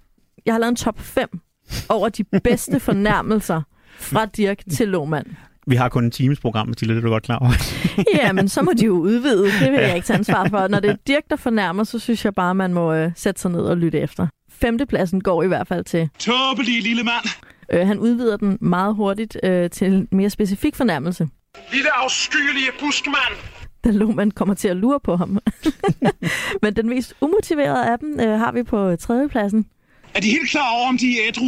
jeg 0.47 0.55
har 0.55 0.59
lavet 0.59 0.71
en 0.71 0.77
top 0.77 1.01
5 1.01 1.41
over 1.89 2.09
de 2.09 2.25
bedste 2.45 2.81
fornærmelser 2.81 3.63
fra 3.99 4.27
Dirk 4.27 4.59
til 4.73 4.89
Lohmann. 4.89 5.37
Vi 5.67 5.77
har 5.77 5.89
kun 5.89 6.05
en 6.05 6.11
times 6.11 6.41
program, 6.41 6.69
Mathilde, 6.69 6.95
det 6.95 7.01
er 7.01 7.05
du 7.05 7.11
godt 7.11 7.23
klar 7.23 7.39
over. 7.39 7.53
Ja, 8.23 8.33
men 8.33 8.49
så 8.49 8.63
må 8.63 8.73
de 8.79 8.85
jo 8.85 8.93
udvide. 8.93 9.45
Det 9.45 9.73
vil 9.73 9.81
jeg 9.81 9.95
ikke 9.97 10.07
tage 10.07 10.19
ansvar 10.19 10.49
for. 10.49 10.69
Når 10.69 10.81
det 10.81 10.91
er 10.91 10.97
Dirk, 11.07 11.23
der 11.31 11.37
fornærmer, 11.37 11.85
så 11.85 11.99
synes 11.99 12.25
jeg 12.25 12.35
bare, 12.35 12.55
man 12.55 12.75
må 12.75 12.93
øh, 12.95 13.11
sætte 13.17 13.41
sig 13.41 13.51
ned 13.51 13.61
og 13.61 13.77
lytte 13.77 13.99
efter. 13.99 14.27
Femtepladsen 14.61 15.21
går 15.21 15.43
i 15.43 15.47
hvert 15.47 15.69
fald 15.69 15.85
til. 15.85 16.09
Tåbelige 16.19 16.81
lille 16.81 17.03
mand. 17.05 17.25
Øh, 17.73 17.87
han 17.87 17.99
udvider 17.99 18.37
den 18.37 18.59
meget 18.61 18.95
hurtigt 18.95 19.37
øh, 19.43 19.71
til 19.71 19.87
en 19.87 20.09
mere 20.13 20.31
specifik 20.31 20.77
fornærmelse. 20.77 21.29
Lille 21.73 21.89
afskyelige 21.97 22.67
buskmand. 22.81 23.35
Da 23.85 23.91
Lohmann 23.91 24.31
kommer 24.31 24.55
til 24.55 24.69
at 24.69 24.77
lure 24.77 25.01
på 25.01 25.17
ham. 25.17 25.39
men 26.63 26.77
den 26.77 26.89
mest 26.89 27.15
umotiverede 27.21 27.87
af 27.93 27.99
dem 27.99 28.21
øh, 28.21 28.39
har 28.39 28.53
vi 28.53 28.63
på 28.63 28.97
tredjepladsen. 28.97 29.67
Er 30.15 30.21
de 30.21 30.27
helt 30.31 30.51
klar 30.51 30.71
over, 30.79 30.89
om 30.89 30.99
de 30.99 31.07
er 31.13 31.29
ædru? 31.29 31.45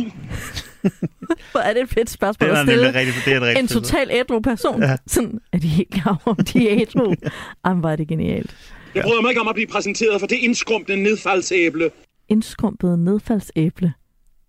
Hvor 1.52 1.60
er 1.60 1.72
det 1.74 1.82
et 1.82 1.88
fedt 1.88 2.10
spørgsmål 2.10 2.48
Det 2.50 2.54
at 2.54 2.60
er 2.60 2.64
stille. 2.64 2.82
nemlig 2.84 3.00
rigtigt, 3.00 3.24
det 3.24 3.32
er 3.32 3.36
et 3.36 3.42
rigtigt 3.42 3.62
En 3.62 3.68
total 3.68 4.08
ædru 4.10 4.40
person. 4.40 4.82
Ja. 4.82 4.96
Sådan, 5.06 5.38
er 5.52 5.58
de 5.58 5.68
helt 5.68 5.90
klar 5.90 6.22
over, 6.26 6.36
om 6.38 6.44
de 6.44 6.68
er 6.70 6.80
ædru? 6.80 7.14
Jamen, 7.66 7.84
er 7.84 7.96
det 7.96 8.08
genialt. 8.08 8.56
Jeg 8.94 9.02
bryder 9.04 9.20
mig 9.20 9.28
ikke 9.30 9.40
om 9.40 9.48
at 9.48 9.54
blive 9.54 9.66
præsenteret 9.66 10.20
for 10.20 10.26
det 10.26 10.36
indskrumpende 10.36 11.02
nedfaldsæble 11.02 11.90
indskrumpet 12.28 12.98
nedfaldsæble. 12.98 13.92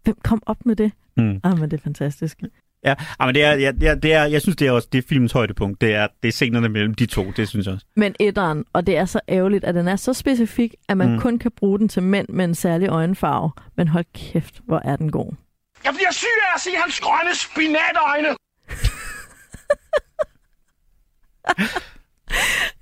Hvem 0.03 0.17
kom 0.23 0.43
op 0.45 0.65
med 0.65 0.75
det? 0.75 0.91
Mm. 1.17 1.39
Ah, 1.43 1.59
men 1.59 1.71
det 1.71 1.77
er 1.77 1.81
fantastisk. 1.81 2.39
Ja, 2.85 2.95
ah, 3.19 3.27
men 3.27 3.35
det 3.35 3.43
er, 3.43 3.53
ja, 3.53 3.95
det 3.95 4.13
er, 4.13 4.25
jeg 4.25 4.41
synes, 4.41 4.55
det 4.55 4.67
er 4.67 4.71
også 4.71 4.87
det 4.91 4.97
er 4.97 5.07
filmens 5.09 5.31
højdepunkt. 5.31 5.81
Det 5.81 5.93
er, 5.93 6.07
det 6.23 6.27
er 6.27 6.31
scenerne 6.31 6.69
mellem 6.69 6.93
de 6.93 7.05
to, 7.05 7.31
det 7.31 7.47
synes 7.47 7.65
jeg 7.65 7.73
også. 7.73 7.85
Men 7.95 8.15
etteren, 8.19 8.65
og 8.73 8.87
det 8.87 8.97
er 8.97 9.05
så 9.05 9.19
ærgerligt, 9.29 9.63
at 9.63 9.75
den 9.75 9.87
er 9.87 9.95
så 9.95 10.13
specifik, 10.13 10.75
at 10.89 10.97
man 10.97 11.11
mm. 11.11 11.19
kun 11.19 11.39
kan 11.39 11.51
bruge 11.51 11.79
den 11.79 11.89
til 11.89 12.03
mænd 12.03 12.27
med 12.29 12.45
en 12.45 12.55
særlig 12.55 12.89
øjenfarve. 12.89 13.51
Men 13.75 13.87
hold 13.87 14.05
kæft, 14.13 14.61
hvor 14.65 14.81
er 14.85 14.95
den 14.95 15.11
god. 15.11 15.33
Jeg 15.85 15.93
bliver 15.95 16.11
syg 16.11 16.27
af 16.41 16.55
at 16.55 16.61
se 16.61 16.69
hans 16.83 16.99
grønne 16.99 17.35
spinatøjne! 17.35 18.27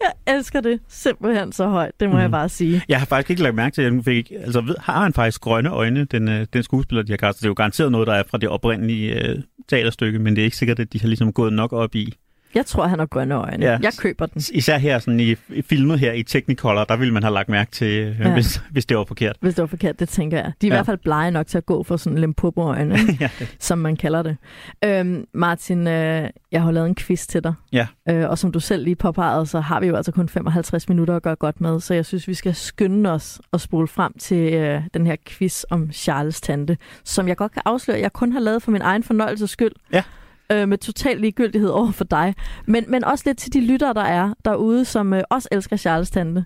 Jeg 0.27 0.35
elsker 0.35 0.61
det 0.61 0.79
simpelthen 0.87 1.51
så 1.51 1.67
højt, 1.67 1.91
det 1.99 2.09
må 2.09 2.15
mm. 2.15 2.21
jeg 2.21 2.31
bare 2.31 2.49
sige. 2.49 2.81
Jeg 2.89 2.99
har 2.99 3.05
faktisk 3.05 3.29
ikke 3.29 3.43
lagt 3.43 3.55
mærke 3.55 3.73
til, 3.73 3.81
at 3.81 3.93
jeg 3.93 4.03
fik, 4.05 4.31
altså, 4.31 4.61
ved- 4.61 4.75
har 4.79 5.03
han 5.03 5.13
faktisk 5.13 5.41
grønne 5.41 5.69
øjne, 5.69 6.05
den, 6.05 6.29
øh, 6.29 6.45
den 6.53 6.63
skuespiller, 6.63 7.03
de 7.03 7.11
har 7.11 7.17
kastet. 7.17 7.41
Det 7.41 7.45
er 7.45 7.49
jo 7.49 7.53
garanteret 7.57 7.91
noget, 7.91 8.07
der 8.07 8.13
er 8.13 8.23
fra 8.29 8.37
det 8.37 8.49
oprindelige 8.49 9.27
øh, 9.27 9.37
teaterstykke, 9.69 10.19
men 10.19 10.35
det 10.35 10.41
er 10.41 10.45
ikke 10.45 10.57
sikkert, 10.57 10.79
at 10.79 10.93
de 10.93 10.99
har 11.01 11.07
ligesom 11.07 11.33
gået 11.33 11.53
nok 11.53 11.73
op 11.73 11.95
i. 11.95 12.13
Jeg 12.55 12.65
tror, 12.65 12.87
han 12.87 12.99
har 12.99 13.05
grønne 13.05 13.35
øjne. 13.35 13.65
Ja. 13.65 13.77
Jeg 13.81 13.91
køber 13.97 14.25
den. 14.25 14.41
Især 14.53 14.77
her 14.77 14.99
sådan 14.99 15.19
i, 15.19 15.35
i 15.49 15.61
filmet 15.61 15.99
her 15.99 16.11
i 16.13 16.23
Technicolor, 16.23 16.83
der 16.83 16.95
ville 16.97 17.13
man 17.13 17.23
have 17.23 17.33
lagt 17.33 17.49
mærke 17.49 17.71
til, 17.71 17.87
øh, 17.99 18.19
Ja. 18.19 18.33
hvis, 18.33 18.61
hvis 18.71 18.85
det 18.85 18.97
var 18.97 19.03
forkert. 19.03 19.35
Hvis 19.41 19.55
det 19.55 19.61
var 19.61 19.67
forkert, 19.67 19.99
det 19.99 20.09
tænker 20.09 20.37
jeg. 20.37 20.51
De 20.61 20.67
er 20.67 20.71
ja. 20.71 20.75
i 20.75 20.77
hvert 20.77 20.85
fald 20.85 20.97
blege 20.97 21.31
nok 21.31 21.47
til 21.47 21.57
at 21.57 21.65
gå 21.65 21.83
for 21.83 21.97
sådan 21.97 22.17
limpopo-øjne, 22.19 22.97
ja. 23.19 23.29
som 23.59 23.77
man 23.77 23.95
kalder 23.95 24.21
det. 24.21 24.37
Øhm, 24.85 25.25
Martin, 25.33 25.87
øh, 25.87 26.29
jeg 26.51 26.61
har 26.61 26.71
lavet 26.71 26.87
en 26.87 26.95
quiz 26.95 27.27
til 27.27 27.43
dig. 27.43 27.53
Ja. 27.73 27.87
Øh, 28.09 28.29
og 28.29 28.37
som 28.37 28.51
du 28.51 28.59
selv 28.59 28.83
lige 28.83 28.95
påpegede, 28.95 29.45
så 29.45 29.59
har 29.59 29.79
vi 29.79 29.87
jo 29.87 29.95
altså 29.95 30.11
kun 30.11 30.29
55 30.29 30.89
minutter 30.89 31.15
at 31.15 31.21
gøre 31.21 31.35
godt 31.35 31.61
med, 31.61 31.79
så 31.79 31.93
jeg 31.93 32.05
synes, 32.05 32.27
vi 32.27 32.33
skal 32.33 32.55
skynde 32.55 33.11
os 33.11 33.41
og 33.51 33.61
spole 33.61 33.87
frem 33.87 34.13
til 34.19 34.53
øh, 34.53 34.81
den 34.93 35.05
her 35.07 35.15
quiz 35.27 35.63
om 35.69 35.91
Charles 35.91 36.41
Tante, 36.41 36.77
som 37.03 37.27
jeg 37.27 37.37
godt 37.37 37.51
kan 37.51 37.61
afsløre, 37.65 37.99
jeg 37.99 38.13
kun 38.13 38.31
har 38.31 38.39
lavet 38.39 38.63
for 38.63 38.71
min 38.71 38.81
egen 38.81 39.03
fornøjelses 39.03 39.49
skyld. 39.49 39.71
Ja. 39.93 40.03
Øh, 40.51 40.69
med 40.69 40.77
total 40.77 41.17
ligegyldighed 41.19 41.69
over 41.69 41.91
for 41.91 42.03
dig. 42.03 42.35
Men, 42.65 42.85
men 42.87 43.03
også 43.03 43.23
lidt 43.27 43.37
til 43.37 43.53
de 43.53 43.65
lyttere, 43.65 43.93
der 43.93 44.01
er 44.01 44.33
derude, 44.45 44.85
som 44.85 45.13
øh, 45.13 45.23
også 45.29 45.47
elsker 45.51 45.77
Charles 45.77 46.11
Tante. 46.11 46.45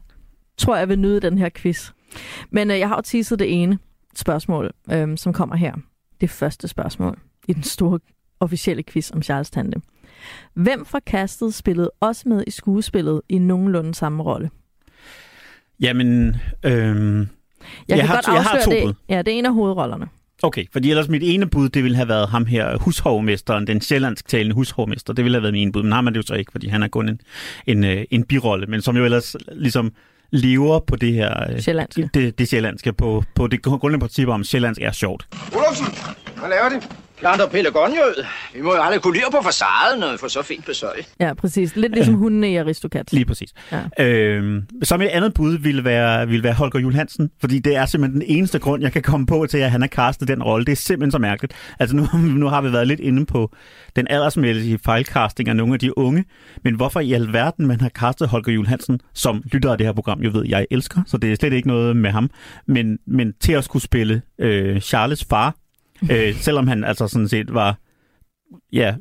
Tror 0.58 0.76
jeg 0.76 0.90
vil 0.90 1.00
nyde 1.00 1.20
den 1.20 1.38
her 1.38 1.50
quiz. 1.56 1.92
Men 2.52 2.72
øh, 2.72 2.80
jeg 2.80 2.88
har 2.88 2.96
jo 2.96 3.02
teaset 3.02 3.40
det 3.40 3.62
ene 3.64 3.80
spørgsmål, 4.16 4.72
øh, 4.92 5.18
som 5.18 5.34
kommer 5.34 5.56
her. 5.56 5.74
Det 6.22 6.30
første 6.30 6.68
spørgsmål 6.68 7.20
i 7.48 7.54
den 7.54 7.64
store 7.64 8.00
officielle 8.40 8.84
quiz 8.84 9.12
om 9.12 9.22
Charles 9.24 9.50
Tante. 9.50 9.82
Hvem 10.54 10.86
fra 10.86 11.00
castet 11.00 11.54
spillede 11.54 11.92
også 12.00 12.30
med 12.30 12.44
i 12.48 12.52
skuespillet 12.52 13.22
i 13.30 13.38
nogenlunde 13.40 13.96
samme 13.96 14.24
rolle? 14.24 14.50
Jamen, 15.80 16.36
øhm, 16.66 17.20
Jeg, 17.20 17.28
Jeg 17.88 17.98
kan 17.98 18.08
har 18.08 18.16
godt 18.16 18.26
to- 18.26 18.34
jeg 18.34 18.44
har 18.44 18.58
afsløre 18.58 18.80
to 18.82 18.86
bud. 18.86 18.94
det. 18.94 18.96
Ja, 19.10 19.18
det 19.22 19.34
er 19.34 19.38
en 19.38 19.46
af 19.46 19.54
hovedrollerne. 19.54 20.08
Okay, 20.44 20.66
fordi 20.72 20.90
ellers 20.90 21.08
mit 21.08 21.24
ene 21.26 21.46
bud, 21.50 21.70
det 21.70 21.84
ville 21.84 21.96
have 21.96 22.08
været 22.08 22.30
ham 22.30 22.46
her, 22.46 22.78
hushovmesteren, 22.78 23.68
den 23.68 23.82
sjællandsktalende 23.82 24.56
hushovmester. 24.56 25.14
Det 25.14 25.26
ville 25.26 25.36
have 25.36 25.42
været 25.42 25.54
min 25.54 25.62
ene 25.62 25.72
bud, 25.72 25.84
men 25.84 25.92
ham 25.92 26.08
er 26.08 26.12
det 26.12 26.18
jo 26.18 26.24
så 26.28 26.34
ikke, 26.34 26.52
fordi 26.52 26.68
han 26.68 26.84
er 26.84 26.88
kun 26.88 27.10
en, 27.10 27.22
en, 27.68 27.84
øh, 27.84 28.06
en 28.12 28.24
birolle, 28.24 28.66
men 28.68 28.82
som 28.82 28.98
jo 28.98 29.06
ellers 29.06 29.36
ligesom 29.52 29.92
lever 30.32 30.80
på 30.80 30.96
det 30.96 31.14
her... 31.14 31.52
øh, 31.52 31.60
Sjællandske. 31.60 32.10
Det, 32.14 32.40
det 32.40 32.48
sjællandske, 32.48 32.94
på, 32.94 33.24
på 33.36 33.48
det 33.48 33.62
grundlæggende 33.62 34.00
princip 34.00 34.28
om, 34.28 34.42
at 34.42 34.48
sjællandsk 34.48 34.82
er 34.82 34.92
sjovt. 34.92 35.28
Olufsen, 35.56 35.86
hvad 36.40 36.50
laver 36.50 36.70
de? 36.70 37.05
Planter 37.18 37.48
pelargonjød. 37.48 38.26
Vi 38.54 38.62
må 38.62 38.76
jo 38.76 38.82
aldrig 38.82 39.02
kunne 39.02 39.14
lide 39.14 39.26
på 39.32 39.38
facaden, 39.44 40.00
når 40.00 40.12
vi 40.12 40.18
får 40.18 40.28
så 40.28 40.42
fint 40.42 40.66
besøg. 40.66 40.90
Ja, 41.20 41.34
præcis. 41.34 41.76
Lidt 41.76 41.94
ligesom 41.94 42.16
hundene 42.16 42.52
i 42.52 42.56
Aristocats. 42.56 43.14
Lige 43.14 43.26
præcis. 43.26 43.54
Ja. 43.72 44.06
Øhm, 44.06 44.64
som 44.84 45.02
et 45.02 45.08
andet 45.08 45.34
bud 45.34 45.58
ville 45.58 45.84
være, 45.84 46.28
ville 46.28 46.44
være 46.44 46.54
Holger 46.54 46.80
Jul 46.80 46.94
Hansen, 46.94 47.30
fordi 47.40 47.60
det 47.60 47.76
er 47.76 47.86
simpelthen 47.86 48.22
den 48.22 48.30
eneste 48.38 48.60
grund, 48.60 48.84
jeg 48.84 48.92
kan 48.92 49.02
komme 49.02 49.26
på 49.26 49.46
til, 49.50 49.58
at 49.58 49.72
han 49.72 49.82
har 49.82 49.88
castet 49.88 50.28
den 50.28 50.44
rolle. 50.44 50.66
Det 50.66 50.72
er 50.72 50.76
simpelthen 50.76 51.12
så 51.12 51.18
mærkeligt. 51.18 51.54
Altså 51.80 51.96
nu, 51.96 52.08
nu 52.42 52.48
har 52.48 52.62
vi 52.62 52.74
været 52.74 52.88
lidt 52.88 53.00
inde 53.00 53.26
på 53.26 53.52
den 53.96 54.08
aldersmæssige 54.10 54.80
fejlcasting 54.86 55.50
af 55.50 55.56
nogle 55.56 55.74
af 55.74 55.80
de 55.80 55.98
unge, 55.98 56.26
men 56.64 56.76
hvorfor 56.76 57.00
i 57.00 57.14
alverden 57.14 57.68
man 57.68 57.82
har 57.82 57.90
castet 57.90 58.28
Holger 58.28 58.54
Jul 58.54 58.68
Hansen, 58.68 59.00
som 59.14 59.44
lytter 59.52 59.72
af 59.72 59.78
det 59.78 59.88
her 59.88 59.94
program, 59.94 60.20
jo 60.20 60.30
ved, 60.34 60.46
jeg 60.48 60.68
elsker, 60.72 61.02
så 61.08 61.18
det 61.18 61.32
er 61.32 61.36
slet 61.36 61.54
ikke 61.54 61.68
noget 61.68 61.98
med 61.98 62.12
ham, 62.12 62.30
men, 62.68 62.98
men 63.08 63.34
til 63.42 63.54
at 63.54 63.64
skulle 63.64 63.84
spille 63.84 64.22
øh, 64.40 64.82
Charles 64.82 65.26
far, 65.30 65.56
øh, 66.12 66.36
selvom 66.36 66.68
han 66.68 66.84
altså 66.84 67.08
sådan 67.08 67.28
set 67.28 67.54
var 67.54 67.78
ja, 68.74 68.96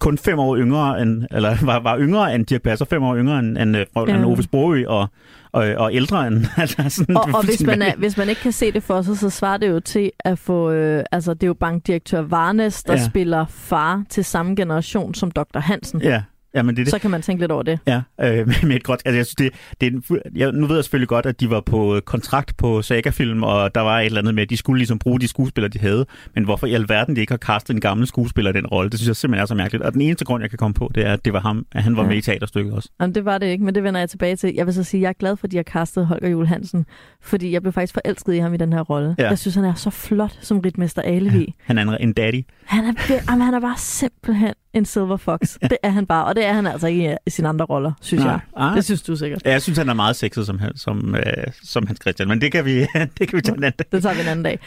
kun 0.00 0.18
fem 0.18 0.38
år 0.38 0.56
yngre 0.56 1.02
end, 1.02 1.24
eller 1.30 1.56
var, 1.66 1.80
var 1.80 1.98
yngre 1.98 2.34
end 2.34 2.46
Dirk 2.46 2.62
Passer, 2.62 2.84
fem 2.84 3.02
år 3.02 3.16
yngre 3.16 3.38
end, 3.38 3.58
end, 3.58 3.76
end 3.76 3.86
Ja. 4.08 4.24
Ove 4.24 4.42
Sprogø, 4.42 4.84
og, 4.86 5.08
og, 5.52 5.64
og 5.76 5.94
ældre 5.94 6.26
end... 6.26 6.44
Altså 6.56 6.84
sådan, 6.88 7.16
Og, 7.16 7.28
og 7.34 7.44
hvis, 7.44 7.62
man 7.66 7.82
er, 7.82 7.96
hvis 7.96 8.16
man 8.16 8.28
ikke 8.28 8.40
kan 8.40 8.52
se 8.52 8.72
det 8.72 8.82
for 8.82 9.02
sig, 9.02 9.18
så 9.18 9.30
svarer 9.30 9.56
det 9.56 9.68
jo 9.68 9.80
til 9.80 10.10
at 10.18 10.38
få... 10.38 10.70
Øh, 10.70 11.04
altså, 11.12 11.34
det 11.34 11.42
er 11.42 11.46
jo 11.46 11.54
bankdirektør 11.54 12.20
Varnes, 12.20 12.82
der. 12.82 12.92
Ja. 12.92 13.04
spiller 13.04 13.46
far 13.48 14.04
til 14.10 14.24
samme 14.24 14.56
generation 14.56 15.14
som 15.14 15.30
Dr. 15.30 15.58
Hansen. 15.58 16.02
Ja, 16.02 16.22
ja, 16.56 16.62
men 16.62 16.76
det 16.76 16.80
er 16.82 16.84
det. 16.84 16.90
Så 16.90 16.98
kan 16.98 17.10
man 17.10 17.22
tænke 17.22 17.42
lidt 17.42 17.52
over 17.52 17.62
det. 17.62 17.78
Ja, 17.86 18.00
øh, 18.20 18.46
med- 18.62 18.76
et 18.76 18.82
godt... 18.82 19.02
Altså, 19.04 19.16
jeg 19.16 19.26
synes, 19.26 19.34
det, 19.34 19.50
det 19.80 19.86
er 19.86 19.90
en, 19.90 20.20
jeg, 20.36 20.52
nu 20.52 20.66
ved 20.66 20.76
jeg 20.76 20.84
selvfølgelig 20.84 21.08
godt, 21.08 21.26
at 21.26 21.40
de 21.40 21.50
var 21.50 21.60
på 21.60 21.96
øh, 21.96 22.02
kontrakt 22.02 22.56
på 22.56 22.82
Saga-film, 22.82 23.42
og 23.42 23.74
der 23.74 23.80
var 23.80 24.00
et 24.00 24.06
eller 24.06 24.20
andet 24.20 24.34
med, 24.34 24.42
at 24.42 24.50
de 24.50 24.56
skulle 24.56 24.78
ligesom 24.78 24.98
bruge 24.98 25.20
de 25.20 25.28
skuespillere, 25.28 25.68
de 25.70 25.78
havde. 25.78 26.06
Men 26.34 26.44
hvorfor 26.44 26.66
i 26.66 26.74
alverden 26.74 27.16
de 27.16 27.20
ikke 27.20 27.32
har 27.32 27.38
castet 27.38 27.74
en 27.74 27.80
gammel 27.80 28.06
skuespiller 28.06 28.50
i 28.50 28.54
den 28.54 28.66
rolle, 28.66 28.90
det 28.90 28.98
synes 28.98 29.08
jeg 29.08 29.16
simpelthen 29.16 29.42
er 29.42 29.46
så 29.46 29.54
mærkeligt. 29.54 29.84
Og 29.84 29.92
den 29.92 30.00
eneste 30.00 30.24
grund, 30.24 30.42
jeg 30.42 30.50
kan 30.50 30.56
komme 30.56 30.74
på, 30.74 30.90
det 30.94 31.06
er, 31.06 31.12
at 31.12 31.24
det 31.24 31.32
var 31.32 31.40
ham, 31.40 31.66
at 31.72 31.82
han 31.82 31.96
var 31.96 32.02
Ja. 32.02 32.08
med 32.08 32.16
i 32.16 32.20
teaterstykket 32.20 32.72
også. 32.72 32.88
Jamen, 33.00 33.14
det 33.14 33.24
var 33.24 33.38
det 33.38 33.46
ikke, 33.46 33.64
men 33.64 33.74
det 33.74 33.82
vender 33.82 34.00
jeg 34.00 34.10
tilbage 34.10 34.36
til. 34.36 34.52
Jeg 34.54 34.66
vil 34.66 34.74
så 34.74 34.82
sige, 34.84 34.98
at 34.98 35.02
jeg 35.02 35.08
er 35.08 35.12
glad 35.12 35.36
for, 35.36 35.44
at 35.46 35.50
de 35.50 35.56
har 35.56 35.64
castet 35.64 36.06
Holger 36.06 36.28
Jule 36.28 36.46
Hansen, 36.46 36.86
fordi 37.22 37.52
jeg 37.52 37.62
blev 37.62 37.72
faktisk 37.72 37.94
forelsket 37.94 38.34
i 38.34 38.38
ham 38.38 38.54
i 38.54 38.56
den 38.56 38.72
her 38.72 38.80
rolle. 38.80 39.14
Ja. 39.18 39.28
Jeg 39.28 39.38
synes, 39.38 39.54
han 39.54 39.64
er 39.64 39.74
så 39.74 39.90
flot 39.90 40.38
som 40.40 40.58
ritmester 40.60 41.02
Alevi. 41.02 41.54
Han 41.64 41.78
er 41.78 41.82
en, 41.82 41.96
en 42.00 42.12
daddy. 42.12 42.42
Han 42.64 42.84
er, 42.84 42.92
jamen, 43.30 43.40
han 43.44 43.54
er 43.54 43.60
bare 43.60 43.74
simpelthen 43.78 44.54
en 44.74 44.84
silver 44.84 45.16
fox. 45.16 45.40
Det 45.70 45.76
er 45.82 45.90
han 45.90 46.06
bare, 46.06 46.24
og 46.24 46.36
det 46.36 46.45
er 46.46 46.52
han 46.52 46.66
altså 46.66 46.86
ikke 46.86 47.16
i 47.26 47.30
sine 47.30 47.48
andre 47.48 47.64
roller, 47.64 47.92
synes 48.00 48.24
Nej. 48.24 48.32
jeg. 48.32 48.40
Ah. 48.56 48.76
Det 48.76 48.84
synes 48.84 49.02
du 49.02 49.16
sikkert. 49.16 49.42
Ja, 49.44 49.50
jeg 49.50 49.62
synes, 49.62 49.78
han 49.78 49.88
er 49.88 49.94
meget 49.94 50.16
sexet 50.16 50.46
som, 50.46 50.60
som, 50.74 51.14
øh, 51.14 51.22
som 51.62 51.86
Hans 51.86 51.98
Christian, 52.02 52.28
men 52.28 52.40
det 52.40 52.52
kan 52.52 52.64
vi, 52.64 52.80
det 53.18 53.28
kan 53.28 53.36
vi 53.36 53.40
tage 53.40 53.56
en 53.56 53.64
anden 53.64 53.78
dag. 53.78 53.86
Det 53.92 54.02
tager 54.02 54.14
vi 54.14 54.20
en 54.20 54.28
anden 54.28 54.44
dag. 54.44 54.58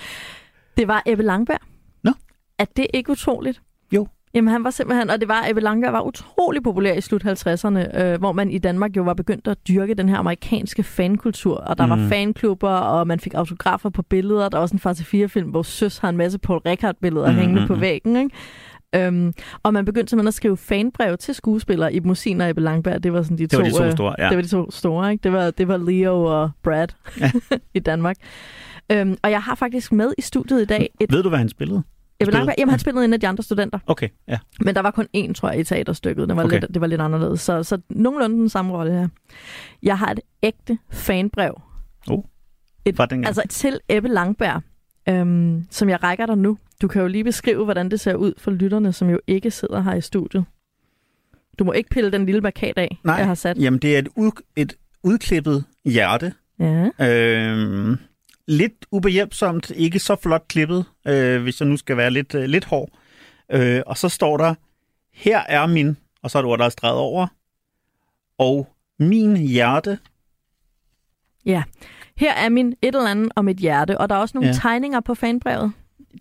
Det 0.78 0.88
var 0.88 1.04
Ebbe 1.06 1.24
Langberg. 1.24 1.60
Nå. 2.04 2.12
Er 2.60 2.66
det 2.76 2.88
ikke 2.94 3.12
utroligt? 3.12 3.62
Jo. 3.92 4.08
Jamen 4.34 4.52
han 4.52 4.64
var 4.64 4.70
simpelthen, 4.70 5.10
og 5.10 5.20
det 5.20 5.28
var, 5.28 5.46
Ebbe 5.50 5.62
Langberg 5.62 5.94
var 5.94 6.02
utrolig 6.02 6.64
populær 6.64 6.94
i 6.94 7.02
slut 7.02 7.26
50'erne, 7.26 8.02
øh, 8.02 8.20
hvor 8.20 8.32
man 8.32 8.52
i 8.52 8.58
Danmark 8.58 8.98
jo 8.98 9.04
var 9.04 9.14
begyndt 9.14 9.48
at 9.48 9.58
dyrke 9.68 9.94
den 9.94 10.10
her 10.10 10.18
amerikanske 10.18 10.84
fankultur, 10.84 11.58
og 11.58 11.78
der 11.78 11.86
mm. 11.86 11.90
var 11.90 12.10
fanklubber, 12.10 12.70
og 12.70 13.08
man 13.08 13.20
fik 13.20 13.34
autografer 13.34 13.90
på 13.90 14.02
billeder. 14.02 14.50
Der 14.50 14.58
var 14.58 14.62
også 14.62 14.76
en 14.76 14.80
far 14.80 14.94
til 14.94 15.06
fire 15.06 15.30
film, 15.30 15.50
hvor 15.50 15.64
Søs 15.64 15.98
har 15.98 16.10
en 16.10 16.18
masse 16.18 16.40
Paul 16.40 16.60
Rickard-billeder 16.66 17.32
mm, 17.32 17.38
hængende 17.38 17.68
på 17.68 17.74
mhm. 17.74 17.82
væggen, 17.82 18.16
ikke? 18.16 18.36
Øhm, 18.96 19.34
og 19.64 19.74
man 19.74 19.86
begyndte 19.86 20.10
simpelthen 20.10 20.28
at 20.28 20.34
skrive 20.34 20.58
fanbrev 20.58 21.18
til 21.18 21.36
skuespillere. 21.36 21.94
i 21.94 22.00
Musin 22.00 22.42
og 22.42 22.50
Ebbe 22.50 22.62
Langberg, 22.62 23.04
det 23.04 23.14
var 23.14 23.22
sådan 23.22 23.38
de 23.38 23.44
Det 23.44 23.52
to, 23.52 23.58
var 23.58 23.64
de 23.66 23.72
to 23.72 23.84
øh, 23.84 23.92
store, 23.92 24.16
ja. 24.20 24.30
Det 24.30 24.36
var 24.36 24.42
de 24.42 24.48
to 24.48 24.72
store, 24.72 25.12
ikke? 25.12 25.24
Det 25.24 25.32
var, 25.32 25.52
det 25.52 25.68
var 25.68 25.78
Leo 25.78 26.24
og 26.24 26.52
Brad 26.64 26.88
Ja. 27.20 27.32
i 27.74 27.80
Danmark. 27.80 28.16
Øhm, 28.92 29.18
og 29.24 29.32
jeg 29.32 29.42
har 29.44 29.56
faktisk 29.56 29.92
med 29.92 30.14
i 30.18 30.22
studiet 30.22 30.62
i 30.62 30.66
dag 30.66 30.90
et 31.00 31.12
Ved 31.12 31.24
du, 31.24 31.30
hvad 31.30 31.40
han 31.40 31.50
spillede? 31.50 31.84
Ebbe 32.20 32.32
Langberg. 32.32 32.56
Jamen, 32.58 32.70
han 32.70 32.80
spillede 32.80 33.06
en 33.06 33.14
af 33.14 33.20
de 33.20 33.28
andre 33.28 33.44
studenter. 33.44 33.80
Okay, 33.88 34.10
ja. 34.28 34.38
Men 34.62 34.76
der 34.76 34.82
var 34.82 34.92
kun 34.92 35.08
én, 35.18 35.34
tror 35.34 35.50
jeg, 35.50 35.60
i 35.60 35.64
teaterstykket. 35.64 36.28
Det 36.30 36.38
var, 36.38 36.44
Okay. 36.44 36.60
lidt, 36.60 36.74
det 36.74 36.82
var 36.82 36.88
lidt 36.88 37.02
anderledes. 37.02 37.42
Så, 37.42 37.64
så 37.64 37.78
nogenlunde 37.90 38.36
den 38.36 38.50
samme 38.50 38.74
rolle 38.74 38.92
her. 38.92 39.08
Jeg 39.84 39.98
har 39.98 40.12
et 40.12 40.20
ægte 40.44 40.78
fanbrev. 40.92 41.62
Oh. 42.10 42.24
Et, 42.86 43.00
altså 43.00 43.42
til 43.50 43.80
Ebbe 43.90 44.08
Langberg, 44.10 44.62
øhm, 45.10 45.66
som 45.70 45.90
jeg 45.90 46.04
rækker 46.04 46.26
dig 46.26 46.38
nu. 46.38 46.58
Du 46.82 46.88
kan 46.88 47.02
jo 47.02 47.08
lige 47.08 47.24
beskrive, 47.24 47.64
hvordan 47.64 47.92
det 47.92 48.00
ser 48.00 48.16
ud 48.16 48.34
for 48.38 48.52
lytterne, 48.52 48.94
som 48.94 49.10
jo 49.10 49.20
ikke 49.28 49.52
sidder 49.52 49.82
her 49.82 49.94
i 49.94 50.02
studiet. 50.02 50.46
Du 51.60 51.64
må 51.64 51.72
ikke 51.72 51.90
pille 51.90 52.12
den 52.12 52.26
lille 52.26 52.42
markat 52.42 52.78
af, 52.78 52.98
Nej, 53.04 53.16
jeg 53.16 53.26
har 53.28 53.36
sat. 53.36 53.58
jamen 53.58 53.80
det 53.80 53.96
er 53.96 54.00
et, 54.00 54.10
ud, 54.16 54.32
et 54.56 54.74
udklippet 55.04 55.66
hjerte. 55.86 56.34
Ja. 56.60 56.90
Øhm, 57.10 57.98
lidt 58.48 58.74
ubehjælpsomt, 58.92 59.70
ikke 59.70 60.00
så 60.00 60.16
flot 60.24 60.48
klippet, 60.48 60.86
øh, 61.08 61.42
hvis 61.42 61.60
jeg 61.62 61.68
nu 61.70 61.78
skal 61.78 61.98
være 61.98 62.12
lidt, 62.12 62.36
øh, 62.36 62.44
lidt 62.44 62.66
hård. 62.66 62.90
Øh, 63.52 63.82
og 63.86 63.98
så 63.98 64.10
står 64.10 64.38
der, 64.38 64.54
her 65.14 65.40
er 65.40 65.68
min, 65.68 65.98
og 66.24 66.32
så 66.32 66.38
er 66.38 66.42
det 66.42 66.52
ord, 66.52 66.60
der 66.60 66.66
er 66.66 66.70
streget 66.70 66.98
over, 66.98 67.28
og 68.38 68.68
min 69.00 69.38
hjerte. 69.38 70.00
ja. 71.46 71.64
Her 72.20 72.34
er 72.34 72.50
min 72.50 72.68
et 72.82 72.96
eller 72.96 73.08
andet 73.10 73.32
om 73.36 73.48
et 73.48 73.58
hjerte, 73.58 73.98
og 73.98 74.10
der 74.10 74.16
er 74.16 74.20
også 74.20 74.38
nogle 74.38 74.48
Ja. 74.48 74.54
tegninger 74.54 75.00
på 75.00 75.16
fanbrevet. 75.16 75.72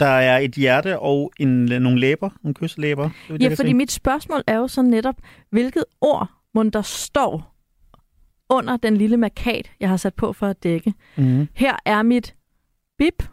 Der 0.00 0.06
er 0.06 0.38
et 0.38 0.52
hjerte 0.54 0.98
og 0.98 1.32
en, 1.40 1.48
nogle 1.64 2.00
læber, 2.00 2.30
nogle 2.42 2.54
kyslæber. 2.54 3.10
det 3.28 3.42
Ja, 3.42 3.48
fordi 3.48 3.68
se. 3.68 3.74
mit 3.74 3.90
spørgsmål 3.92 4.42
er 4.46 4.56
jo 4.56 4.68
så 4.68 4.82
netop, 4.82 5.14
hvilket 5.50 5.84
ord 6.00 6.28
må 6.54 6.62
der 6.62 6.82
står 6.82 7.54
under 8.50 8.76
den 8.76 8.96
lille 8.96 9.16
markat, 9.16 9.70
jeg 9.80 9.88
har 9.88 9.96
sat 9.96 10.14
på 10.14 10.32
for 10.32 10.46
at 10.46 10.62
dække. 10.62 10.94
Mhm. 11.16 11.48
Her 11.54 11.76
er 11.84 12.02
mit 12.02 12.34
bip 12.98 13.24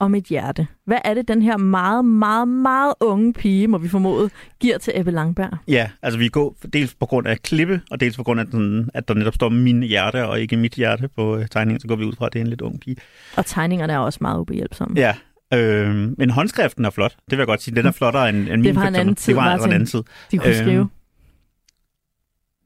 og 0.00 0.10
mit 0.10 0.24
hjerte. 0.24 0.66
Hvad 0.86 0.98
er 1.04 1.14
det, 1.14 1.28
den 1.28 1.42
her 1.42 1.56
meget, 1.56 2.04
meget, 2.04 2.48
meget 2.48 2.94
unge 3.00 3.32
pige, 3.32 3.68
må 3.68 3.78
vi 3.78 3.88
formode, 3.88 4.30
giver 4.60 4.78
til 4.78 4.92
Ebbe 4.96 5.10
Langberg? 5.10 5.50
Ja, 5.68 5.90
altså 6.02 6.18
vi 6.18 6.28
går 6.28 6.56
dels 6.72 6.94
på 6.94 7.06
grund 7.06 7.26
af 7.26 7.42
klippe, 7.42 7.80
og 7.90 8.00
dels 8.00 8.16
på 8.16 8.22
grund 8.22 8.40
af, 8.40 8.46
den, 8.46 8.90
at 8.94 9.08
der 9.08 9.14
netop 9.14 9.34
står 9.34 9.48
min 9.48 9.82
hjerte, 9.82 10.26
og 10.28 10.40
ikke 10.40 10.56
mit 10.56 10.72
hjerte 10.74 11.08
på 11.16 11.36
øh, 11.36 11.46
tegningen, 11.48 11.80
så 11.80 11.88
går 11.88 11.96
vi 11.96 12.04
ud 12.04 12.12
fra, 12.18 12.26
at 12.26 12.32
det 12.32 12.38
er 12.38 12.44
en 12.44 12.48
lidt 12.48 12.60
ung 12.60 12.80
pige. 12.80 12.96
Og 13.36 13.46
tegningerne 13.46 13.92
er 13.92 13.98
også 13.98 14.18
meget 14.22 14.38
ubehjælpsomme. 14.38 14.96
Ja, 15.00 15.14
øh, 15.54 16.12
men 16.18 16.30
håndskriften 16.30 16.84
er 16.84 16.90
flot. 16.90 17.12
Det 17.12 17.30
vil 17.30 17.38
jeg 17.38 17.46
godt 17.46 17.62
sige. 17.62 17.76
Den 17.76 17.86
er 17.86 17.90
flottere 17.92 18.28
end, 18.28 18.36
end 18.48 18.62
min 18.62 18.74
var 18.74 18.80
for 18.82 18.88
en 18.88 18.94
anden 18.94 19.14
tid, 19.14 19.32
Det 19.32 19.36
var 19.36 19.42
altså 19.50 19.64
en 19.64 19.70
Martin. 19.70 19.74
anden 19.74 19.86
tid. 19.86 20.02
De 20.32 20.38
kunne 20.38 20.48
Øhm, 20.54 20.56
skrive, 20.64 20.88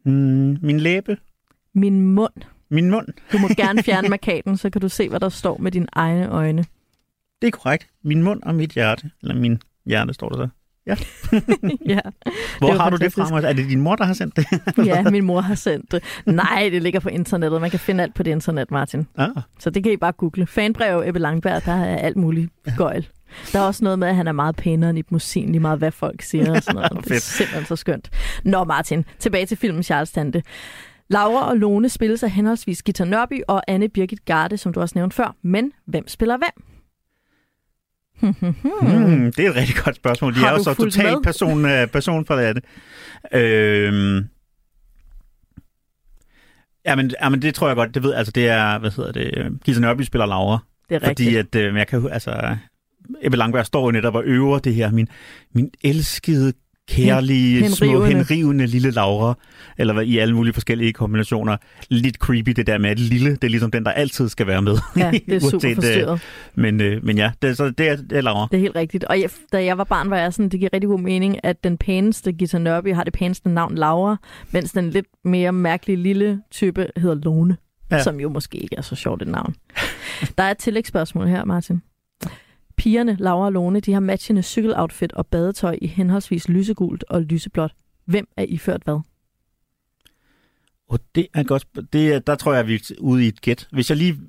Mm, 0.07 0.59
min 0.63 0.81
læbe. 0.81 1.17
min 1.75 2.01
mund. 2.01 2.33
Min 2.71 2.91
mund. 2.91 3.07
Du 3.33 3.39
må 3.39 3.49
gerne 3.57 3.83
fjerne 3.83 4.09
markaten, 4.17 4.57
så 4.57 4.71
kan 4.71 4.81
du 4.81 4.89
se, 4.89 5.09
hvad 5.09 5.21
der 5.21 5.29
står 5.29 5.59
med 5.59 5.73
dine 5.73 5.87
egne 5.93 6.29
øjne. 6.31 6.65
Det 7.45 7.55
er 7.55 7.59
korrekt. 7.59 7.87
Min 8.05 8.23
mund 8.23 8.43
og 8.43 8.55
mit 8.55 8.71
hjerte. 8.71 9.11
Eller 9.23 9.35
min 9.35 9.63
hjerte, 9.87 10.15
står 10.15 10.29
der 10.29 10.37
så. 10.37 10.49
Ja. 10.87 10.97
ja. 11.95 12.01
Hvor 12.59 12.73
har 12.73 12.91
du 12.91 12.97
det 12.97 13.13
fantastisk. 13.13 13.29
fra? 13.29 13.49
Er 13.49 13.53
det 13.53 13.69
din 13.69 13.81
mor, 13.81 13.97
der 13.97 14.05
har 14.05 14.15
sendt 14.15 14.37
det? 14.37 14.47
ja, 14.87 15.11
min 15.11 15.25
mor 15.25 15.41
har 15.41 15.55
sendt 15.55 15.93
det. 15.93 16.03
Nej, 16.27 16.69
det 16.73 16.83
ligger 16.83 17.01
på 17.01 17.09
internettet. 17.09 17.61
Man 17.61 17.71
kan 17.71 17.79
finde 17.79 18.03
alt 18.03 18.15
på 18.15 18.23
det 18.23 18.31
internet, 18.31 18.71
Martin. 18.71 19.07
Ah. 19.17 19.29
Så 19.59 19.71
det 19.71 19.83
kan 19.83 19.93
I 19.93 19.97
bare 19.97 20.13
google. 20.13 20.47
Fanbrev 20.47 21.03
Ebbe 21.07 21.19
Langberg, 21.19 21.65
der 21.65 21.73
er 21.73 21.97
alt 21.97 22.17
muligt 22.17 22.51
gøjl. 22.77 23.09
Der 23.53 23.59
er 23.59 23.63
også 23.63 23.85
noget 23.85 23.99
med, 23.99 24.09
at 24.09 24.17
han 24.17 24.27
er 24.27 24.33
meget 24.33 24.57
pænere 24.57 24.91
end 24.91 24.99
i 24.99 25.03
musikken, 25.11 25.53
lige 25.53 25.61
meget 25.63 25.79
hvad 25.79 25.91
folk 25.91 26.23
siger 26.23 26.57
og 26.57 26.63
sådan 26.63 26.75
noget. 26.75 27.05
det 27.05 27.17
er 27.17 27.21
simpelthen 27.21 27.67
så 27.67 27.77
skønt. 27.77 28.11
Nå 28.45 28.65
Martin, 28.65 29.05
tilbage 29.19 29.47
til 29.47 29.57
filmen 29.57 29.83
Charles 29.83 30.13
Tante. 30.13 30.43
Laura 31.09 31.49
og 31.49 31.57
Lone 31.57 31.89
spilles 31.89 32.23
af 32.23 32.31
henholdsvis 32.31 32.83
Gita 32.83 33.05
Nørby 33.05 33.41
og 33.49 33.63
Anne 33.69 33.89
Birgit 33.89 34.25
Garde, 34.25 34.57
som 34.57 34.73
du 34.73 34.81
også 34.81 34.93
nævnte 34.99 35.17
før. 35.17 35.37
Men 35.43 35.73
hvem 35.87 36.09
spiller 36.09 36.37
hvem? 36.37 36.74
Hmm, 38.33 39.33
det 39.33 39.47
er 39.47 39.51
et 39.51 39.57
rigtig 39.57 39.77
godt 39.85 39.97
spørgsmål. 39.97 40.35
De 40.35 40.39
Har 40.39 40.49
er 40.49 40.53
jo 40.53 40.63
så 40.63 40.75
totalt 40.75 41.23
person, 41.25 41.63
person 41.93 42.27
for 42.27 42.37
det. 42.37 42.65
Øhm, 43.33 44.25
jamen, 46.87 47.11
jamen, 47.23 47.43
det 47.43 47.55
tror 47.55 47.67
jeg 47.67 47.77
godt. 47.77 47.95
Det 47.95 48.03
ved, 48.03 48.15
altså, 48.15 48.33
det 48.33 48.49
er, 48.49 48.79
hvad 48.79 48.91
hedder 48.91 49.13
det, 49.13 49.31
øh, 49.37 49.51
Gita 49.65 49.81
Nørby 49.81 50.03
spiller 50.03 50.27
Laura. 50.27 50.59
Det 50.89 50.95
er 50.95 50.99
Fordi 50.99 51.09
rigtigt. 51.09 51.55
at, 51.55 51.69
øh, 51.69 51.77
jeg 51.77 51.87
kan, 51.87 52.09
altså, 52.13 52.57
Ebbe 53.23 53.37
Langberg 53.37 53.67
står 53.67 53.85
jo 53.85 53.91
netop 53.91 54.15
og 54.15 54.25
øver 54.25 54.59
det 54.59 54.75
her, 54.75 54.91
min, 54.91 55.09
min 55.53 55.71
elskede, 55.85 56.53
kærlige, 56.89 57.63
Hen- 57.63 57.71
små, 57.71 58.05
henrivende. 58.05 58.67
lille 58.67 58.91
Laura, 58.91 59.35
eller 59.79 59.95
hvad, 59.95 60.05
i 60.05 60.19
alle 60.19 60.35
mulige 60.35 60.53
forskellige 60.55 60.93
kombinationer. 60.93 61.57
Lidt 61.89 62.17
creepy 62.17 62.51
det 62.51 62.67
der 62.67 62.79
med, 62.79 62.91
at 62.91 62.99
lille, 62.99 63.31
det 63.31 63.45
er 63.45 63.49
ligesom 63.49 63.71
den, 63.71 63.85
der 63.85 63.91
altid 63.91 64.29
skal 64.29 64.47
være 64.47 64.63
med. 64.63 64.79
Ja, 64.97 65.11
det 65.27 65.35
er 65.35 65.41
super 65.41 65.53
Uanset, 65.55 65.71
øh, 65.71 65.75
forstyrret. 65.75 66.21
Men, 66.55 66.81
øh, 66.81 67.05
men 67.05 67.17
ja, 67.19 67.31
det, 67.43 67.57
så 67.57 67.71
det, 67.71 67.89
er, 67.89 67.97
det 67.97 68.13
er 68.13 68.21
Laura. 68.21 68.49
Det 68.51 68.57
er 68.57 68.61
helt 68.61 68.77
rigtigt. 68.77 69.05
Og 69.05 69.21
jeg, 69.21 69.31
da 69.53 69.65
jeg 69.65 69.79
var 69.79 69.85
barn, 69.85 70.11
var 70.11 70.19
jeg 70.19 70.33
sådan, 70.35 70.49
det 70.49 70.61
giver 70.61 70.71
rigtig 70.73 70.89
god 70.89 71.01
mening, 71.01 71.45
at 71.45 71.65
den 71.65 71.79
pæneste 71.79 72.33
Gita 72.33 72.59
Nørby 72.59 72.95
har 72.95 73.05
det 73.05 73.13
pæneste 73.13 73.49
navn 73.49 73.75
Laura, 73.75 74.17
mens 74.53 74.73
den 74.73 74.91
lidt 74.91 75.07
mere 75.25 75.53
mærkelige 75.53 75.97
lille 75.97 76.41
type 76.51 76.87
hedder 76.97 77.15
Lone, 77.15 77.57
ja. 77.91 78.03
som 78.03 78.21
jo 78.21 78.29
måske 78.29 78.59
ikke 78.59 78.77
er 78.79 78.83
så 78.83 78.95
sjovt 78.95 79.23
et 79.23 79.29
navn. 79.29 79.55
Der 80.39 80.45
er 80.45 80.51
et 80.51 80.59
tillægsspørgsmål 80.59 81.29
her, 81.29 81.45
Martin. 81.45 81.83
Pigerne, 82.77 83.17
Laura 83.21 83.47
og 83.47 83.53
Lone, 83.53 83.81
de 83.81 83.93
har 83.93 84.01
matchende 84.01 84.43
cykeloutfit 84.43 85.13
og 85.13 85.27
badetøj 85.27 85.79
i 85.83 85.87
henholdsvis 85.87 86.49
lysegult 86.49 87.05
og 87.09 87.23
lyseblåt. 87.23 87.75
Hvem 88.05 88.29
er 88.37 88.45
iført 88.49 88.83
hvad? 88.85 89.01
Og 90.89 91.01
det 91.15 91.27
er 91.35 91.43
godt. 91.43 91.67
Det, 91.93 92.27
der 92.27 92.35
tror 92.35 92.53
jeg, 92.53 92.61
at 92.61 92.67
vi 92.67 92.75
er 92.75 92.95
ude 93.01 93.25
i 93.25 93.29
et 93.29 93.41
gæt. 93.41 93.69
Hvis 93.73 93.91
jeg 93.91 93.99
lige 93.99 94.21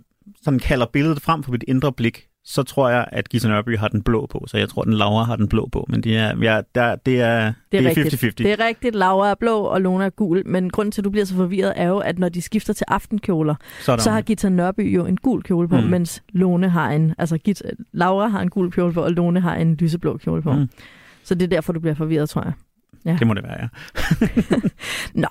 sådan 0.42 0.60
kalder 0.60 0.86
billedet 0.86 1.22
frem 1.22 1.42
på 1.42 1.52
mit 1.52 1.64
indre 1.68 1.94
blik, 1.94 2.28
så 2.48 2.64
tror 2.64 2.90
jeg, 2.90 3.06
at 3.12 3.30
Gita 3.30 3.48
Nørby 3.48 3.78
har 3.78 3.88
den 3.88 4.02
blå 4.02 4.26
på. 4.26 4.46
Så 4.48 4.58
jeg 4.58 4.70
tror, 4.70 4.82
at 4.82 4.86
den 4.86 4.94
Laura 4.94 5.24
har 5.24 5.36
den 5.36 5.48
blå 5.48 5.70
på. 5.72 5.86
Men 5.90 6.02
det 6.04 6.18
er, 6.18 6.38
ja, 6.42 6.62
der, 6.76 6.96
det 6.96 7.22
er, 7.22 7.54
Det 7.72 7.78
er, 7.78 7.82
det 7.82 7.86
er 7.86 7.90
rigtigt. 8.04 8.24
50-50. 8.24 8.28
Det 8.38 8.52
er 8.52 8.66
rigtigt. 8.68 8.96
Laura 8.96 9.30
er 9.30 9.36
blå, 9.36 9.62
og 9.62 9.82
Lone 9.82 10.06
er 10.06 10.10
gul. 10.10 10.44
Men 10.46 10.70
grunden 10.70 10.92
til, 10.92 11.02
at 11.02 11.06
du 11.06 11.10
bliver 11.10 11.26
så 11.26 11.36
forvirret, 11.36 11.74
er 11.76 11.88
jo, 11.88 11.98
at 11.98 12.20
når 12.20 12.30
de 12.30 12.42
skifter 12.42 12.74
til 12.74 12.86
aftenkjoler, 12.88 13.56
Så 13.82 13.92
er 13.92 13.96
der 13.96 14.04
så 14.04 14.12
har 14.12 14.22
Gita 14.22 14.50
Nørby 14.50 14.96
jo 14.96 15.06
en 15.06 15.18
gul 15.18 15.44
kjole 15.44 15.68
på, 15.68 15.78
Mm. 15.78 15.84
mens 15.84 16.24
Lone 16.30 16.70
har 16.70 16.92
en, 16.92 17.16
altså 17.18 17.38
Gita, 17.38 17.64
Laura 17.94 18.28
har 18.28 18.42
en 18.42 18.50
gul 18.50 18.72
kjole 18.72 18.94
på, 18.94 19.02
og 19.02 19.12
Lone 19.12 19.40
har 19.40 19.56
en 19.56 19.76
lyseblå 19.76 20.18
kjole 20.18 20.42
på. 20.42 20.54
Mm. 20.54 20.70
Så 21.24 21.36
det 21.36 21.44
er 21.44 21.48
derfor, 21.48 21.74
du 21.74 21.80
bliver 21.80 21.96
forvirret, 21.96 22.30
tror 22.30 22.44
jeg. 22.44 22.54
Ja. 23.06 23.16
Det 23.20 23.28
må 23.28 23.34
det 23.34 23.44
være, 23.44 23.58
ja. 23.62 23.68
Nå, 25.22 25.28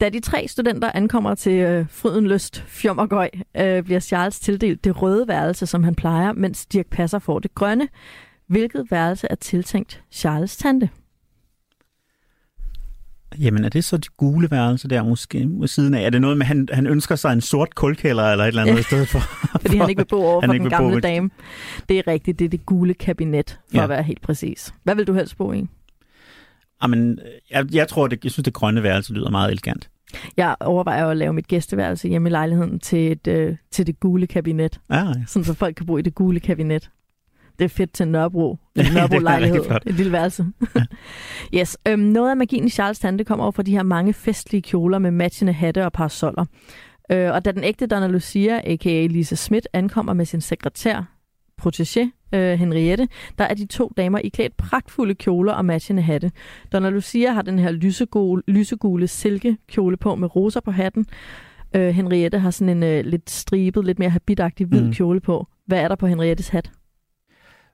da 0.00 0.08
de 0.08 0.20
tre 0.20 0.48
studenter 0.48 0.90
ankommer 0.94 1.34
til 1.34 1.52
øh, 1.52 1.86
Frydenlyst 1.90 2.64
Fjommergøj, 2.66 3.30
øh, 3.56 3.82
bliver 3.82 4.00
Charles 4.00 4.40
tildelt 4.40 4.84
det 4.84 5.02
røde 5.02 5.28
værelse, 5.28 5.66
som 5.66 5.84
han 5.84 5.94
plejer, 5.94 6.32
mens 6.32 6.66
Dirk 6.66 6.86
Passer 6.86 7.18
får 7.18 7.38
det 7.38 7.54
grønne. 7.54 7.88
Hvilket 8.48 8.86
værelse 8.90 9.26
er 9.30 9.34
tiltænkt 9.34 10.02
Charles 10.12 10.56
tante? 10.56 10.88
Jamen, 13.40 13.64
er 13.64 13.68
det 13.68 13.84
så 13.84 13.96
de 13.96 14.08
gule 14.16 14.50
værelser 14.50 14.88
der 14.88 15.02
måske 15.02 15.46
ved 15.50 15.68
siden 15.68 15.94
af? 15.94 16.02
Er 16.06 16.10
det 16.10 16.20
noget 16.20 16.38
med, 16.38 16.46
han, 16.46 16.68
han 16.72 16.86
ønsker 16.86 17.16
sig 17.16 17.32
en 17.32 17.40
sort 17.40 17.74
kulkælder 17.74 18.30
eller 18.32 18.44
et 18.44 18.48
eller 18.48 18.62
andet 18.62 18.74
Ja. 18.74 18.78
i 18.80 18.82
stedet 18.82 19.08
for? 19.08 19.18
Fordi 19.62 19.76
han 19.76 19.88
ikke 19.90 20.00
vil 20.00 20.06
bo 20.06 20.16
over 20.24 20.40
for 20.46 20.52
den 20.52 20.62
bo 20.62 20.68
gamle 20.68 20.94
ved- 20.94 21.02
dame. 21.02 21.30
Det 21.88 21.98
er 21.98 22.06
rigtigt, 22.06 22.38
det 22.38 22.44
er 22.44 22.48
det 22.48 22.66
gule 22.66 22.94
kabinet, 22.94 23.50
for 23.70 23.76
ja. 23.76 23.82
at 23.82 23.88
være 23.88 24.02
helt 24.02 24.22
præcis. 24.22 24.74
Hvad 24.82 24.94
vil 24.94 25.06
du 25.06 25.12
helst 25.12 25.36
bo 25.36 25.52
i? 25.52 25.66
Jamen, 26.84 27.18
jeg, 27.50 27.74
jeg 27.74 27.88
tror, 27.88 28.06
det, 28.06 28.24
jeg 28.24 28.30
synes, 28.32 28.44
det 28.44 28.52
grønne 28.54 28.82
værelse 28.82 29.12
lyder 29.12 29.30
meget 29.30 29.50
elegant. 29.50 29.90
Jeg 30.36 30.56
overvejer 30.60 31.06
at 31.06 31.16
lave 31.16 31.32
mit 31.32 31.48
gæsteværelse 31.48 32.08
hjemme 32.08 32.28
i 32.28 32.32
lejligheden 32.32 32.80
til, 32.80 33.12
et, 33.12 33.26
øh, 33.26 33.56
til 33.70 33.86
det 33.86 34.00
gule 34.00 34.26
kabinet, 34.26 34.80
Ja, 34.90 34.96
ja. 35.06 35.12
sådan 35.26 35.44
så 35.44 35.54
folk 35.54 35.76
kan 35.76 35.86
bo 35.86 35.98
i 35.98 36.02
det 36.02 36.14
gule 36.14 36.40
kabinet. 36.40 36.90
Det 37.58 37.64
er 37.64 37.68
fedt 37.68 37.92
til 37.92 38.08
Nørrebro. 38.08 38.58
Ja, 38.76 38.80
En 38.80 38.86
det 38.86 38.94
Nørrebro 38.94 39.18
lejlighed. 39.18 39.54
rigtig 39.56 39.70
flot. 39.70 39.82
Et 39.86 39.94
lille 39.94 40.12
værelse. 40.12 40.46
yes. 41.54 41.76
Øhm, 41.88 42.00
noget 42.02 42.30
af 42.30 42.36
magien 42.36 42.64
i 42.66 42.70
Charles 42.70 42.98
Tante 42.98 43.24
kommer 43.24 43.44
over 43.44 43.52
fra 43.52 43.62
de 43.62 43.70
her 43.72 43.82
mange 43.82 44.12
festlige 44.12 44.62
kjoler 44.62 44.98
med 44.98 45.10
matchende 45.10 45.52
hatte 45.52 45.84
og 45.84 45.92
parasoller. 45.92 46.44
Øh, 47.12 47.32
og 47.32 47.44
da 47.44 47.52
den 47.52 47.64
ægte 47.64 47.86
Donna 47.86 48.06
Lucia, 48.06 48.60
a.k.a. 48.64 49.06
Lisa 49.06 49.34
Schmidt, 49.34 49.68
ankommer 49.72 50.12
med 50.12 50.24
sin 50.26 50.40
sekretær, 50.40 51.16
protégé, 51.62 52.23
øh, 52.34 52.58
Henriette, 52.58 53.08
der 53.38 53.44
er 53.44 53.54
de 53.54 53.66
to 53.66 53.92
damer 53.96 54.18
iklædt 54.18 54.56
pragtfulde 54.56 55.14
kjoler 55.14 55.52
og 55.52 55.64
matchende 55.64 56.02
hatte. 56.02 56.32
Donna 56.72 56.90
Lucia 56.90 57.32
har 57.32 57.42
den 57.42 57.58
her 57.58 57.70
lysegule, 57.70 58.42
lysegule 58.48 59.06
silkekjole 59.08 59.96
på 59.96 60.14
med 60.14 60.36
roser 60.36 60.60
på 60.60 60.70
hatten. 60.70 61.06
Øh, 61.76 61.88
Henriette 61.88 62.38
har 62.38 62.50
sådan 62.50 62.76
en 62.76 62.82
øh, 62.82 63.04
lidt 63.04 63.30
stribet, 63.30 63.84
lidt 63.84 63.98
mere 63.98 64.10
habitagtig 64.10 64.66
hvid 64.66 64.82
Mm. 64.82 64.92
kjole 64.92 65.20
på. 65.20 65.46
Hvad 65.66 65.78
er 65.80 65.88
der 65.88 65.94
på 65.96 66.06
Henriettes 66.06 66.48
hat? 66.48 66.70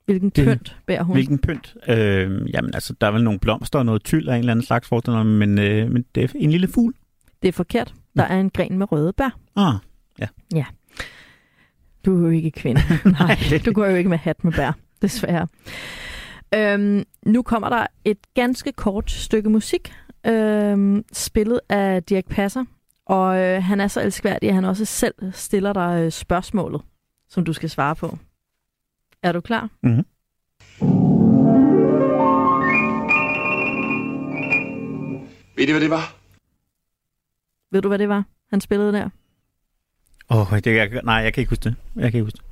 Hvilken 0.04 0.30
Det- 0.30 0.44
pynt 0.44 0.76
bærer 0.86 1.02
hun? 1.02 1.16
Hvilken 1.16 1.38
pynt? 1.38 1.74
Øh, 1.88 2.30
jamen, 2.54 2.74
altså, 2.74 2.94
der 3.00 3.06
er 3.06 3.11
vel 3.11 3.24
nogle 3.24 3.38
blomster 3.40 3.78
og 3.78 3.86
noget 3.86 4.04
tyld 4.04 4.28
af 4.28 4.34
en 4.34 4.38
eller 4.38 4.52
anden 4.52 4.66
slags 4.66 4.88
forestiller, 4.88 5.22
mig, 5.22 5.48
men, 5.48 5.58
øh, 5.58 5.90
men 5.90 6.04
det 6.14 6.24
er 6.24 6.28
en 6.34 6.50
lille 6.50 6.68
fugl. 6.68 6.94
Det 7.42 7.48
er 7.48 7.52
forkert. 7.52 7.94
Der 8.16 8.22
er 8.22 8.40
en 8.40 8.50
gren 8.50 8.78
med 8.78 8.92
røde 8.92 9.12
bær. 9.12 9.36
Ah, 9.56 9.74
Du 12.05 12.16
er 12.16 12.20
jo 12.20 12.28
ikke 12.30 12.51
kvinde. 12.51 12.80
Nej, 13.20 13.38
du 13.64 13.72
går 13.72 13.86
jo 13.86 13.96
ikke 13.96 14.11
med 14.11 14.18
hat 14.18 14.44
med 14.44 14.53
bær, 14.53 14.72
desværre. 15.03 15.48
Øhm, 16.55 17.05
nu 17.26 17.42
kommer 17.42 17.68
der 17.68 17.86
et 18.05 18.18
ganske 18.34 18.72
kort 18.72 19.11
stykke 19.11 19.51
musik, 19.51 19.92
øhm, 20.26 21.05
spillet 21.12 21.61
af 21.68 22.03
Dirk 22.03 22.26
Passer. 22.26 22.64
Og 23.07 23.38
øh, 23.38 23.62
han 23.62 23.80
er 23.80 23.88
så 23.88 24.01
elskværdig, 24.03 24.48
at 24.48 24.55
han 24.55 24.64
også 24.64 24.84
selv 24.84 25.14
stiller 25.32 25.72
dig 25.72 26.03
øh, 26.05 26.12
spørgsmålet, 26.12 26.82
som 27.28 27.44
du 27.44 27.53
skal 27.53 27.70
svare 27.70 27.96
på. 27.96 28.18
Er 29.22 29.32
du 29.32 29.40
klar? 29.40 29.68
Mhm. 29.82 30.05
Ved 35.57 35.68
I, 35.68 35.70
hvad 35.70 35.80
det 35.80 35.90
var? 35.90 36.14
Ved 37.70 37.82
du, 37.82 37.88
hvad 37.88 37.98
det 37.98 38.09
var, 38.09 38.24
han 38.51 38.61
spillede 38.61 38.92
der? 38.92 39.09
Åh, 40.31 40.53
oh, 40.53 40.59
det, 40.59 40.76
jeg, 40.76 40.91
nej, 41.05 41.14
jeg 41.14 41.35
kan 41.35 41.41
ikke 41.41 41.51
huske 41.51 41.64
det. 41.64 41.74
Jeg 41.97 42.03
kan 42.12 42.18
ikke 42.18 42.24
huske 42.24 42.37
det. 42.37 42.45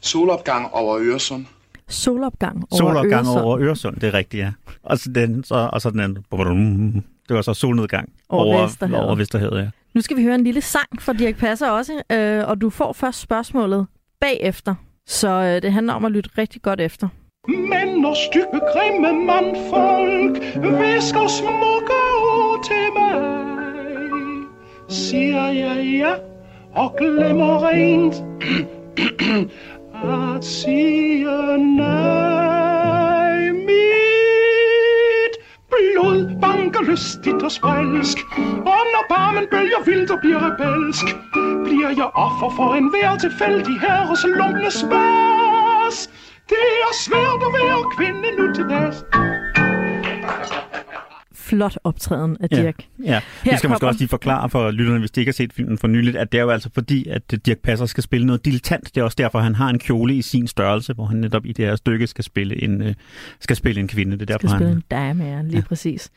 Solopgang 0.00 0.74
over 0.74 0.98
Øresund. 1.00 1.46
Solopgang 1.88 2.56
over 2.56 2.76
Solopgang 2.78 3.26
Øresund. 3.26 3.44
over 3.44 3.58
Øresund, 3.60 3.96
det 3.96 4.04
er 4.04 4.14
rigtigt, 4.14 4.40
ja. 4.40 4.52
Og 4.82 4.98
så 4.98 5.10
den, 5.14 5.44
så, 5.44 5.70
og 5.72 5.80
så 5.80 5.90
den 5.90 6.00
anden, 6.00 7.04
det 7.28 7.36
var 7.36 7.42
så 7.42 7.54
solnedgang 7.54 8.08
Over 8.28 8.62
Vesterhavet. 8.62 9.04
over 9.04 9.14
Vesterhavet, 9.14 9.58
ja. 9.58 9.68
Nu 9.94 10.00
skal 10.00 10.16
vi 10.16 10.22
høre 10.22 10.34
en 10.34 10.44
lille 10.44 10.60
sang 10.60 11.02
fra 11.02 11.12
Dirk 11.12 11.36
Passer 11.36 11.70
også, 11.70 12.02
øh, 12.12 12.48
og 12.48 12.60
du 12.60 12.70
får 12.70 12.92
først 12.92 13.20
spørgsmålet 13.20 13.86
bagefter. 14.20 14.74
Så 15.06 15.28
øh, 15.28 15.62
det 15.62 15.72
handler 15.72 15.92
om 15.92 16.04
at 16.04 16.12
lytte 16.12 16.30
rigtig 16.38 16.62
godt 16.62 16.80
efter. 16.80 17.08
Men 17.48 18.00
når 18.00 18.16
stykke 18.30 18.60
grimme 18.72 19.26
mandfolk 19.26 20.36
visker 20.80 21.28
smukke 21.28 21.98
ord 22.22 22.64
til 22.64 22.86
mig, 22.96 23.14
siger 24.88 25.48
jeg 25.48 25.98
ja 26.00 26.29
og 26.74 26.94
glemmer 26.98 27.68
rent 27.68 28.14
at 30.04 30.44
sige 30.44 31.58
nej. 31.76 33.50
Mit 33.52 35.34
blod 35.70 36.40
banker 36.40 36.82
lystigt 36.90 37.42
og 37.42 37.52
sprælsk, 37.52 38.18
og 38.56 38.82
når 38.94 39.04
barmen 39.08 39.46
bølger 39.50 39.84
vildt 39.84 40.10
og 40.10 40.18
bliver 40.20 40.40
rebelsk, 40.46 41.06
bliver 41.64 41.90
jeg 41.96 42.10
offer 42.14 42.50
for 42.56 42.74
en 42.74 42.90
hver 42.90 43.16
tilfældig 43.16 43.80
herres 43.80 44.24
lunkne 44.24 44.70
spas. 44.70 46.10
Det 46.48 46.68
er 46.86 46.92
svært 47.06 47.40
at 47.46 47.52
være 47.58 47.80
kvinde 47.96 48.28
nu 48.38 48.54
til 48.54 48.64
dags. 48.70 49.04
Flot 51.50 51.78
optræden 51.84 52.36
af 52.40 52.48
Ja. 52.50 52.62
Dirk. 52.62 52.86
Ja, 53.04 53.20
vi 53.44 53.50
Her 53.50 53.56
skal 53.56 53.70
måske 53.70 53.86
også 53.86 53.98
lige 53.98 54.08
forklare 54.08 54.50
for 54.50 54.70
lytterne, 54.70 54.98
hvis 54.98 55.10
de 55.10 55.20
ikke 55.20 55.30
har 55.30 55.34
set 55.34 55.52
filmen 55.52 55.78
for 55.78 55.88
nyligt, 55.88 56.16
at 56.16 56.32
det 56.32 56.38
er 56.38 56.42
jo 56.42 56.50
altså 56.50 56.70
fordi, 56.74 57.08
at 57.08 57.46
Dirk 57.46 57.58
Passer 57.58 57.86
skal 57.86 58.02
spille 58.02 58.26
noget 58.26 58.44
dilettant. 58.44 58.94
Det 58.94 59.00
er 59.00 59.04
også 59.04 59.14
derfor, 59.18 59.38
han 59.38 59.54
har 59.54 59.68
en 59.68 59.78
kjole 59.78 60.14
i 60.14 60.22
sin 60.22 60.46
størrelse, 60.46 60.92
hvor 60.92 61.04
han 61.04 61.16
netop 61.16 61.46
i 61.46 61.52
det 61.52 61.64
her 61.64 61.76
stykke 61.76 62.06
skal 62.06 62.24
spille 62.24 62.62
en, 62.62 62.82
øh, 62.82 62.94
skal 63.40 63.56
spille 63.56 63.80
en 63.80 63.88
kvinde. 63.88 64.12
Det 64.12 64.22
er 64.22 64.26
derfor, 64.26 64.48
skal 64.48 64.58
spille 64.58 64.68
han... 64.68 64.76
en 64.76 64.84
dame, 64.90 65.24
ja, 65.24 65.42
lige 65.42 65.56
ja. 65.56 65.62
præcis. 65.62 66.10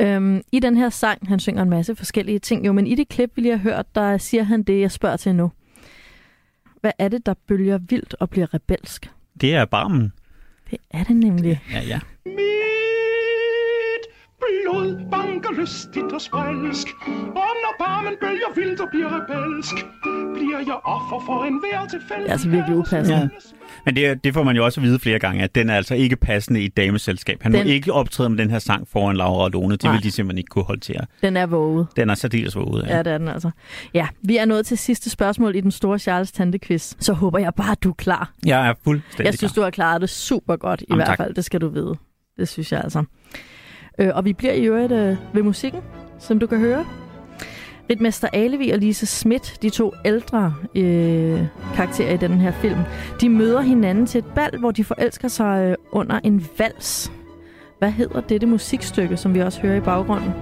Øhm, 0.00 0.42
I 0.52 0.60
den 0.60 0.76
her 0.76 0.90
sang, 0.90 1.28
han 1.28 1.40
synger 1.40 1.62
en 1.62 1.70
masse 1.70 1.96
forskellige 1.96 2.38
ting, 2.38 2.66
jo, 2.66 2.72
men 2.72 2.86
i 2.86 2.94
det 2.94 3.08
klip, 3.08 3.30
vi 3.36 3.42
lige 3.42 3.52
har 3.56 3.62
hørt, 3.62 3.86
der 3.94 4.18
siger 4.18 4.42
han 4.42 4.62
det, 4.62 4.80
jeg 4.80 4.90
spørger 4.90 5.16
til 5.16 5.34
nu. 5.34 5.52
Hvad 6.80 6.92
er 6.98 7.08
det, 7.08 7.26
der 7.26 7.34
bølger 7.48 7.78
vildt 7.78 8.14
og 8.20 8.30
bliver 8.30 8.54
rebelsk? 8.54 9.10
Det 9.40 9.54
er 9.54 9.64
barmen. 9.64 10.12
Det 10.70 10.78
er 10.90 11.04
det 11.04 11.16
nemlig. 11.16 11.60
Ja, 11.72 11.80
ja. 11.80 12.00
Mit 14.42 15.58
lystigt 15.58 16.12
og 16.12 16.20
sprelsk. 16.20 16.86
Og 17.26 17.52
når 17.64 17.74
barmen 17.78 18.12
bølger 18.20 18.54
vildt 18.54 18.80
og 18.80 18.88
bliver 18.90 19.08
rebelsk, 19.16 19.74
bliver 20.34 20.58
jeg 20.58 20.78
offer 20.84 21.22
for 21.26 21.44
en 21.44 21.60
hver 21.60 21.86
tilfældig 21.86 22.22
Det 22.22 22.28
er 22.28 22.32
altså 22.32 22.48
virkelig 22.48 22.76
upassende. 22.76 23.18
Ja. 23.20 23.28
Men 23.84 23.96
det, 23.96 24.24
det 24.24 24.34
får 24.34 24.42
man 24.42 24.56
jo 24.56 24.64
også 24.64 24.80
at 24.80 24.84
vide 24.84 24.98
flere 24.98 25.18
gange, 25.18 25.42
at 25.44 25.54
den 25.54 25.70
er 25.70 25.74
altså 25.76 25.94
ikke 25.94 26.16
passende 26.16 26.60
i 26.62 26.64
et 26.64 26.76
dameselskab. 26.76 27.42
Han 27.42 27.52
den... 27.52 27.66
Må 27.66 27.70
ikke 27.70 27.92
optræde 27.92 28.30
med 28.30 28.38
den 28.38 28.50
her 28.50 28.58
sang 28.58 28.88
foran 28.88 29.16
Laura 29.16 29.44
og 29.44 29.50
Lone. 29.50 29.72
Det 29.72 29.82
Nej. 29.84 29.92
vil 29.92 30.02
de 30.02 30.10
simpelthen 30.10 30.38
ikke 30.38 30.48
kunne 30.48 30.64
håndtere. 30.64 31.06
Den 31.22 31.36
er 31.36 31.46
våget. 31.46 31.86
Den 31.96 32.10
er 32.10 32.14
særdeles 32.14 32.56
våget. 32.56 32.86
Ja, 32.88 32.98
det 32.98 33.12
er 33.12 33.18
den 33.18 33.28
altså. 33.28 33.50
Ja, 33.94 34.08
vi 34.22 34.36
er 34.36 34.44
nået 34.44 34.66
til 34.66 34.78
sidste 34.78 35.10
spørgsmål 35.10 35.56
i 35.56 35.60
den 35.60 35.70
store 35.70 35.98
Charles 35.98 36.32
Tante 36.32 36.58
quiz. 36.58 36.94
Så 37.00 37.12
håber 37.12 37.38
jeg 37.38 37.54
bare, 37.54 37.72
at 37.72 37.82
du 37.82 37.90
er 37.90 37.94
klar. 37.94 38.32
Jeg 38.46 38.68
er 38.68 38.74
fuldstændig 38.84 39.24
Jeg 39.24 39.34
synes, 39.38 39.52
klar. 39.52 39.60
du 39.60 39.64
har 39.64 39.70
klaret 39.70 40.00
det 40.00 40.10
super 40.10 40.56
godt, 40.56 40.80
i 40.80 40.84
Jamen, 40.88 40.98
hvert 40.98 41.06
tak. 41.06 41.16
fald. 41.18 41.34
Det 41.34 41.44
skal 41.44 41.60
du 41.60 41.68
vide. 41.68 41.94
Det 42.38 42.48
synes 42.48 42.72
jeg 42.72 42.80
altså. 42.84 43.04
Øh, 43.98 44.10
og 44.14 44.24
vi 44.24 44.32
bliver 44.32 44.52
i 44.52 44.64
øvrigt 44.64 44.92
øh, 44.92 45.16
ved 45.32 45.42
musikken, 45.42 45.80
som 46.18 46.38
du 46.38 46.46
kan 46.46 46.58
høre. 46.58 46.84
Ritmester 47.90 48.28
Alevi 48.32 48.70
og 48.70 48.78
Lise 48.78 49.06
Schmidt, 49.06 49.58
de 49.62 49.70
to 49.70 49.92
ældre 50.04 50.54
øh, 50.74 51.40
karakterer 51.74 52.14
i 52.14 52.16
den 52.16 52.32
her 52.32 52.52
film, 52.52 52.78
de 53.20 53.28
møder 53.28 53.60
hinanden 53.60 54.06
til 54.06 54.18
et 54.18 54.24
bal, 54.34 54.58
hvor 54.58 54.70
de 54.70 54.84
forelsker 54.84 55.28
sig 55.28 55.68
øh, 55.70 55.74
under 55.90 56.20
en 56.24 56.46
vals. 56.58 57.12
Hvad 57.78 57.90
hedder 57.90 58.20
dette 58.20 58.46
musikstykke, 58.46 59.16
som 59.16 59.34
vi 59.34 59.40
også 59.40 59.60
hører 59.60 59.76
i 59.76 59.80
baggrunden? 59.80 60.32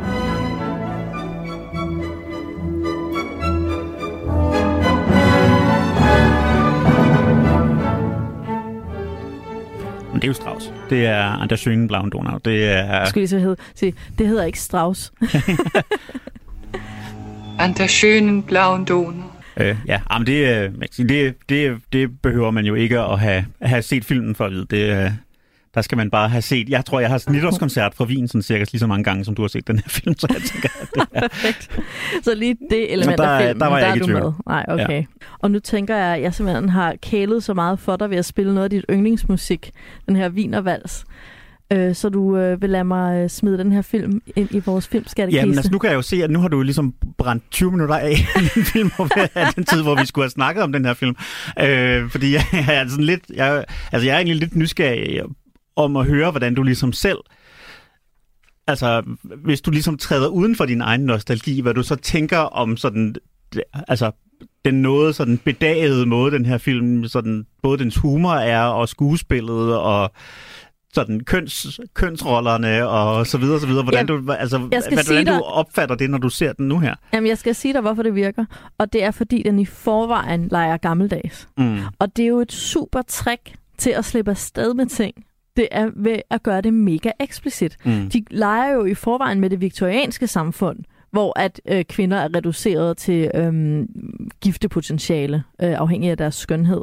Men 10.12 10.14
det 10.14 10.24
er 10.24 10.28
jo 10.28 10.32
Strauss. 10.34 10.79
Det 10.90 11.06
er 11.06 11.22
Anders 11.22 11.60
Schönen 11.60 11.88
Blauen 11.88 12.10
Donau. 12.10 12.38
Det 12.44 12.64
er... 12.64 13.12
Lige 13.14 13.28
så 13.28 13.38
hedde, 13.38 13.56
se, 13.74 13.94
det 14.18 14.26
hedder 14.26 14.44
ikke 14.44 14.60
Strauss. 14.60 15.12
An 17.60 17.72
der 17.72 17.86
schönen 17.86 18.42
blauen 18.42 18.84
Donau. 18.84 19.30
Øh, 19.56 19.76
ja, 19.86 20.00
men 20.18 20.26
det, 20.26 20.64
øh, 20.64 20.72
det, 21.08 21.34
det, 21.48 21.78
det 21.92 22.20
behøver 22.20 22.50
man 22.50 22.64
jo 22.64 22.74
ikke 22.74 23.00
at 23.00 23.18
have, 23.18 23.44
have 23.62 23.82
set 23.82 24.04
filmen 24.04 24.34
for 24.34 24.44
at 24.44 24.52
vide. 24.52 24.66
Det, 24.70 25.04
øh, 25.04 25.10
der 25.74 25.82
skal 25.82 25.98
man 25.98 26.10
bare 26.10 26.28
have 26.28 26.42
set. 26.42 26.68
Jeg 26.68 26.84
tror, 26.84 27.00
jeg 27.00 27.08
har 27.10 27.30
nytårskoncert 27.30 27.94
fra 27.94 28.04
Wien 28.04 28.28
sådan 28.28 28.42
cirka 28.42 28.64
lige 28.72 28.78
så 28.80 28.86
mange 28.86 29.04
gange, 29.04 29.24
som 29.24 29.34
du 29.34 29.42
har 29.42 29.48
set 29.48 29.66
den 29.66 29.76
her 29.78 29.88
film, 29.88 30.14
så 30.18 30.26
jeg 30.30 30.42
tænker, 30.42 30.68
at 30.80 30.88
det 30.94 31.02
er... 31.14 31.20
Perfekt. 31.28 31.70
Så 32.22 32.34
lige 32.34 32.56
det 32.70 32.92
element 32.92 33.18
der- 33.18 33.28
af 33.28 33.40
filmen, 33.42 33.60
der 33.60 33.66
var 33.66 33.78
jeg 33.78 33.88
er 33.90 33.94
ikke 33.94 34.04
i 34.04 34.06
du 34.06 34.06
tvivl. 34.06 34.22
med. 34.22 34.32
Nej, 34.46 34.64
okay. 34.68 34.90
Ja. 35.00 35.04
Og 35.38 35.50
nu 35.50 35.58
tænker 35.58 35.96
jeg, 35.96 36.16
at 36.16 36.22
jeg 36.22 36.34
simpelthen 36.34 36.68
har 36.68 36.94
kælet 37.02 37.44
så 37.44 37.54
meget 37.54 37.78
for 37.78 37.96
dig 37.96 38.10
ved 38.10 38.16
at 38.16 38.24
spille 38.24 38.54
noget 38.54 38.64
af 38.64 38.70
dit 38.70 38.84
yndlingsmusik, 38.90 39.70
den 40.08 40.16
her 40.16 40.28
Wienervals. 40.30 41.04
Øh, 41.72 41.94
så 41.94 42.08
du 42.08 42.36
øh, 42.36 42.62
vil 42.62 42.70
lade 42.70 42.84
mig 42.84 43.22
øh, 43.22 43.30
smide 43.30 43.58
den 43.58 43.72
her 43.72 43.82
film 43.82 44.20
ind 44.36 44.48
i 44.54 44.58
vores 44.66 44.88
filmskattekiste. 44.88 45.40
Jamen, 45.40 45.54
altså, 45.58 45.70
nu 45.72 45.78
kan 45.78 45.90
jeg 45.90 45.96
jo 45.96 46.02
se, 46.02 46.24
at 46.24 46.30
nu 46.30 46.40
har 46.40 46.48
du 46.48 46.62
ligesom 46.62 46.94
brændt 47.18 47.44
20 47.50 47.70
minutter 47.72 47.94
af 47.96 48.14
den 48.54 48.64
film, 48.64 48.90
af 49.34 49.54
den 49.54 49.64
tid, 49.64 49.82
hvor 49.82 49.94
vi 50.00 50.06
skulle 50.06 50.22
have 50.24 50.30
snakket 50.30 50.62
om 50.62 50.72
den 50.72 50.84
her 50.84 50.94
film. 50.94 51.16
Øh, 51.60 52.10
fordi 52.10 52.32
jeg, 52.34 52.42
jeg 52.52 52.76
er 52.76 52.88
sådan 52.88 53.04
lidt, 53.04 53.20
jeg, 53.34 53.64
altså, 53.92 54.06
jeg 54.06 54.12
er 54.14 54.16
egentlig 54.18 54.36
lidt 54.36 54.56
nysgerrig 54.56 55.22
om 55.84 55.96
at 55.96 56.06
høre, 56.06 56.30
hvordan 56.30 56.54
du 56.54 56.62
ligesom 56.62 56.92
selv, 56.92 57.18
altså, 58.66 59.02
hvis 59.44 59.60
du 59.60 59.70
ligesom 59.70 59.98
træder 59.98 60.28
uden 60.28 60.56
for 60.56 60.66
din 60.66 60.80
egen 60.80 61.00
nostalgi, 61.00 61.60
hvad 61.60 61.74
du 61.74 61.82
så 61.82 61.96
tænker 61.96 62.38
om 62.38 62.76
sådan, 62.76 63.14
altså, 63.88 64.10
den 64.64 64.74
noget 64.82 65.14
sådan 65.14 65.38
bedagede 65.38 66.06
måde, 66.06 66.30
den 66.32 66.46
her 66.46 66.58
film, 66.58 67.04
sådan, 67.08 67.46
både 67.62 67.78
dens 67.78 67.96
humor 67.96 68.32
er, 68.34 68.62
og 68.62 68.88
skuespillet, 68.88 69.76
og 69.76 70.12
sådan 70.94 71.20
køns, 71.20 71.80
kønsrollerne 71.94 72.88
og 72.88 73.26
så 73.26 73.38
videre, 73.38 73.60
så 73.60 73.66
videre. 73.66 73.82
Hvordan, 73.82 73.98
Jeg- 73.98 74.08
du, 74.08 74.32
altså, 74.32 74.58
hvordan 74.58 74.98
sige 75.04 75.18
du 75.18 75.24
dig- 75.24 75.42
opfatter 75.44 75.94
det, 75.94 76.10
når 76.10 76.18
du 76.18 76.28
ser 76.28 76.52
den 76.52 76.68
nu 76.68 76.78
her. 76.78 76.94
Jamen, 77.12 77.28
jeg 77.28 77.38
skal 77.38 77.54
sige 77.54 77.72
dig, 77.74 77.80
hvorfor 77.80 78.02
det 78.02 78.14
virker. 78.14 78.44
Og 78.78 78.92
det 78.92 79.04
er, 79.04 79.10
fordi 79.10 79.42
den 79.42 79.58
i 79.58 79.64
forvejen 79.66 80.48
leger 80.48 80.76
gammeldags. 80.76 81.48
Mm. 81.58 81.78
Og 81.98 82.16
det 82.16 82.22
er 82.22 82.26
jo 82.28 82.40
et 82.40 82.52
super 82.52 83.02
trick 83.02 83.40
til 83.78 83.90
at 83.90 84.04
slippe 84.04 84.30
afsted 84.30 84.74
med 84.74 84.86
ting. 84.86 85.14
Det 85.56 85.68
er 85.70 85.90
ved 85.96 86.16
at 86.30 86.42
gøre 86.42 86.60
det 86.60 86.74
mega 86.74 87.10
eksplicit. 87.20 87.76
Mm. 87.84 88.10
De 88.10 88.24
leger 88.30 88.72
jo 88.72 88.84
i 88.84 88.94
forvejen 88.94 89.40
med 89.40 89.50
det 89.50 89.60
viktorianske 89.60 90.26
samfund, 90.26 90.78
hvor 91.10 91.38
at 91.38 91.60
øh, 91.68 91.84
kvinder 91.84 92.16
er 92.16 92.34
reduceret 92.34 92.96
til 92.96 93.30
øh, 93.34 93.86
giftepotentiale, 94.40 95.44
øh, 95.62 95.72
afhængig 95.72 96.10
af 96.10 96.16
deres 96.16 96.34
skønhed. 96.34 96.80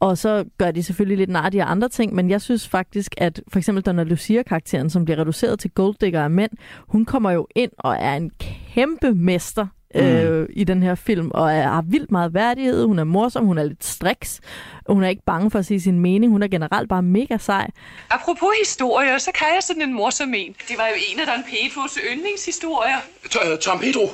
Og 0.00 0.18
så 0.18 0.44
gør 0.58 0.70
de 0.70 0.82
selvfølgelig 0.82 1.18
lidt 1.18 1.30
nar 1.30 1.50
de 1.50 1.62
andre 1.62 1.88
ting, 1.88 2.14
men 2.14 2.30
jeg 2.30 2.40
synes 2.40 2.68
faktisk, 2.68 3.14
at 3.18 3.42
for 3.48 3.58
eksempel 3.58 3.84
Donna 3.84 4.02
Lucia-karakteren, 4.02 4.90
som 4.90 5.04
bliver 5.04 5.20
reduceret 5.20 5.58
til 5.58 5.70
golddigger 5.70 6.22
af 6.22 6.30
mænd, 6.30 6.50
hun 6.88 7.04
kommer 7.04 7.30
jo 7.30 7.46
ind 7.56 7.70
og 7.78 7.96
er 8.00 8.14
en 8.16 8.30
kæmpe 8.74 9.12
mester 9.14 9.66
øh, 9.94 10.48
i 10.50 10.64
den 10.64 10.82
her 10.82 10.94
film, 10.94 11.30
og 11.34 11.52
er, 11.52 11.62
har 11.62 11.82
vildt 11.86 12.10
meget 12.10 12.34
værdighed. 12.34 12.84
Hun 12.84 12.98
er 12.98 13.04
morsom, 13.04 13.44
hun 13.46 13.58
er 13.58 13.64
lidt 13.64 13.84
striks, 13.84 14.40
og 14.84 14.94
hun 14.94 15.04
er 15.04 15.08
ikke 15.08 15.22
bange 15.26 15.50
for 15.50 15.58
at 15.58 15.66
sige 15.66 15.80
sin 15.80 15.98
mening. 16.00 16.32
Hun 16.32 16.42
er 16.42 16.48
generelt 16.48 16.88
bare 16.88 17.02
mega 17.02 17.36
sej. 17.38 17.70
Apropos 18.10 18.48
historier, 18.64 19.18
så 19.18 19.30
kan 19.34 19.46
jeg 19.54 19.62
sådan 19.62 19.82
en 19.82 19.92
morsom 19.92 20.34
en. 20.34 20.54
Det 20.68 20.78
var 20.78 20.86
jo 20.86 20.94
en 21.12 21.20
af 21.20 21.26
Don 21.26 21.44
Pedros 21.50 21.98
yndlingshistorier. 22.12 22.98
T- 23.34 23.56
Tom 23.56 23.78
Pedro. 23.78 24.10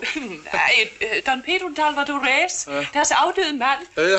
Nej, 0.53 0.73
øh, 1.01 1.23
Don 1.27 1.43
Pedro 1.43 1.69
Dalvadores, 1.79 2.69
deres 2.95 3.11
afdøde 3.11 3.53
mand. 3.59 3.81
Øh, 3.99 4.05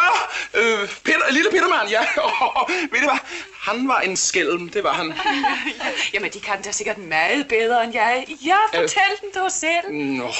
ah, 0.00 0.16
øh, 0.60 0.88
Peter, 1.04 1.32
lille 1.32 1.50
Petermann, 1.50 1.88
ja. 1.90 2.00
Ved 2.92 3.00
du 3.02 3.08
hvad? 3.10 3.20
Han 3.60 3.88
var 3.88 4.00
en 4.00 4.16
skælm, 4.16 4.68
det 4.68 4.84
var 4.84 4.92
han. 4.92 5.12
Jamen, 6.14 6.30
de 6.30 6.40
kan 6.40 6.62
da 6.62 6.72
sikkert 6.72 6.98
meget 6.98 7.48
bedre 7.48 7.84
end 7.84 7.94
jeg. 7.94 8.24
Ja, 8.46 8.80
fortæl 8.80 9.02
den 9.20 9.42
dog 9.42 9.50
selv. 9.50 9.94
Nå, 9.94 10.30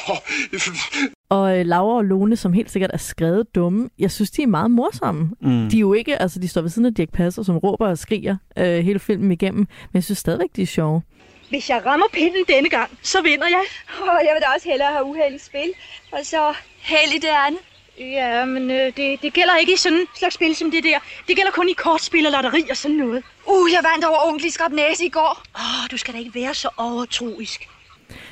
Og 1.36 1.58
øh, 1.58 1.66
Laura 1.66 1.96
og 1.96 2.04
Lone, 2.04 2.36
som 2.36 2.52
helt 2.52 2.70
sikkert 2.70 2.90
er 2.94 2.98
skrevet 2.98 3.54
dumme, 3.54 3.88
jeg 3.98 4.10
synes, 4.10 4.30
de 4.30 4.42
er 4.42 4.46
meget 4.46 4.70
morsomme. 4.70 5.30
Mm. 5.40 5.68
De 5.70 5.76
er 5.76 5.80
jo 5.80 5.92
ikke, 5.92 6.22
altså 6.22 6.38
de 6.38 6.48
står 6.48 6.60
ved 6.60 6.70
siden 6.70 6.86
af 6.86 6.94
Dirk 6.94 7.12
Passer, 7.12 7.42
som 7.42 7.58
råber 7.58 7.88
og 7.88 7.98
skriger 7.98 8.36
øh, 8.58 8.78
hele 8.84 8.98
filmen 8.98 9.32
igennem, 9.32 9.60
men 9.60 9.94
jeg 9.94 10.04
synes 10.04 10.18
stadigvæk, 10.18 10.48
de 10.56 10.62
er 10.62 10.66
sjove. 10.66 11.02
Hvis 11.48 11.70
jeg 11.70 11.86
rammer 11.86 12.06
pinden 12.12 12.44
denne 12.48 12.68
gang, 12.68 12.90
så 13.02 13.22
vinder 13.22 13.46
jeg. 13.46 13.62
Og 14.00 14.20
jeg 14.26 14.32
vil 14.34 14.42
da 14.42 14.46
også 14.54 14.68
hellere 14.68 14.92
have 14.92 15.04
uheld 15.04 15.34
i 15.34 15.38
spil. 15.38 15.72
Og 16.12 16.18
så 16.22 16.54
held 16.78 17.12
i 17.14 17.18
det 17.18 17.28
andet. 17.46 17.60
Ja, 18.00 18.44
men 18.44 18.70
øh, 18.70 18.86
det, 18.96 19.22
det 19.22 19.32
gælder 19.32 19.56
ikke 19.60 19.72
i 19.72 19.76
sådan 19.76 19.98
en 19.98 20.06
slags 20.18 20.34
spil 20.34 20.56
som 20.56 20.70
det 20.70 20.84
der. 20.84 20.98
Det 21.28 21.36
gælder 21.36 21.50
kun 21.50 21.68
i 21.68 21.72
kortspil 21.72 22.26
og 22.26 22.32
lotteri 22.32 22.64
og 22.70 22.76
sådan 22.76 22.96
noget. 22.96 23.22
Uh, 23.46 23.72
jeg 23.72 23.80
vandt 23.92 24.04
over 24.04 24.28
onkel 24.28 24.46
i 24.46 24.50
Skrabnæse 24.50 25.04
i 25.04 25.08
går. 25.08 25.42
Åh, 25.54 25.60
oh, 25.60 25.90
du 25.90 25.96
skal 25.96 26.14
da 26.14 26.18
ikke 26.18 26.34
være 26.34 26.54
så 26.54 26.68
overtroisk. 26.76 27.68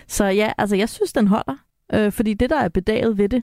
Så 0.07 0.25
ja, 0.25 0.53
altså 0.59 0.77
jeg 0.77 0.89
synes, 0.89 1.13
den 1.13 1.27
holder. 1.27 1.57
Øh, 1.93 2.13
fordi 2.13 2.35
det, 2.35 2.51
der 2.51 2.59
er 2.59 2.69
bedaget 2.69 3.19
ved 3.19 3.29
det, 3.29 3.43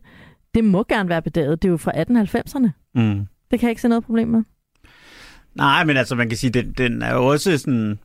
det 0.56 0.64
må 0.64 0.84
gerne 0.84 1.10
være 1.10 1.22
bedaget. 1.22 1.62
Det 1.62 1.68
er 1.68 1.72
jo 1.72 1.78
fra 1.78 1.92
1890'erne. 1.92 2.70
Mm. 2.96 3.28
Det 3.52 3.60
kan 3.60 3.68
jeg 3.68 3.70
ikke 3.70 3.82
se 3.82 3.88
noget 3.88 4.06
problem 4.06 4.28
med. 4.28 4.44
Nej, 5.56 5.84
men 5.84 5.98
altså, 5.98 6.16
man 6.16 6.30
kan 6.30 6.38
sige, 6.38 6.52
den, 6.52 6.72
den 6.72 7.02
er 7.02 7.14
jo 7.14 7.28
også 7.28 7.58
sådan... 7.58 8.00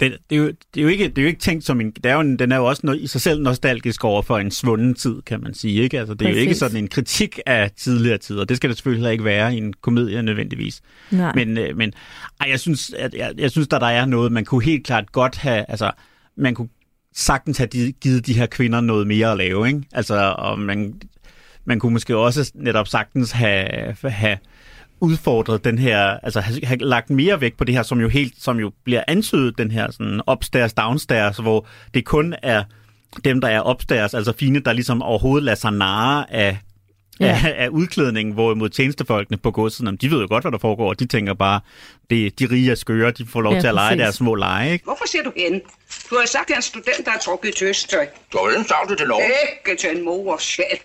Den, 0.00 0.12
det, 0.30 0.36
er 0.36 0.40
jo, 0.40 0.46
det, 0.46 0.80
er 0.80 0.82
jo 0.82 0.88
ikke, 0.88 1.08
det 1.08 1.18
er 1.18 1.22
jo 1.22 1.28
ikke 1.28 1.40
tænkt 1.40 1.64
som 1.64 1.80
en... 1.80 1.90
Det 1.90 2.06
er 2.06 2.14
jo 2.14 2.20
en, 2.20 2.38
den 2.38 2.52
er 2.52 2.56
jo 2.56 2.64
også 2.64 2.80
noget, 2.84 3.00
i 3.00 3.06
sig 3.06 3.20
selv 3.20 3.42
nostalgisk 3.42 4.04
over 4.04 4.22
for 4.22 4.38
en 4.38 4.50
svunden 4.50 4.94
tid, 4.94 5.22
kan 5.22 5.42
man 5.42 5.54
sige. 5.54 5.82
Ikke? 5.82 5.98
Altså, 5.98 6.14
det 6.14 6.26
er 6.26 6.30
jo 6.30 6.36
ikke 6.36 6.50
Præcis. 6.50 6.58
sådan 6.58 6.76
en 6.76 6.88
kritik 6.88 7.40
af 7.46 7.70
tidligere 7.76 8.18
tider. 8.18 8.44
Det 8.44 8.56
skal 8.56 8.70
det 8.70 8.76
selvfølgelig 8.76 9.00
heller 9.00 9.10
ikke 9.10 9.24
være 9.24 9.54
i 9.54 9.58
en 9.58 9.72
komedie 9.72 10.22
nødvendigvis. 10.22 10.80
Nej. 11.10 11.32
Men, 11.34 11.58
øh, 11.58 11.76
men 11.76 11.92
ej, 12.40 12.50
jeg 12.50 12.60
synes, 12.60 12.92
at, 12.98 13.14
jeg, 13.14 13.32
jeg 13.38 13.50
synes, 13.50 13.68
at 13.72 13.80
der 13.80 13.86
er 13.86 14.06
noget, 14.06 14.32
man 14.32 14.44
kunne 14.44 14.64
helt 14.64 14.86
klart 14.86 15.12
godt 15.12 15.36
have... 15.36 15.64
Altså, 15.68 15.90
man 16.36 16.54
kunne 16.54 16.68
sagtens 17.14 17.58
have 17.58 17.92
givet 17.92 18.26
de 18.26 18.34
her 18.34 18.46
kvinder 18.46 18.80
noget 18.80 19.06
mere 19.06 19.30
at 19.30 19.38
lave. 19.38 19.66
Ikke? 19.66 19.82
Altså, 19.92 20.34
og 20.38 20.58
man, 20.58 20.94
man 21.64 21.78
kunne 21.78 21.92
måske 21.92 22.16
også 22.16 22.52
netop 22.54 22.88
sagtens 22.88 23.30
have, 23.30 23.96
have 24.04 24.38
udfordret 25.04 25.64
den 25.64 25.78
her, 25.78 25.98
altså 26.22 26.40
have, 26.40 26.60
have 26.66 26.78
lagt 26.78 27.10
mere 27.10 27.40
vægt 27.40 27.56
på 27.58 27.64
det 27.64 27.74
her, 27.74 27.82
som 27.82 28.00
jo 28.00 28.08
helt, 28.08 28.34
som 28.38 28.58
jo 28.60 28.72
bliver 28.84 29.02
antydet, 29.08 29.58
den 29.58 29.70
her 29.70 29.90
sådan 29.90 30.20
upstairs, 30.32 30.72
downstairs, 30.72 31.36
hvor 31.36 31.66
det 31.94 32.04
kun 32.04 32.34
er 32.42 32.64
dem, 33.24 33.40
der 33.40 33.48
er 33.48 33.70
upstairs, 33.70 34.14
altså 34.14 34.32
fine, 34.38 34.58
der 34.60 34.72
ligesom 34.72 35.02
overhovedet 35.02 35.44
lader 35.44 35.56
sig 35.56 35.72
narre 35.72 36.32
af, 36.34 36.58
Ja. 37.20 37.40
af, 37.44 37.54
af 37.64 37.68
udklædning, 37.68 38.32
hvorimod 38.32 38.68
tjenestefolkene 38.68 39.36
på 39.38 39.50
godset, 39.50 40.00
de 40.00 40.10
ved 40.10 40.20
jo 40.20 40.26
godt, 40.30 40.44
hvad 40.44 40.52
der 40.52 40.58
foregår, 40.58 40.88
og 40.88 41.00
de 41.00 41.06
tænker 41.06 41.34
bare, 41.34 41.60
det, 42.10 42.38
de 42.38 42.46
rige 42.50 42.70
er 42.70 42.74
skøre, 42.74 43.10
de 43.10 43.26
får 43.26 43.40
lov 43.40 43.54
Ja, 43.54 43.60
til 43.60 43.66
at 43.68 43.74
lege 43.74 43.88
præcis. 43.88 44.02
deres 44.02 44.14
små 44.14 44.34
lege, 44.34 44.72
ikke? 44.72 44.84
Hvorfor 44.84 45.04
siger 45.08 45.22
du 45.22 45.32
hen? 45.36 45.60
Du 46.10 46.16
har 46.18 46.26
sagt, 46.26 46.44
at 46.44 46.52
er 46.52 46.56
en 46.56 46.62
student, 46.62 47.04
der 47.04 47.10
har 47.10 47.18
trukket 47.18 47.48
i 47.48 47.52
tøstøj. 47.58 48.06
Du 48.32 48.38
har 48.38 48.44
vel 48.58 48.66
sagt 48.68 48.90
det 48.90 48.98
til 48.98 49.06
lov. 49.06 49.20
Ikke 49.66 49.80
til 49.80 49.98
en 49.98 50.04
mor 50.04 50.32
og 50.32 50.40
sjæl. 50.40 50.78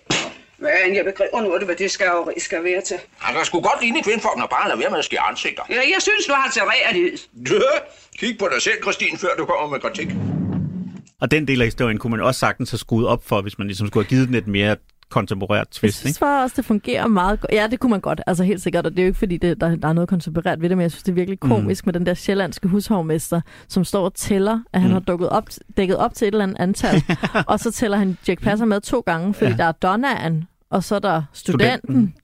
Men 0.60 0.94
jeg 0.96 1.04
begriber 1.04 1.40
nu, 1.42 1.64
hvad 1.66 1.76
det 1.76 1.90
skal, 1.90 2.06
og 2.10 2.32
skal 2.38 2.64
være 2.64 2.80
til. 2.80 2.96
Han 3.18 3.34
kan 3.34 3.44
sgu 3.44 3.60
godt 3.60 3.78
ligne 3.82 4.02
kvindfolk, 4.02 4.42
og 4.42 4.50
bare 4.50 4.68
lade 4.68 4.78
være 4.80 4.90
med 4.90 4.98
at 4.98 5.04
skære 5.04 5.20
ansigter. 5.30 5.62
Ja, 5.70 5.74
jeg 5.74 6.00
synes, 6.06 6.26
du 6.28 6.32
har 6.32 6.50
terreret 6.50 7.28
Dø! 7.48 7.60
Kig 8.18 8.38
på 8.38 8.48
dig 8.54 8.62
selv, 8.62 8.82
Christine, 8.82 9.18
før 9.18 9.28
du 9.38 9.44
kommer 9.44 9.68
med 9.74 9.80
kritik. 9.80 10.08
Og 11.20 11.30
den 11.30 11.48
del 11.48 11.60
af 11.60 11.66
historien 11.66 11.98
kunne 11.98 12.10
man 12.10 12.20
også 12.20 12.38
sagtens 12.40 12.70
have 12.70 12.78
skruet 12.78 13.06
op 13.06 13.22
for, 13.26 13.40
hvis 13.42 13.58
man 13.58 13.66
ligesom 13.66 13.86
skulle 13.86 14.04
have 14.04 14.08
givet 14.08 14.28
den 14.28 14.34
et 14.36 14.46
mere 14.46 14.76
kontemporært 15.10 15.58
Jeg 15.58 15.66
twist, 15.70 15.98
synes 15.98 16.10
ikke? 16.16 16.20
bare 16.20 16.42
også, 16.44 16.54
det 16.56 16.64
fungerer 16.64 17.06
meget 17.06 17.40
godt. 17.40 17.52
Ja, 17.52 17.66
det 17.66 17.80
kunne 17.80 17.90
man 17.90 18.00
godt. 18.00 18.20
Altså 18.26 18.44
helt 18.44 18.62
sikkert, 18.62 18.86
og 18.86 18.92
det 18.92 18.98
er 18.98 19.02
jo 19.02 19.06
ikke, 19.06 19.18
fordi 19.18 19.36
det, 19.36 19.60
der, 19.60 19.76
der 19.76 19.88
er 19.88 19.92
noget 19.92 20.08
kontemporært 20.08 20.60
ved 20.60 20.68
det, 20.68 20.76
men 20.76 20.82
jeg 20.82 20.90
synes, 20.90 21.02
det 21.02 21.10
er 21.12 21.14
virkelig 21.14 21.40
komisk 21.40 21.84
mm. 21.84 21.88
med 21.88 21.92
den 21.94 22.06
der 22.06 22.14
sjællandske 22.14 22.68
hushovmester, 22.68 23.40
som 23.68 23.84
står 23.84 24.04
og 24.04 24.14
tæller, 24.14 24.60
at 24.72 24.80
han 24.80 24.88
Mm. 24.90 24.92
har 24.92 25.00
dukket 25.00 25.28
op, 25.28 25.48
dækket 25.76 25.96
op 25.96 26.14
til 26.14 26.28
et 26.28 26.32
eller 26.34 26.42
andet 26.42 26.56
antal, 26.60 27.02
og 27.48 27.60
så 27.60 27.70
tæller 27.72 27.96
han 27.96 28.18
Jack 28.28 28.42
Passer 28.42 28.66
med 28.66 28.80
to 28.80 29.00
gange, 29.06 29.34
fordi 29.34 29.44
Ja. 29.50 29.50
ja. 29.50 29.56
der 29.56 29.64
er 29.64 29.72
Donnaen, 29.72 30.44
og 30.70 30.84
så 30.84 30.94
er 30.94 30.98
der 30.98 31.22
studenten. 31.32 31.78
Studenten. 31.78 32.14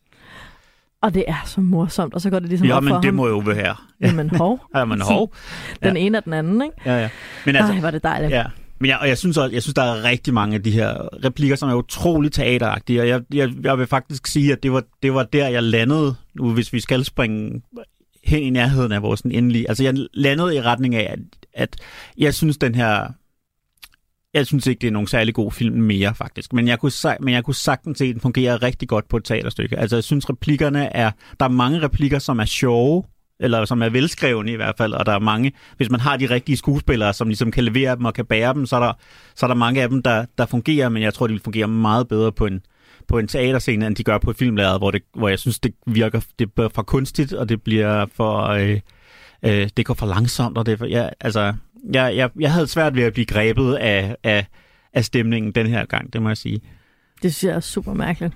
Og 1.03 1.14
det 1.14 1.24
er 1.28 1.42
så 1.47 1.61
morsomt, 1.61 2.14
og 2.14 2.20
så 2.20 2.30
går 2.30 2.38
det 2.38 2.49
ligesom 2.49 2.66
Ja, 2.66 2.76
op 2.76 2.82
men 2.82 2.90
for 2.90 2.97
det 2.97 3.05
ham. 3.05 3.14
må 3.14 3.28
jo 3.28 3.38
være. 3.38 3.76
Jamen 4.01 4.30
hov. 4.36 4.61
Ja, 4.74 4.84
men 4.84 5.01
hov. 5.01 5.34
Den 5.82 5.97
ene 5.97 6.18
og 6.18 6.24
den 6.24 6.32
anden, 6.32 6.62
ikke? 6.62 6.74
Ja, 6.86 7.01
ja. 7.01 7.09
Men 7.47 7.57
altså, 7.57 7.72
Ej, 7.72 7.78
er 7.86 7.90
det 7.90 8.03
dejligt. 8.03 8.32
Ja. 8.32 8.44
Men 8.78 8.88
jeg, 8.88 8.99
og 8.99 9.09
jeg 9.09 9.18
synes 9.18 9.36
også, 9.36 9.53
jeg 9.55 9.62
synes, 9.62 9.74
der 9.74 9.82
er 9.82 10.05
rigtig 10.05 10.34
mange 10.34 10.55
af 10.55 10.62
de 10.62 10.70
her 10.70 11.24
replikker, 11.24 11.57
som 11.57 11.68
er 11.68 11.74
utroligt 11.74 12.34
teateragtige, 12.34 13.01
og 13.01 13.09
jeg, 13.09 13.20
jeg, 13.34 13.51
jeg 13.62 13.78
vil 13.78 13.86
faktisk 13.86 14.26
sige, 14.26 14.53
at 14.53 14.62
det 14.62 14.72
var, 14.72 14.82
det 15.03 15.14
var 15.14 15.22
der, 15.22 15.49
jeg 15.49 15.62
landede, 15.62 16.14
nu 16.34 16.51
hvis 16.53 16.72
vi 16.72 16.80
skal 16.80 17.05
springe 17.05 17.62
hen 18.24 18.42
i 18.42 18.51
nærheden 18.51 18.92
af 18.92 19.03
vores 19.03 19.20
endelige, 19.20 19.68
altså 19.68 19.84
jeg 19.84 19.94
landede 20.14 20.57
i 20.57 20.61
retning 20.61 20.94
af, 20.94 21.12
at, 21.12 21.18
at 21.55 21.76
jeg 22.18 22.34
synes, 22.34 22.57
den 22.57 22.74
her, 22.74 23.07
jeg 24.37 24.47
synes 24.47 24.66
ikke, 24.66 24.80
det 24.80 24.87
er 24.87 24.93
nogen 24.93 25.07
særlig 25.07 25.34
god 25.34 25.53
film 25.53 25.80
mere, 25.80 26.14
faktisk. 26.14 26.53
Men 26.53 26.68
jeg 26.68 26.78
kunne, 26.78 26.93
men 27.20 27.34
jeg 27.34 27.45
kunne 27.45 27.55
sagtens 27.55 27.99
se, 27.99 28.05
at 28.05 28.14
den 28.14 28.20
fungerer 28.20 28.62
rigtig 28.62 28.89
godt 28.89 29.09
på 29.09 29.16
et 29.16 29.24
teaterstykke. 29.24 29.78
Altså, 29.78 29.97
jeg 29.97 30.05
synes, 30.05 30.30
replikkerne 30.30 30.97
er... 30.97 31.11
Der 31.41 31.47
er 31.47 31.51
mange 31.51 31.82
replikker, 31.82 32.18
som 32.18 32.39
er 32.39 32.45
sjove, 32.45 33.05
eller 33.41 33.64
som 33.64 33.82
er 33.82 33.89
velskrevne 33.89 34.53
i 34.53 34.57
hvert 34.57 34.74
fald, 34.78 34.93
og 34.93 35.07
der 35.07 35.12
er 35.12 35.18
mange, 35.18 35.53
hvis 35.76 35.91
man 35.91 36.01
har 36.01 36.16
de 36.16 36.26
rigtige 36.26 36.57
skuespillere, 36.57 37.12
som 37.12 37.28
ligesom 37.28 37.51
kan 37.51 37.64
levere 37.64 37.97
dem 37.97 38.05
og 38.05 38.14
kan 38.14 38.26
bære 38.26 38.55
dem, 38.55 38.66
så 38.66 38.76
er 38.76 38.80
der, 38.80 38.93
så 39.34 39.47
er 39.47 39.49
der 39.49 39.55
mange 39.55 39.82
af 39.82 39.89
dem, 39.89 40.03
der, 40.03 40.24
der 40.39 40.47
fungerer, 40.47 40.89
men 40.89 41.03
jeg 41.03 41.14
tror, 41.14 41.26
de 41.26 41.32
vil 41.32 41.43
fungere 41.43 41.68
meget 41.68 42.09
bedre 42.09 42.32
på 42.32 42.47
en, 42.47 42.61
på 43.09 43.18
en 43.18 43.28
teaterscene, 43.28 43.87
end 43.87 43.97
de 43.97 44.05
gør 44.05 44.18
på 44.18 44.30
et 44.30 44.37
filmlæret, 44.37 44.80
hvor, 44.80 44.91
det, 44.91 45.03
hvor 45.14 45.28
jeg 45.28 45.39
synes, 45.39 45.59
det 45.59 45.74
virker 45.87 46.20
det 46.39 46.53
bliver 46.53 46.68
for 46.74 46.82
kunstigt, 46.82 47.32
og 47.32 47.49
det 47.49 47.62
bliver 47.62 48.07
for... 48.14 48.47
Øh, 48.47 48.80
øh, 49.43 49.68
det 49.76 49.87
går 49.87 49.95
for 49.95 50.07
langsomt, 50.07 50.59
og 50.59 50.66
det 50.66 50.80
ja, 50.91 51.09
altså, 51.20 51.55
jeg, 51.93 52.16
jeg, 52.16 52.30
jeg 52.41 52.53
havde 52.53 52.66
svært 52.66 52.97
ved 52.97 53.03
at 53.03 53.12
blive 53.12 53.26
grebet 53.26 53.74
af, 53.74 54.16
af, 54.24 54.47
af 54.93 55.05
stemningen 55.05 55.53
den 55.53 55.66
her 55.66 55.84
gang, 55.84 56.12
det 56.12 56.22
må 56.22 56.28
jeg 56.28 56.37
sige. 56.37 56.61
Det 57.22 57.34
synes 57.34 57.51
jeg 57.51 57.57
er 57.57 57.61
super 57.61 57.95
mærkeligt. 57.95 58.34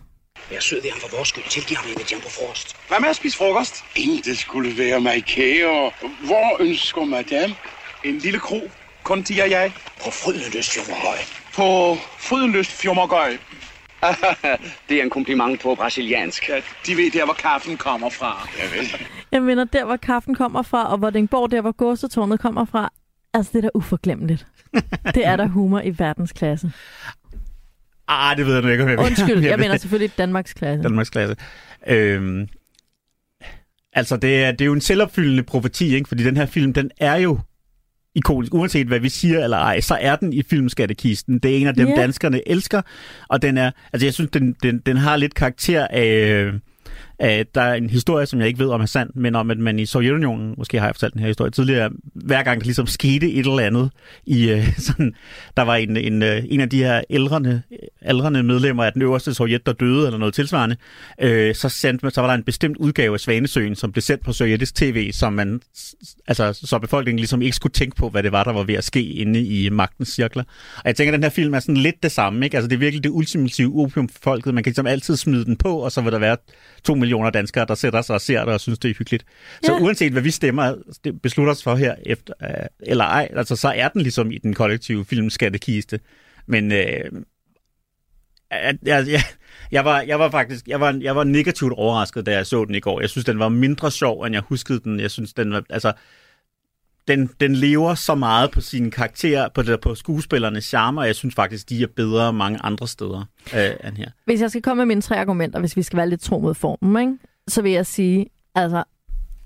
Vær 0.51 0.61
sød 0.61 0.83
ved 0.83 0.91
ham 0.91 1.01
for 1.01 1.17
vores 1.17 1.29
skyld. 1.29 1.45
Tilgiv 1.51 1.77
ham 1.77 1.91
inviteret 1.91 2.23
på 2.23 2.29
frokost. 2.31 2.77
Hvad 2.89 3.01
med 3.01 3.09
at 3.09 3.17
spise 3.17 3.37
frokost? 3.37 3.75
Intet 3.97 4.39
skulle 4.39 4.79
være 4.79 5.01
mig 5.01 5.25
kære. 5.25 5.91
Hvor 6.25 6.63
ønsker 6.63 7.05
madame? 7.05 7.55
En 8.05 8.19
lille 8.19 8.39
kro. 8.39 8.61
Kun 9.03 9.23
de 9.23 9.43
og 9.43 9.51
jeg. 9.51 9.73
På 10.05 10.11
Frydenløst 10.11 10.71
Fjommergøj. 10.75 11.19
På 11.55 11.97
Frydenløst 12.19 12.71
Fjommergøj. 12.71 13.37
det 14.89 14.99
er 14.99 15.03
en 15.03 15.11
kompliment 15.11 15.61
på 15.61 15.75
brasiliansk. 15.75 16.49
Ja, 16.49 16.61
de 16.87 16.97
ved 16.97 17.11
der, 17.11 17.25
hvor 17.25 17.35
kaffen 17.35 17.77
kommer 17.77 18.11
fra. 18.11 18.49
Ja, 18.59 18.77
vel. 18.77 19.07
Jeg 19.33 19.43
mener, 19.43 19.65
der 19.65 19.85
hvor 19.85 19.97
kaffen 19.97 20.35
kommer 20.35 20.63
fra, 20.63 20.93
og 20.93 21.03
Vordingborg, 21.03 21.51
der 21.51 21.61
hvor 21.61 21.73
gåsetårnet 21.73 22.41
kommer 22.41 22.65
fra, 22.65 22.93
altså 23.35 23.51
det 23.53 23.59
er 23.59 23.63
da 23.63 23.71
uforglemmeligt. 23.75 24.47
det 25.15 25.27
er 25.27 25.37
der 25.37 25.47
humor 25.47 25.81
i 25.81 25.99
verdensklasse. 25.99 26.73
Ah, 28.09 28.37
det 28.37 28.47
ved 28.47 28.55
jeg 28.55 28.63
nu 28.63 28.69
ikke, 28.69 28.83
om 28.83 28.89
jeg 28.89 28.99
vil. 28.99 29.07
Undskyld, 29.07 29.45
jeg 29.51 29.59
mener 29.59 29.77
selvfølgelig 29.77 30.19
Danmarks 30.19 30.53
klasse. 30.53 30.83
Danmarks 30.83 31.11
klasse. 31.11 31.37
Øhm, 31.87 32.49
altså, 33.93 34.17
det 34.17 34.45
er, 34.45 34.51
det 34.51 34.61
er 34.61 34.67
jo 34.67 34.73
en 34.73 34.81
selvopfyldende 34.81 35.43
profeti, 35.43 35.95
ikke? 35.95 36.09
fordi 36.09 36.25
den 36.25 36.37
her 36.37 36.47
film, 36.47 36.73
den 36.73 36.91
er 37.01 37.17
jo 37.17 37.39
ikonisk. 38.15 38.55
Uanset 38.55 38.87
hvad 38.87 39.01
vi 39.01 39.09
siger 39.09 39.45
eller 39.45 39.57
ej, 39.57 39.81
så 39.81 39.99
er 40.01 40.17
den 40.17 40.33
i 40.33 40.43
filmskattekisten. 40.43 41.39
Det 41.39 41.51
er 41.51 41.57
en 41.61 41.67
af 41.67 41.75
dem, 41.75 41.89
yeah. 41.89 41.97
danskerne 41.97 42.49
elsker, 42.49 42.83
og 43.29 43.43
den 43.43 43.59
er, 43.59 43.71
altså 43.93 44.07
jeg 44.07 44.15
synes, 44.15 44.31
den, 44.31 44.57
den, 44.63 44.79
den 44.79 44.97
har 44.97 45.17
lidt 45.17 45.35
karakter 45.35 45.87
af, 45.91 46.47
af, 47.21 47.47
der 47.55 47.61
er 47.61 47.75
en 47.75 47.91
historie, 47.91 48.27
som 48.27 48.41
jeg 48.41 48.49
ikke 48.49 48.59
ved 48.59 48.69
om 48.69 48.81
er 48.81 48.87
sand, 48.87 49.11
men 49.15 49.35
om, 49.35 49.51
at 49.51 49.59
man 49.59 49.79
i 49.79 49.87
Sovjetunionen, 49.87 50.55
måske 50.59 50.79
har 50.79 50.87
jeg 50.87 50.95
fortalt 50.95 51.13
den 51.13 51.21
her 51.21 51.29
historie 51.29 51.51
tidligere, 51.51 51.91
hver 52.15 52.43
gang 52.43 52.61
der 52.61 52.65
ligesom 52.65 52.87
skete 52.87 53.33
et 53.33 53.47
eller 53.47 53.59
andet, 53.59 53.91
i 54.27 54.51
øh, 54.51 54.73
sådan, 54.87 55.15
der 55.57 55.63
var 55.63 55.77
en, 55.77 55.97
en, 55.97 56.23
øh, 56.23 56.43
en 56.49 56.61
af 56.61 56.71
de 56.71 56.79
her 56.79 57.03
ældrende, 57.11 57.63
ældrende 58.09 58.43
medlemmer 58.43 58.85
af 58.85 58.93
den 58.93 59.03
øverste 59.03 59.35
sovjet, 59.35 59.67
der 59.67 59.73
døde, 59.73 60.07
eller 60.07 60.19
noget 60.19 60.35
tilsvarende, 60.35 60.77
øh, 61.21 61.55
så, 61.55 61.69
sendte 61.69 62.05
man, 62.05 62.13
så 62.13 62.21
var 62.21 62.29
der 62.29 62.35
en 62.35 62.43
bestemt 62.43 62.77
udgave 62.77 63.15
af 63.15 63.21
Svanesøen, 63.21 63.77
som 63.77 63.93
blev 63.93 64.03
sendt 64.03 64.25
på 64.25 64.33
sovjetisk 64.33 64.75
tv, 64.75 65.13
som 65.13 65.33
man, 65.33 65.61
altså, 66.29 66.53
så 66.53 66.79
befolkningen 66.79 67.19
ligesom 67.19 67.43
ikke 67.43 67.57
skulle 67.57 67.73
tænke 67.73 67.97
på, 67.97 68.09
hvad 68.09 68.23
det 68.23 68.33
var, 68.33 68.45
der 68.45 68.53
var 68.53 68.63
ved 68.63 68.75
at 68.75 68.85
ske 68.85 69.03
inde 69.03 69.43
i 69.43 69.69
magtens 69.69 70.09
cirkler. 70.09 70.43
Og 70.77 70.83
jeg 70.85 70.97
tænker, 70.97 71.13
at 71.13 71.17
den 71.17 71.23
her 71.23 71.31
film 71.31 71.55
er 71.55 71.61
sådan 71.61 71.77
lidt 71.77 72.03
det 72.03 72.13
samme, 72.13 72.45
ikke? 72.45 72.57
Altså, 72.57 72.69
det 72.69 72.75
er 72.75 72.79
virkelig 72.79 73.05
det 73.05 73.11
ultimative 73.11 73.83
opium 73.83 74.09
for 74.09 74.19
folket. 74.23 74.55
Man 74.55 74.65
kan 74.65 74.71
ligesom 74.71 74.87
altid 74.87 75.17
smide 75.17 75.45
den 75.45 75.57
på, 75.57 75.79
og 75.79 75.93
så 75.93 76.01
vil 76.01 76.13
der 76.13 76.19
være 76.19 76.37
to 76.85 76.95
millioner 76.95 77.10
danskere, 77.35 77.67
der 77.67 77.75
sætter 77.75 78.03
sig 78.03 78.15
og 78.15 78.21
ser 78.21 78.45
det 78.45 78.55
og 78.55 78.61
synes, 78.61 78.79
det 78.79 78.91
er 78.91 78.95
hyggeligt. 78.99 79.25
Så 79.65 79.73
Ja. 79.73 79.81
uanset 79.81 80.13
hvad 80.13 80.23
vi 80.23 80.31
stemmer, 80.31 80.75
beslutter 81.23 81.53
os 81.53 81.63
for 81.63 81.75
her, 81.75 81.95
efter, 82.07 82.35
øh, 82.43 82.49
eller 82.81 83.05
ej, 83.05 83.29
altså, 83.37 83.57
så 83.57 83.69
er 83.77 83.89
den 83.89 84.03
ligesom 84.03 84.31
i 84.31 84.39
den 84.39 84.55
kollektive 84.55 85.05
filmskattekiste. 85.05 86.01
Men 86.47 86.73
øh, 86.73 87.05
jeg, 88.51 88.79
jeg, 88.83 89.07
jeg, 89.09 89.21
jeg, 89.73 89.85
var, 89.85 90.01
jeg 90.01 90.19
var 90.19 90.31
faktisk 90.31 90.69
jeg 90.69 90.81
var, 90.81 90.99
jeg 91.03 91.17
var 91.17 91.25
negativt 91.25 91.73
overrasket, 91.73 92.27
da 92.27 92.33
jeg 92.33 92.47
så 92.47 92.65
den 92.65 92.75
i 92.75 92.81
går. 92.81 93.01
Jeg 93.01 93.11
synes, 93.11 93.25
den 93.25 93.39
var 93.39 93.49
mindre 93.49 93.91
sjov, 93.91 94.23
end 94.23 94.35
jeg 94.35 94.43
huskede 94.43 94.81
den. 94.81 95.01
Jeg 95.01 95.11
synes, 95.11 95.33
den 95.33 95.53
var, 95.53 95.63
altså, 95.71 95.93
den, 97.11 97.31
den 97.41 97.55
lever 97.55 97.95
så 97.95 98.15
meget 98.15 98.51
på 98.51 98.61
sine 98.61 98.91
karakterer, 98.91 99.49
på, 99.49 99.63
det, 99.63 99.81
på 99.81 99.95
skuespillernes 99.95 100.65
charme, 100.65 101.01
og 101.01 101.07
jeg 101.07 101.15
synes 101.15 101.35
faktisk, 101.35 101.69
de 101.69 101.83
er 101.83 101.87
bedre 101.97 102.33
mange 102.33 102.59
andre 102.63 102.89
steder 102.89 103.25
øh, 103.55 103.89
end 103.89 103.97
her. 103.97 104.11
Hvis 104.25 104.41
jeg 104.41 104.51
skal 104.51 104.63
komme 104.63 104.81
med 104.81 104.87
mine 104.87 105.01
tre 105.01 105.17
argumenter, 105.17 105.61
hvis 105.61 105.77
vi 105.77 105.83
skal 105.83 105.97
være 105.97 106.09
lidt 106.09 106.21
tro 106.21 106.39
mod 106.39 106.55
formen, 106.55 107.01
ikke? 107.01 107.19
så 107.49 107.63
vil 107.63 107.73
jeg 107.73 107.87
sige, 107.87 108.27
altså 108.55 108.85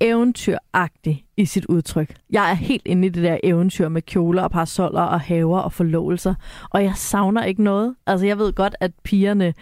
eventyragtig 0.01 1.25
i 1.37 1.45
sit 1.45 1.65
udtryk. 1.65 2.15
Jeg 2.31 2.51
er 2.51 2.55
helt 2.55 2.83
inde 2.87 3.07
i 3.07 3.11
det 3.11 3.23
der 3.23 3.39
eventyr 3.43 3.89
med 3.89 4.03
kjoler 4.03 4.43
og 4.43 4.51
parasoller 4.51 5.03
og 5.03 5.21
haver 5.21 5.59
og 5.59 5.73
forlovelser, 5.73 6.35
og 6.71 6.85
jeg 6.85 6.93
savner 6.97 7.45
ikke 7.45 7.63
noget. 7.63 7.95
Altså 8.07 8.27
jeg 8.27 8.39
ved 8.39 8.53
godt, 8.53 8.77
at 8.81 8.91
pigerne 9.05 9.55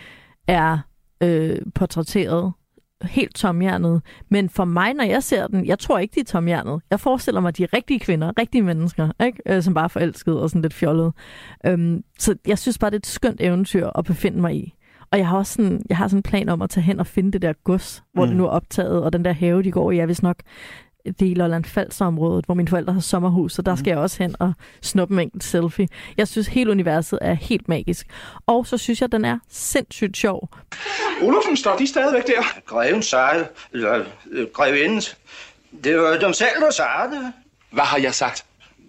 er 0.46 0.78
øh, 1.20 1.58
portrætteret 1.74 2.52
helt 3.04 3.34
tomhjernet, 3.34 4.02
men 4.28 4.48
for 4.48 4.64
mig, 4.64 4.94
når 4.94 5.04
jeg 5.04 5.22
ser 5.22 5.46
den, 5.46 5.66
jeg 5.66 5.78
tror 5.78 5.98
ikke, 5.98 6.14
de 6.14 6.20
er 6.20 6.24
tomhjernet. 6.24 6.82
Jeg 6.90 7.00
forestiller 7.00 7.40
mig, 7.40 7.56
de 7.56 7.62
er 7.62 7.72
rigtige 7.72 8.00
kvinder, 8.00 8.32
rigtige 8.38 8.62
mennesker, 8.62 9.08
ikke? 9.24 9.42
Øh, 9.46 9.62
som 9.62 9.74
bare 9.74 9.84
er 9.84 9.88
forelskede 9.88 10.42
og 10.42 10.50
sådan 10.50 10.62
lidt 10.62 10.74
fjollede. 10.74 11.12
Øhm, 11.66 12.02
så 12.18 12.36
jeg 12.46 12.58
synes 12.58 12.78
bare, 12.78 12.90
det 12.90 12.96
er 12.96 12.98
et 12.98 13.06
skønt 13.06 13.40
eventyr 13.40 13.90
at 13.98 14.04
befinde 14.04 14.40
mig 14.40 14.56
i. 14.56 14.74
Og 15.10 15.18
jeg 15.18 15.28
har 15.28 15.36
også 15.36 15.52
sådan, 15.52 15.82
jeg 15.88 15.96
har 15.96 16.08
sådan 16.08 16.18
en 16.18 16.22
plan 16.22 16.48
om 16.48 16.62
at 16.62 16.70
tage 16.70 16.84
hen 16.84 17.00
og 17.00 17.06
finde 17.06 17.32
det 17.32 17.42
der 17.42 17.52
gods, 17.64 18.04
hvor 18.14 18.24
mm. 18.24 18.28
det 18.28 18.36
nu 18.36 18.44
er 18.44 18.48
optaget, 18.48 19.02
og 19.02 19.12
den 19.12 19.24
der 19.24 19.32
have, 19.32 19.62
de 19.62 19.70
går 19.70 19.90
i, 19.90 19.98
er 19.98 20.06
vist 20.06 20.22
nok 20.22 20.36
det 21.04 21.22
er 21.22 21.30
i 21.30 21.34
Lolland 21.34 21.64
Falster 21.64 22.06
området, 22.06 22.44
hvor 22.44 22.54
mine 22.54 22.68
forældre 22.68 22.92
har 22.92 23.00
sommerhus, 23.00 23.52
så 23.52 23.62
der 23.62 23.76
skal 23.76 23.90
jeg 23.90 23.98
også 23.98 24.22
hen 24.22 24.34
og 24.40 24.52
snuppe 24.82 25.14
en 25.14 25.20
enkelt 25.20 25.44
selfie. 25.44 25.88
Jeg 26.16 26.28
synes, 26.28 26.46
hele 26.48 26.70
universet 26.70 27.18
er 27.22 27.34
helt 27.34 27.68
magisk. 27.68 28.06
Og 28.46 28.66
så 28.66 28.76
synes 28.76 29.00
jeg, 29.00 29.12
den 29.12 29.24
er 29.24 29.38
sindssygt 29.50 30.16
sjov. 30.16 30.48
Olufsen, 31.22 31.56
står 31.56 31.76
de 31.76 31.86
stadigvæk 31.86 32.26
der? 32.26 32.60
Greven 32.66 33.02
sagde, 33.02 33.48
eller 33.72 34.04
øh, 34.30 34.46
grevindens. 34.52 35.16
Det 35.84 35.98
var 35.98 36.18
dem 36.18 36.32
selv, 36.32 36.60
der 36.60 36.70
sagde 36.70 37.10
det. 37.10 37.32
Hvad 37.70 37.84
har 37.84 37.98
jeg 37.98 38.14
sagt? 38.14 38.44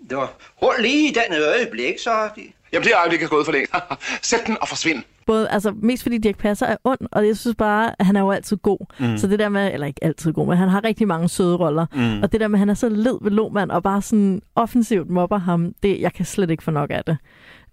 Det 0.10 0.18
var 0.18 0.34
hold 0.62 0.82
lige 0.82 1.10
i 1.10 1.14
den 1.14 1.42
øjeblik, 1.44 2.00
så 2.00 2.30
de. 2.36 2.42
Jamen, 2.74 2.84
det 2.84 2.94
øjeblik 3.00 3.24
er 3.24 3.28
gået 3.28 3.46
for 3.46 3.52
længe. 3.52 3.68
Sæt 4.22 4.40
den 4.48 4.58
og 4.62 4.68
forsvind. 4.68 5.04
Både, 5.26 5.50
altså, 5.50 5.74
mest 5.82 6.04
fordi 6.04 6.18
Dirk 6.18 6.38
Passer 6.38 6.66
er 6.66 6.76
ond, 6.84 7.00
og 7.12 7.28
jeg 7.28 7.38
synes 7.38 7.56
bare, 7.56 7.96
at 8.00 8.06
han 8.06 8.16
er 8.16 8.22
jo 8.22 8.32
altid 8.32 8.58
god. 8.58 8.86
Mm. 9.00 9.18
Så 9.18 9.28
det 9.28 9.40
der 9.40 9.50
med, 9.50 9.74
eller 9.74 9.88
ikke 9.88 10.04
altid 10.04 10.34
god, 10.34 10.48
men 10.48 10.58
han 10.58 10.70
har 10.70 10.84
rigtig 10.84 11.08
mange 11.08 11.30
søde 11.30 11.56
roller. 11.56 11.86
Mm. 11.94 12.22
Og 12.22 12.32
det 12.32 12.42
der 12.42 12.48
med, 12.48 12.56
at 12.56 12.60
han 12.60 12.70
er 12.70 12.74
så 12.74 12.90
led 12.90 13.18
ved 13.22 13.32
Lohmann, 13.32 13.72
og 13.72 13.84
bare 13.84 14.02
sådan 14.02 14.42
offensivt 14.56 15.10
mobber 15.10 15.38
ham, 15.38 15.74
det, 15.84 16.02
jeg 16.02 16.14
kan 16.14 16.26
slet 16.26 16.50
ikke 16.50 16.64
få 16.64 16.72
nok 16.72 16.90
af 16.92 17.04
det. 17.08 17.18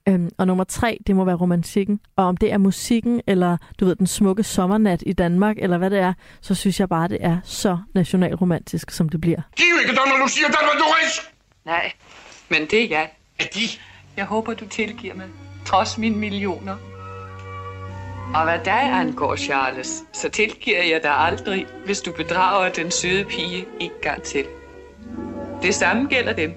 Øhm, 0.09 0.30
og 0.38 0.46
nummer 0.46 0.64
tre, 0.64 0.98
det 1.07 1.16
må 1.16 1.24
være 1.24 1.36
romantikken. 1.36 2.01
Og 2.16 2.24
om 2.24 2.36
det 2.36 2.53
er 2.53 2.59
musikken, 2.59 3.20
eller 3.26 3.57
du 3.80 3.84
ved, 3.84 3.96
den 3.96 4.07
smukke 4.07 4.42
sommernat 4.42 5.03
i 5.07 5.12
Danmark, 5.12 5.57
eller 5.59 5.78
hvad 5.78 5.90
det 5.90 5.98
er, 5.98 6.12
så 6.40 6.55
synes 6.55 6.80
jeg 6.80 6.88
bare, 6.88 7.09
det 7.09 7.18
er 7.20 7.38
så 7.44 7.78
nationalromantisk, 7.94 8.90
som 8.90 9.09
det 9.09 9.20
bliver. 9.20 9.40
Giv 9.57 9.74
ikke, 9.82 9.96
Donna 9.96 10.22
Lucia 10.22 10.44
Dalmadoris! 10.44 11.30
Nej, 11.64 11.92
men 12.48 12.61
det 12.70 12.84
er 12.84 12.88
jeg. 12.88 13.11
Er 13.38 13.44
de? 13.55 13.61
Jeg 14.17 14.25
håber, 14.25 14.55
du 14.55 14.67
tilgiver 14.67 15.15
mig, 15.15 15.27
trods 15.67 15.99
mine 15.99 16.17
millioner. 16.17 16.77
Og 18.35 18.45
hvad 18.45 18.59
dig 18.65 18.93
angår, 18.93 19.37
Charles, 19.37 20.03
så 20.13 20.29
tilgiver 20.29 20.83
jeg 20.83 21.03
dig 21.03 21.11
aldrig, 21.19 21.67
hvis 21.85 22.01
du 22.01 22.13
bedrager 22.13 22.69
den 22.73 22.91
søde 22.91 23.25
pige 23.25 23.67
en 23.81 23.91
gang 24.03 24.23
til. 24.23 24.47
Det 25.63 25.75
samme 25.75 26.09
gælder 26.09 26.33
dem. 26.33 26.55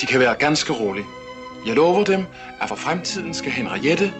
De 0.00 0.06
kan 0.06 0.20
være 0.20 0.34
ganske 0.34 0.72
rolige. 0.72 1.04
Jeg 1.66 1.74
lover 1.74 2.04
dem, 2.04 2.24
at 2.60 2.68
for 2.68 2.76
fremtiden 2.76 3.34
skal 3.34 3.52
Henriette 3.52 4.12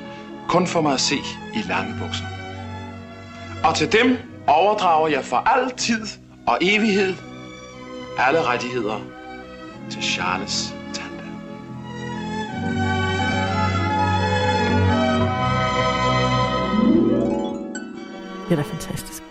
kun 0.48 0.66
få 0.66 0.80
mig 0.80 0.92
at 0.92 1.00
se 1.00 1.16
i 1.54 1.62
lange 1.68 1.94
bukser. 2.00 2.24
Og 3.64 3.76
til 3.76 3.92
dem 3.92 4.16
overdrager 4.46 5.08
jeg 5.08 5.24
for 5.24 5.36
altid 5.36 6.06
og 6.46 6.58
evighed 6.60 7.14
alle 8.18 8.42
rettigheder 8.42 9.00
til 9.90 10.02
Charles 10.02 10.74
Det 18.50 18.58
er 18.58 18.62
da 18.62 18.68
fantastisk. 18.70 19.22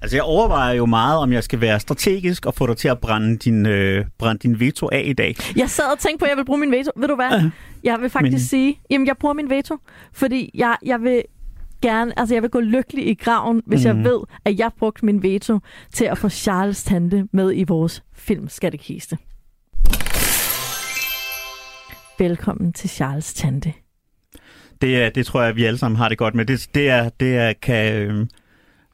Altså, 0.00 0.16
jeg 0.16 0.22
overvejer 0.24 0.74
jo 0.74 0.86
meget, 0.86 1.18
om 1.18 1.32
jeg 1.32 1.44
skal 1.44 1.60
være 1.60 1.80
strategisk 1.80 2.46
og 2.46 2.54
få 2.54 2.66
dig 2.66 2.76
til 2.76 2.88
at 2.88 2.98
brænde 2.98 3.36
din, 3.36 3.66
øh, 3.66 4.04
brænde 4.18 4.38
din 4.38 4.60
veto 4.60 4.88
af 4.92 5.02
i 5.06 5.12
dag. 5.12 5.34
Jeg 5.56 5.70
sad 5.70 5.92
og 5.92 5.98
tænkte 5.98 6.18
på, 6.18 6.24
at 6.24 6.28
jeg 6.28 6.36
vil 6.36 6.44
bruge 6.44 6.58
min 6.60 6.70
veto. 6.70 6.90
Ved 6.96 7.08
du 7.08 7.14
hvad? 7.14 7.30
Ja. 7.30 7.50
Jeg 7.90 8.00
vil 8.00 8.10
faktisk 8.10 8.32
Men- 8.34 8.40
sige, 8.40 8.80
jamen 8.90 9.06
jeg 9.06 9.16
bruger 9.16 9.32
min 9.34 9.50
veto, 9.50 9.76
fordi 10.12 10.50
jeg, 10.54 10.76
jeg 10.84 11.00
vil 11.02 11.22
gerne, 11.82 12.18
altså 12.18 12.34
jeg 12.34 12.42
vil 12.42 12.50
gå 12.50 12.60
lykkelig 12.60 13.08
i 13.08 13.14
graven, 13.14 13.62
hvis 13.66 13.80
mm. 13.80 13.86
jeg 13.86 13.94
Mhm. 13.94 14.04
ved, 14.04 14.20
at 14.44 14.58
jeg 14.58 14.70
brugte 14.78 15.04
min 15.06 15.22
veto 15.22 15.58
til 15.92 16.04
at 16.04 16.18
få 16.18 16.28
Charles 16.28 16.84
tante 16.84 17.26
med 17.32 17.52
i 17.56 17.64
vores 17.64 18.02
filmskattekiste. 18.14 19.18
Velkommen 22.18 22.72
til 22.72 22.90
Charles 22.90 23.34
tante. 23.34 23.72
Det, 24.80 25.14
det 25.14 25.26
tror 25.26 25.42
jeg, 25.42 25.56
vi 25.56 25.64
alle 25.64 25.78
sammen 25.78 25.96
har 25.98 26.08
det 26.08 26.18
godt 26.18 26.34
med. 26.34 26.44
Det, 26.44 26.68
det, 26.74 26.88
er, 26.90 27.08
det, 27.08 27.36
er, 27.36 27.52
kan, 27.62 27.94
øh, 27.94 28.26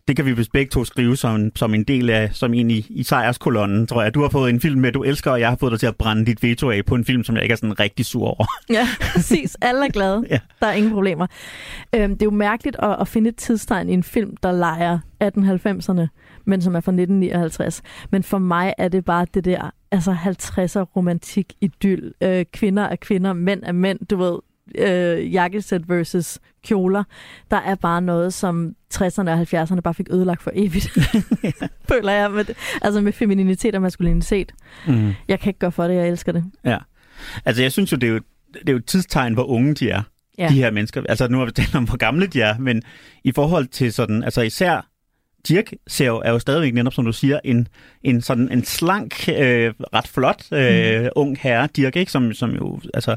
det 0.08 0.16
kan 0.16 0.24
vi 0.24 0.32
vist 0.32 0.52
begge 0.52 0.70
to 0.70 0.84
skrive 0.84 1.16
som, 1.16 1.50
som 1.56 1.74
en 1.74 1.84
del 1.84 2.10
af, 2.10 2.30
som 2.32 2.54
en 2.54 2.70
i, 2.70 2.86
i 2.90 3.02
sejrskolonnen, 3.02 3.86
tror 3.86 4.02
jeg. 4.02 4.14
Du 4.14 4.22
har 4.22 4.28
fået 4.28 4.50
en 4.50 4.60
film 4.60 4.80
med, 4.80 4.92
du 4.92 5.02
elsker, 5.02 5.30
og 5.30 5.40
jeg 5.40 5.48
har 5.48 5.56
fået 5.56 5.70
dig 5.72 5.80
til 5.80 5.86
at 5.86 5.96
brænde 5.96 6.26
dit 6.26 6.42
veto 6.42 6.70
af 6.70 6.84
på 6.84 6.94
en 6.94 7.04
film, 7.04 7.24
som 7.24 7.34
jeg 7.34 7.42
ikke 7.42 7.52
er 7.52 7.56
sådan 7.56 7.80
rigtig 7.80 8.06
sur 8.06 8.26
over. 8.26 8.46
Ja, 8.70 8.88
præcis. 9.12 9.56
Alle 9.60 9.86
er 9.86 9.90
glade. 9.90 10.24
Ja. 10.30 10.38
Der 10.60 10.66
er 10.66 10.72
ingen 10.72 10.92
problemer. 10.92 11.26
Øhm, 11.94 12.12
det 12.12 12.22
er 12.22 12.26
jo 12.26 12.30
mærkeligt 12.30 12.76
at, 12.82 12.96
at 13.00 13.08
finde 13.08 13.28
et 13.28 13.36
tidstegn 13.36 13.88
i 13.88 13.92
en 13.92 14.02
film, 14.02 14.36
der 14.42 14.52
leger 14.52 14.98
1890'erne, 15.24 16.06
men 16.44 16.62
som 16.62 16.74
er 16.74 16.80
fra 16.80 16.92
1959. 16.92 17.82
Men 18.10 18.22
for 18.22 18.38
mig 18.38 18.74
er 18.78 18.88
det 18.88 19.04
bare 19.04 19.26
det 19.34 19.44
der 19.44 19.70
altså 19.90 20.12
50'er 20.12 20.82
romantik 20.96 21.52
idyl. 21.60 22.12
Øh, 22.20 22.44
kvinder 22.52 22.82
er 22.82 22.96
kvinder, 22.96 23.32
mænd 23.32 23.62
er 23.62 23.72
mænd, 23.72 24.06
du 24.06 24.16
ved, 24.16 24.38
øh, 24.74 25.32
jakkesæt 25.32 25.88
versus 25.88 26.38
kjoler. 26.64 27.04
Der 27.50 27.56
er 27.56 27.74
bare 27.74 28.02
noget, 28.02 28.34
som 28.34 28.74
60'erne 28.94 29.30
og 29.30 29.40
70'erne 29.40 29.80
bare 29.80 29.94
fik 29.94 30.06
ødelagt 30.10 30.42
for 30.42 30.50
evigt. 30.54 30.98
Føler 31.92 32.12
jeg. 32.12 32.30
Med, 32.30 32.44
altså 32.82 33.00
med 33.00 33.12
femininitet 33.12 33.74
og 33.74 33.82
maskulinitet. 33.82 34.52
Mm. 34.86 35.12
Jeg 35.28 35.40
kan 35.40 35.50
ikke 35.50 35.58
gøre 35.58 35.72
for 35.72 35.84
det, 35.84 35.94
jeg 35.94 36.08
elsker 36.08 36.32
det. 36.32 36.44
Ja. 36.64 36.78
Altså, 37.44 37.62
jeg 37.62 37.72
synes 37.72 37.92
jo, 37.92 37.96
det 37.96 38.06
er 38.08 38.12
jo, 38.12 38.20
det 38.52 38.68
er 38.68 38.72
jo 38.72 38.78
et 38.78 38.86
tidstegn, 38.86 39.34
hvor 39.34 39.44
unge 39.44 39.74
de 39.74 39.90
er, 39.90 40.02
Ja. 40.38 40.44
ja. 40.44 40.48
de 40.48 40.54
her 40.54 40.70
mennesker. 40.70 41.02
Altså, 41.08 41.28
nu 41.28 41.38
har 41.38 41.44
vi 41.44 41.52
talt 41.52 41.74
om, 41.74 41.84
hvor 41.84 41.96
gamle 41.96 42.26
de 42.26 42.40
er, 42.40 42.58
men 42.58 42.82
i 43.24 43.32
forhold 43.32 43.66
til 43.66 43.92
sådan, 43.92 44.24
altså 44.24 44.40
især 44.42 44.86
Dirk 45.48 45.72
ser 45.86 46.06
jo, 46.06 46.22
er 46.24 46.30
jo 46.30 46.38
stadigvæk 46.38 46.74
netop, 46.74 46.92
som 46.92 47.04
du 47.04 47.12
siger, 47.12 47.40
en, 47.44 47.68
en 48.02 48.20
sådan 48.20 48.52
en 48.52 48.64
slank, 48.64 49.28
øh, 49.28 49.74
ret 49.94 50.08
flot 50.08 50.52
øh, 50.52 51.02
mm. 51.02 51.08
ung 51.16 51.38
herre, 51.40 51.68
Dirk, 51.76 51.96
ikke? 51.96 52.12
Som, 52.12 52.32
som 52.32 52.50
jo, 52.50 52.80
altså, 52.94 53.16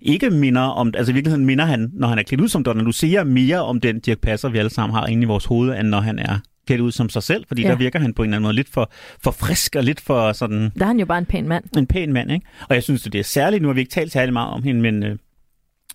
ikke 0.00 0.30
minder 0.30 0.60
om, 0.62 0.92
altså 0.96 1.12
i 1.12 1.14
virkeligheden 1.14 1.46
minder 1.46 1.64
han, 1.64 1.90
når 1.92 2.08
han 2.08 2.18
er 2.18 2.22
klædt 2.22 2.40
ud 2.40 2.48
som 2.48 2.64
Donald 2.64 2.84
Lucia, 2.86 3.24
mere 3.24 3.62
om 3.62 3.80
den 3.80 4.00
Dirk 4.00 4.18
Passer, 4.18 4.48
vi 4.48 4.58
alle 4.58 4.70
sammen 4.70 4.94
har 4.94 5.06
inde 5.06 5.22
i 5.22 5.26
vores 5.26 5.44
hoved, 5.44 5.78
end 5.78 5.88
når 5.88 6.00
han 6.00 6.18
er 6.18 6.38
klædt 6.66 6.80
ud 6.80 6.92
som 6.92 7.08
sig 7.08 7.22
selv, 7.22 7.44
fordi 7.48 7.62
Ja. 7.62 7.68
der 7.68 7.76
virker 7.76 7.98
han 7.98 8.14
på 8.14 8.22
en 8.22 8.28
eller 8.28 8.36
anden 8.36 8.42
måde 8.42 8.54
lidt 8.54 8.68
for, 8.72 8.90
for 9.22 9.30
frisk 9.30 9.76
og 9.76 9.84
lidt 9.84 10.00
for 10.00 10.32
sådan... 10.32 10.70
Der 10.78 10.82
er 10.82 10.86
han 10.86 10.98
jo 11.00 11.06
bare 11.06 11.18
en 11.18 11.26
pæn 11.26 11.48
mand. 11.48 11.64
En 11.76 11.86
pæn 11.86 12.12
mand, 12.12 12.32
ikke? 12.32 12.46
Og 12.68 12.74
jeg 12.74 12.82
synes, 12.82 13.02
det 13.02 13.14
er 13.14 13.22
særligt, 13.22 13.62
nu 13.62 13.68
har 13.68 13.74
vi 13.74 13.80
ikke 13.80 13.90
talt 13.92 14.12
særlig 14.12 14.32
meget 14.32 14.48
om 14.50 14.62
hende, 14.62 14.80
men, 14.80 15.02
øh, 15.02 15.18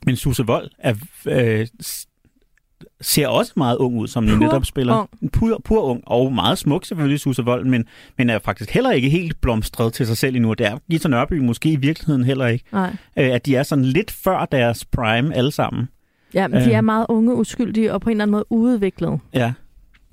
men 0.05 0.15
Susse 0.15 0.43
Vold 0.45 0.69
er, 0.79 0.93
øh, 1.25 1.67
ser 3.01 3.27
også 3.27 3.53
meget 3.55 3.77
ung 3.77 3.97
ud, 3.97 4.07
som 4.07 4.27
Pur 4.27 4.35
netop 4.35 4.65
spiller. 4.65 4.95
ung. 5.21 5.31
Pur, 5.33 5.61
pur 5.65 5.81
ung, 5.83 6.01
og 6.05 6.33
meget 6.33 6.57
smuk 6.57 6.85
selvfølgelig, 6.85 7.19
Susse 7.19 7.43
Vold, 7.43 7.65
men, 7.65 7.85
men 8.17 8.29
er 8.29 8.39
faktisk 8.39 8.69
heller 8.71 8.91
ikke 8.91 9.09
helt 9.09 9.41
blomstret 9.41 9.93
til 9.93 10.07
sig 10.07 10.17
selv 10.17 10.35
endnu. 10.35 10.53
Det 10.53 10.67
er 10.67 10.77
Gita 10.91 11.07
Nørby 11.07 11.33
måske 11.39 11.71
i 11.71 11.75
virkeligheden 11.75 12.23
heller 12.23 12.47
ikke. 12.47 12.65
Nej. 12.71 12.95
Øh, 13.17 13.29
at 13.33 13.45
de 13.45 13.55
er 13.55 13.63
sådan 13.63 13.85
lidt 13.85 14.11
før 14.11 14.45
deres 14.45 14.85
prime 14.85 15.35
alle 15.35 15.51
sammen. 15.51 15.87
Ja, 16.33 16.47
men 16.47 16.61
de 16.61 16.65
Øh. 16.69 16.71
er 16.71 16.81
meget 16.81 17.05
unge, 17.09 17.35
uskyldige 17.35 17.93
og 17.93 18.01
på 18.01 18.09
en 18.09 18.11
eller 18.11 18.23
anden 18.23 18.31
måde 18.31 18.45
uudviklede. 18.49 19.19
Ja, 19.33 19.53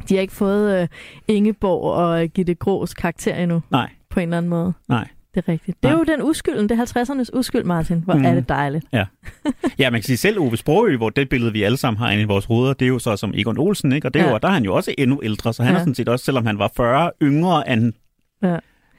De 0.09 0.15
har 0.15 0.21
ikke 0.21 0.35
fået 0.35 0.83
øh, 0.83 0.89
Ingeborg 1.29 1.93
og 1.93 2.23
øh, 2.23 2.29
Gitte 2.35 2.55
Grås 2.55 2.95
karakter 2.95 3.35
endnu, 3.35 3.63
nej, 3.71 3.89
på 4.11 4.21
en 4.21 4.29
eller 4.29 4.37
anden 4.39 4.51
måde. 4.51 4.73
nej. 4.89 5.09
Det 5.39 5.49
er 5.49 5.53
rigtigt. 5.53 5.77
Det 5.83 5.89
er 5.89 5.93
Nej. 5.93 5.99
jo 5.99 6.05
den 6.17 6.23
uskylden, 6.23 6.69
det 6.69 6.79
er 6.81 6.85
50'ernes 6.85 7.39
uskyld, 7.39 7.65
Martin. 7.65 8.01
Hvor 8.05 8.15
Mm. 8.15 8.25
er 8.25 8.35
det 8.35 8.49
dejligt. 8.49 8.85
Ja. 8.93 9.05
ja, 9.79 9.91
man 9.91 10.01
kan 10.01 10.07
sige 10.07 10.17
selv 10.17 10.41
Ove 10.41 10.57
Sprogø, 10.57 10.97
hvor 10.97 11.11
det 11.11 11.29
billede, 11.29 11.53
vi 11.53 11.63
alle 11.63 11.77
sammen 11.79 11.99
har 11.99 12.11
inde 12.11 12.23
i 12.23 12.27
vores 12.27 12.45
hoveder, 12.45 12.73
det 12.73 12.85
er 12.85 12.89
jo 12.89 12.99
så 12.99 13.17
som 13.17 13.33
Egon 13.35 13.59
Olsen, 13.59 13.93
ikke? 13.93 14.09
Og 14.09 14.15
det 14.15 14.21
Ja. 14.21 14.31
jo, 14.31 14.39
der 14.43 14.49
er 14.49 14.53
han 14.53 14.65
jo 14.65 14.75
også 14.75 14.95
endnu 14.99 15.21
ældre, 15.23 15.53
så 15.55 15.63
han 15.63 15.73
Ja. 15.73 15.77
er 15.77 15.81
sådan 15.83 15.95
set 15.95 16.09
også, 16.09 16.25
selvom 16.25 16.47
han 16.47 16.59
var 16.59 16.71
40, 16.77 17.11
yngre 17.23 17.73
end, 17.73 17.93
Ja. 18.43 18.57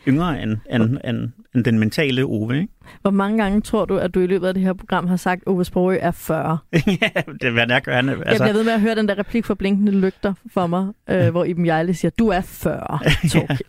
yngre 0.07 0.43
end, 0.43 0.57
end, 0.73 0.97
end, 1.05 1.31
end 1.55 1.63
den 1.65 1.79
mentale 1.79 2.23
Ove, 2.23 2.55
ikke? 2.55 2.67
Hvor 3.01 3.11
mange 3.11 3.43
gange 3.43 3.61
tror 3.61 3.85
du, 3.85 3.97
at 3.97 4.13
du 4.13 4.19
i 4.19 4.27
løbet 4.27 4.47
af 4.47 4.53
det 4.53 4.63
her 4.63 4.73
program 4.73 5.07
har 5.07 5.15
sagt, 5.17 5.41
at 5.41 5.47
Ove 5.47 5.65
Sprogø 5.65 5.97
er 6.01 6.11
40? 6.11 6.57
ja, 6.73 7.21
det 7.41 7.51
hvad 7.51 7.67
er, 7.69 7.91
han, 7.95 8.09
Altså... 8.09 8.23
Jeg 8.29 8.37
bliver 8.39 8.53
ved 8.53 8.63
med 8.63 8.73
at 8.73 8.81
høre 8.81 8.95
den 8.95 9.07
der 9.07 9.19
replik 9.19 9.45
fra 9.45 9.53
Blinkende 9.53 9.91
Lygter 9.91 10.33
for 10.53 10.67
mig, 10.67 10.87
øh, 11.09 11.29
hvor 11.29 11.43
Iben 11.43 11.65
Jejle 11.65 11.93
siger, 11.93 12.11
du 12.19 12.27
er 12.27 12.41
40, 12.41 12.99
Torkild. 13.31 13.59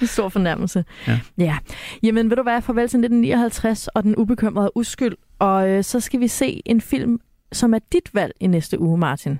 En 0.00 0.06
stor 0.16 0.28
fornærmelse. 0.28 0.84
Ja. 1.06 1.20
ja. 1.38 1.58
Jamen, 2.02 2.30
ved 2.30 2.36
du 2.36 2.42
hvad? 2.42 2.62
Farvel 2.62 2.88
til 2.88 2.98
1959 2.98 3.88
og 3.88 4.02
den 4.02 4.16
ubekymrede 4.16 4.70
uskyld. 4.74 5.16
Og 5.38 5.68
øh, 5.68 5.84
så 5.84 6.00
skal 6.00 6.20
vi 6.20 6.28
se 6.28 6.62
en 6.66 6.80
film, 6.80 7.20
som 7.52 7.74
er 7.74 7.78
dit 7.92 8.14
valg 8.14 8.32
i 8.40 8.46
næste 8.46 8.80
uge, 8.80 8.98
Martin. 8.98 9.38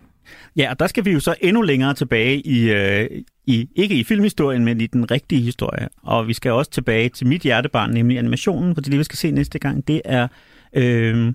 Ja, 0.56 0.70
og 0.70 0.78
der 0.78 0.86
skal 0.86 1.04
vi 1.04 1.10
jo 1.10 1.20
så 1.20 1.34
endnu 1.40 1.62
længere 1.62 1.94
tilbage 1.94 2.40
i, 2.46 2.70
øh, 2.70 3.08
i, 3.46 3.68
ikke 3.76 3.94
i 3.94 4.04
filmhistorien, 4.04 4.64
men 4.64 4.80
i 4.80 4.86
den 4.86 5.10
rigtige 5.10 5.42
historie. 5.42 5.88
Og 6.02 6.28
vi 6.28 6.32
skal 6.32 6.52
også 6.52 6.70
tilbage 6.70 7.08
til 7.08 7.26
mit 7.26 7.42
hjertebarn, 7.42 7.90
nemlig 7.90 8.18
animationen, 8.18 8.74
for 8.74 8.82
det, 8.82 8.98
vi 8.98 9.04
skal 9.04 9.16
se 9.16 9.30
næste 9.30 9.58
gang, 9.58 9.88
det 9.88 10.02
er 10.04 10.28
øh, 10.72 11.32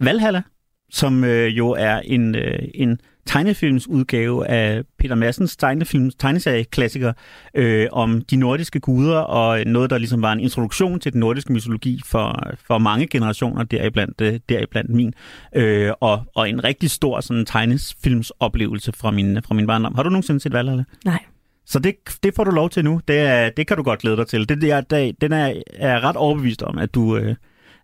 Valhalla, 0.00 0.42
som 0.90 1.24
øh, 1.24 1.58
jo 1.58 1.70
er 1.70 1.98
en, 1.98 2.34
øh, 2.34 2.58
en 2.74 3.00
tegnefilmsudgave 3.26 4.46
af 4.46 4.82
Peter 4.98 5.14
Massens 5.14 5.56
tegnefilms, 5.56 6.14
tegneserieklassiker 6.14 7.12
øh, 7.54 7.86
om 7.92 8.22
de 8.22 8.36
nordiske 8.36 8.80
guder, 8.80 9.18
og 9.18 9.64
noget, 9.66 9.90
der 9.90 9.98
ligesom 9.98 10.22
var 10.22 10.32
en 10.32 10.40
introduktion 10.40 11.00
til 11.00 11.12
den 11.12 11.20
nordiske 11.20 11.52
mytologi 11.52 12.00
for, 12.04 12.42
for 12.66 12.78
mange 12.78 13.06
generationer, 13.06 13.62
deriblandt, 13.62 14.20
øh, 14.20 14.40
deriblandt 14.48 14.90
min, 14.90 15.14
øh, 15.56 15.92
og, 16.00 16.22
og 16.34 16.48
en 16.48 16.64
rigtig 16.64 16.90
stor 16.90 17.20
sådan, 17.20 17.46
tegnefilmsoplevelse 17.46 18.92
fra 18.92 19.10
min, 19.10 19.42
fra 19.42 19.54
min 19.54 19.66
barndom. 19.66 19.94
Har 19.94 20.02
du 20.02 20.10
nogensinde 20.10 20.40
set 20.40 20.52
Valhalla? 20.52 20.84
Nej. 21.04 21.18
Så 21.66 21.78
det, 21.78 21.94
det 22.22 22.34
får 22.34 22.44
du 22.44 22.50
lov 22.50 22.70
til 22.70 22.84
nu. 22.84 23.00
Det, 23.08 23.18
er, 23.18 23.50
det 23.50 23.66
kan 23.66 23.76
du 23.76 23.82
godt 23.82 24.00
glæde 24.00 24.16
dig 24.16 24.26
til. 24.26 24.48
Det, 24.48 24.62
der, 24.62 24.80
der, 24.80 25.12
den 25.20 25.32
er, 25.32 25.54
er 25.74 26.04
ret 26.04 26.16
overbevist 26.16 26.62
om, 26.62 26.78
at 26.78 26.94
du, 26.94 27.16
øh, 27.16 27.34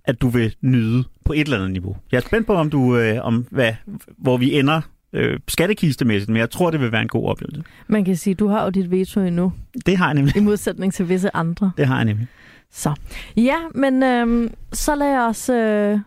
at 0.04 0.20
du 0.20 0.28
vil 0.28 0.54
nyde 0.60 1.04
på 1.24 1.32
et 1.32 1.40
eller 1.40 1.56
andet 1.56 1.70
niveau. 1.70 1.96
Jeg 2.12 2.16
er 2.16 2.22
spændt 2.22 2.46
på, 2.46 2.54
om 2.54 2.70
du, 2.70 2.96
øh, 2.96 3.24
om 3.24 3.46
hvad, 3.50 3.72
hvor 4.18 4.36
vi 4.36 4.58
ender 4.58 4.80
øh, 5.12 5.40
skattekistemæssigt, 5.48 6.28
men 6.28 6.36
jeg 6.36 6.50
tror, 6.50 6.70
det 6.70 6.80
vil 6.80 6.92
være 6.92 7.02
en 7.02 7.08
god 7.08 7.28
oplevelse. 7.28 7.62
Man 7.88 8.04
kan 8.04 8.16
sige, 8.16 8.34
du 8.34 8.48
har 8.48 8.64
jo 8.64 8.70
dit 8.70 8.90
veto 8.90 9.20
endnu, 9.20 9.52
Det 9.86 9.96
har 9.96 10.06
jeg 10.06 10.14
nemlig. 10.14 10.36
i 10.36 10.40
modsætning 10.40 10.92
til 10.94 11.08
visse 11.08 11.36
andre. 11.36 11.72
Det 11.76 11.86
har 11.86 11.96
jeg 11.96 12.04
nemlig. 12.04 12.26
Så 12.72 12.92
ja, 13.36 13.56
men 13.74 14.02
øhm, 14.02 14.54
så 14.72 14.94
lad 14.94 15.18
os 15.18 15.48
øh, 15.48 15.98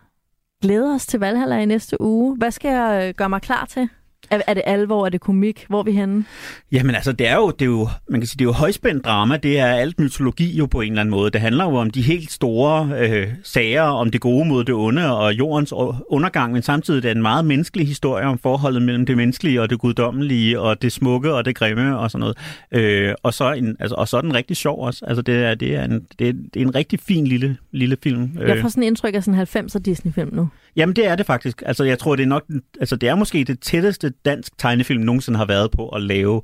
glæde 0.62 0.94
os 0.94 1.06
til 1.06 1.20
Valhalla 1.20 1.58
i 1.58 1.64
næste 1.66 2.00
uge. 2.00 2.36
Hvad 2.36 2.50
skal 2.50 2.68
jeg 2.70 3.08
øh, 3.08 3.14
gøre 3.14 3.28
mig 3.28 3.42
klar 3.42 3.64
til? 3.64 3.88
Er, 4.34 4.40
er 4.46 4.54
det 4.54 4.62
alvor? 4.66 5.06
Er 5.06 5.10
det 5.10 5.20
komik? 5.20 5.64
Hvor 5.68 5.78
er 5.78 5.82
vi 5.82 5.92
henne? 5.92 6.24
Jamen 6.72 6.94
altså, 6.94 7.12
det 7.12 7.28
er 7.28 7.34
jo, 7.34 7.50
det 7.50 7.62
er 7.62 7.66
jo, 7.66 7.88
man 8.08 8.20
kan 8.20 8.26
sige, 8.26 8.38
det 8.38 8.44
er 8.44 8.48
jo 8.48 8.52
højspændt 8.52 9.04
drama. 9.04 9.36
Det 9.36 9.58
er 9.58 9.66
alt 9.66 10.00
mytologi 10.00 10.56
jo 10.56 10.66
på 10.66 10.80
en 10.80 10.92
eller 10.92 11.00
anden 11.00 11.10
måde. 11.10 11.30
Det 11.30 11.40
handler 11.40 11.64
jo 11.64 11.74
om 11.74 11.90
de 11.90 12.02
helt 12.02 12.32
store 12.32 12.90
øh, 12.98 13.28
sager, 13.42 13.82
om 13.82 14.10
det 14.10 14.20
gode 14.20 14.48
mod 14.48 14.64
det 14.64 14.74
onde 14.74 15.16
og 15.16 15.32
jordens 15.32 15.72
undergang, 16.08 16.52
men 16.52 16.62
samtidig 16.62 16.98
er 16.98 17.00
det 17.00 17.10
en 17.10 17.22
meget 17.22 17.44
menneskelig 17.44 17.86
historie 17.86 18.26
om 18.26 18.38
forholdet 18.38 18.82
mellem 18.82 19.06
det 19.06 19.16
menneskelige 19.16 19.62
og 19.62 19.70
det 19.70 19.78
guddommelige 19.78 20.60
og 20.60 20.82
det 20.82 20.92
smukke 20.92 21.34
og 21.34 21.44
det 21.44 21.56
grimme 21.56 21.98
og 21.98 22.10
sådan 22.10 22.20
noget. 22.20 22.36
Øh, 22.72 23.14
og, 23.22 23.34
så 23.34 23.52
en, 23.52 23.76
altså, 23.80 23.94
og 23.94 24.08
så 24.08 24.16
er 24.16 24.20
den 24.20 24.34
rigtig 24.34 24.56
sjov 24.56 24.84
også. 24.86 25.04
Altså, 25.06 25.22
det 25.22 25.34
er, 25.44 25.54
det 25.54 25.76
er, 25.76 25.84
en, 25.84 26.06
det 26.18 26.28
er, 26.28 26.32
det 26.32 26.62
er 26.62 26.66
en 26.66 26.74
rigtig 26.74 27.00
fin 27.00 27.26
lille, 27.26 27.56
lille 27.72 27.96
film. 28.02 28.30
Jeg 28.40 28.58
får 28.60 28.68
sådan 28.68 28.82
en 28.82 28.86
indtryk 28.86 29.14
af 29.14 29.24
sådan 29.24 29.40
en 29.40 29.66
90'er 29.66 29.78
Disney-film 29.78 30.30
nu. 30.32 30.48
Jamen, 30.76 30.96
det 30.96 31.06
er 31.06 31.16
det 31.16 31.26
faktisk. 31.26 31.62
Altså, 31.66 31.84
jeg 31.84 31.98
tror, 31.98 32.16
det 32.16 32.22
er 32.22 32.26
nok... 32.26 32.44
Altså, 32.80 32.96
det 32.96 33.08
er 33.08 33.14
måske 33.14 33.44
det 33.44 33.60
tætteste 33.60 34.12
dansk 34.24 34.58
tegnefilm 34.58 35.02
nogensinde 35.02 35.38
har 35.38 35.46
været 35.46 35.70
på 35.70 35.88
at 35.88 36.02
lave 36.02 36.42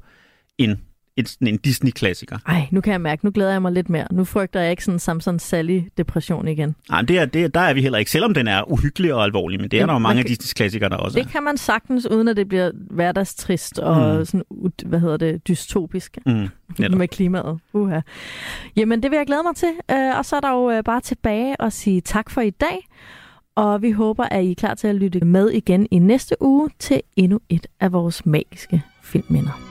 en, 0.59 0.81
en, 1.17 1.27
en 1.41 1.57
Disney-klassiker. 1.59 2.39
Ej, 2.47 2.67
nu 2.71 2.81
kan 2.81 2.93
jeg 2.93 3.01
mærke, 3.01 3.25
nu 3.25 3.31
glæder 3.35 3.51
jeg 3.53 3.63
mig 3.63 3.73
lidt 3.73 3.89
mere. 3.89 4.07
Nu 4.11 4.25
frygter 4.25 4.61
jeg 4.61 4.71
ikke 4.71 4.85
sådan 4.85 4.99
Samson 4.99 5.39
Sally-depression 5.39 6.49
igen. 6.49 6.75
Nej, 6.91 7.03
det 7.03 7.19
er, 7.19 7.25
det, 7.25 7.45
er- 7.45 7.49
der 7.49 7.61
er 7.61 7.75
vi 7.75 7.83
heller 7.83 7.99
ikke, 7.99 8.11
selvom 8.11 8.35
den 8.35 8.49
er 8.49 8.71
uhyggelig 8.73 9.15
og 9.15 9.25
alvorlig, 9.25 9.61
men 9.61 9.71
det 9.71 9.77
er 9.77 9.81
Jamen, 9.81 9.89
der 9.89 9.95
jo 9.95 9.99
man 9.99 10.03
mange 10.03 10.19
af 10.21 10.25
kan- 10.27 10.37
Disney-klassikere, 10.37 10.89
der 10.89 10.97
også 10.97 11.19
er. 11.19 11.23
Det 11.23 11.33
kan 11.33 11.43
man 11.43 11.57
sagtens, 11.57 12.07
uden 12.11 12.29
at 12.29 12.37
det 12.37 12.49
bliver 12.49 12.71
hverdagstrist 12.91 13.79
og 13.79 14.19
Mm. 14.19 14.25
sådan, 14.25 14.43
ud- 14.51 14.87
hvad 14.87 15.01
hedder 15.01 15.17
det, 15.17 15.49
dystopisk 15.49 16.19
Mm, 16.27 16.49
netop. 16.79 16.99
med 16.99 17.09
klimaet. 17.09 17.59
Uha. 17.73 18.01
Jamen, 18.77 19.03
det 19.03 19.11
vil 19.11 19.17
jeg 19.17 19.27
glæde 19.27 19.43
mig 19.43 19.57
til. 19.57 19.71
Øh, 19.91 20.19
og 20.19 20.25
så 20.25 20.37
er 20.37 20.41
der 20.41 20.51
jo 20.53 20.71
øh, 20.71 20.85
bare 20.85 21.01
tilbage 21.01 21.63
at 21.63 21.73
sige 21.73 22.01
tak 22.01 22.31
for 22.31 22.41
i 22.41 22.51
dag. 22.51 22.87
Og 23.57 23.83
vi 23.83 23.91
håber, 23.91 24.25
at 24.25 24.45
I 24.45 24.51
er 24.51 24.55
klar 24.55 24.75
til 24.75 24.89
at 24.89 24.95
lytte 24.95 25.21
med 25.21 25.51
igen 25.51 25.89
i 25.91 25.99
næste 25.99 26.37
uge 26.41 26.71
til 26.79 27.03
endnu 27.17 27.41
et 27.49 27.67
af 27.81 27.93
vores 27.93 28.27
magiske 28.27 28.83
filmminder. 29.03 29.70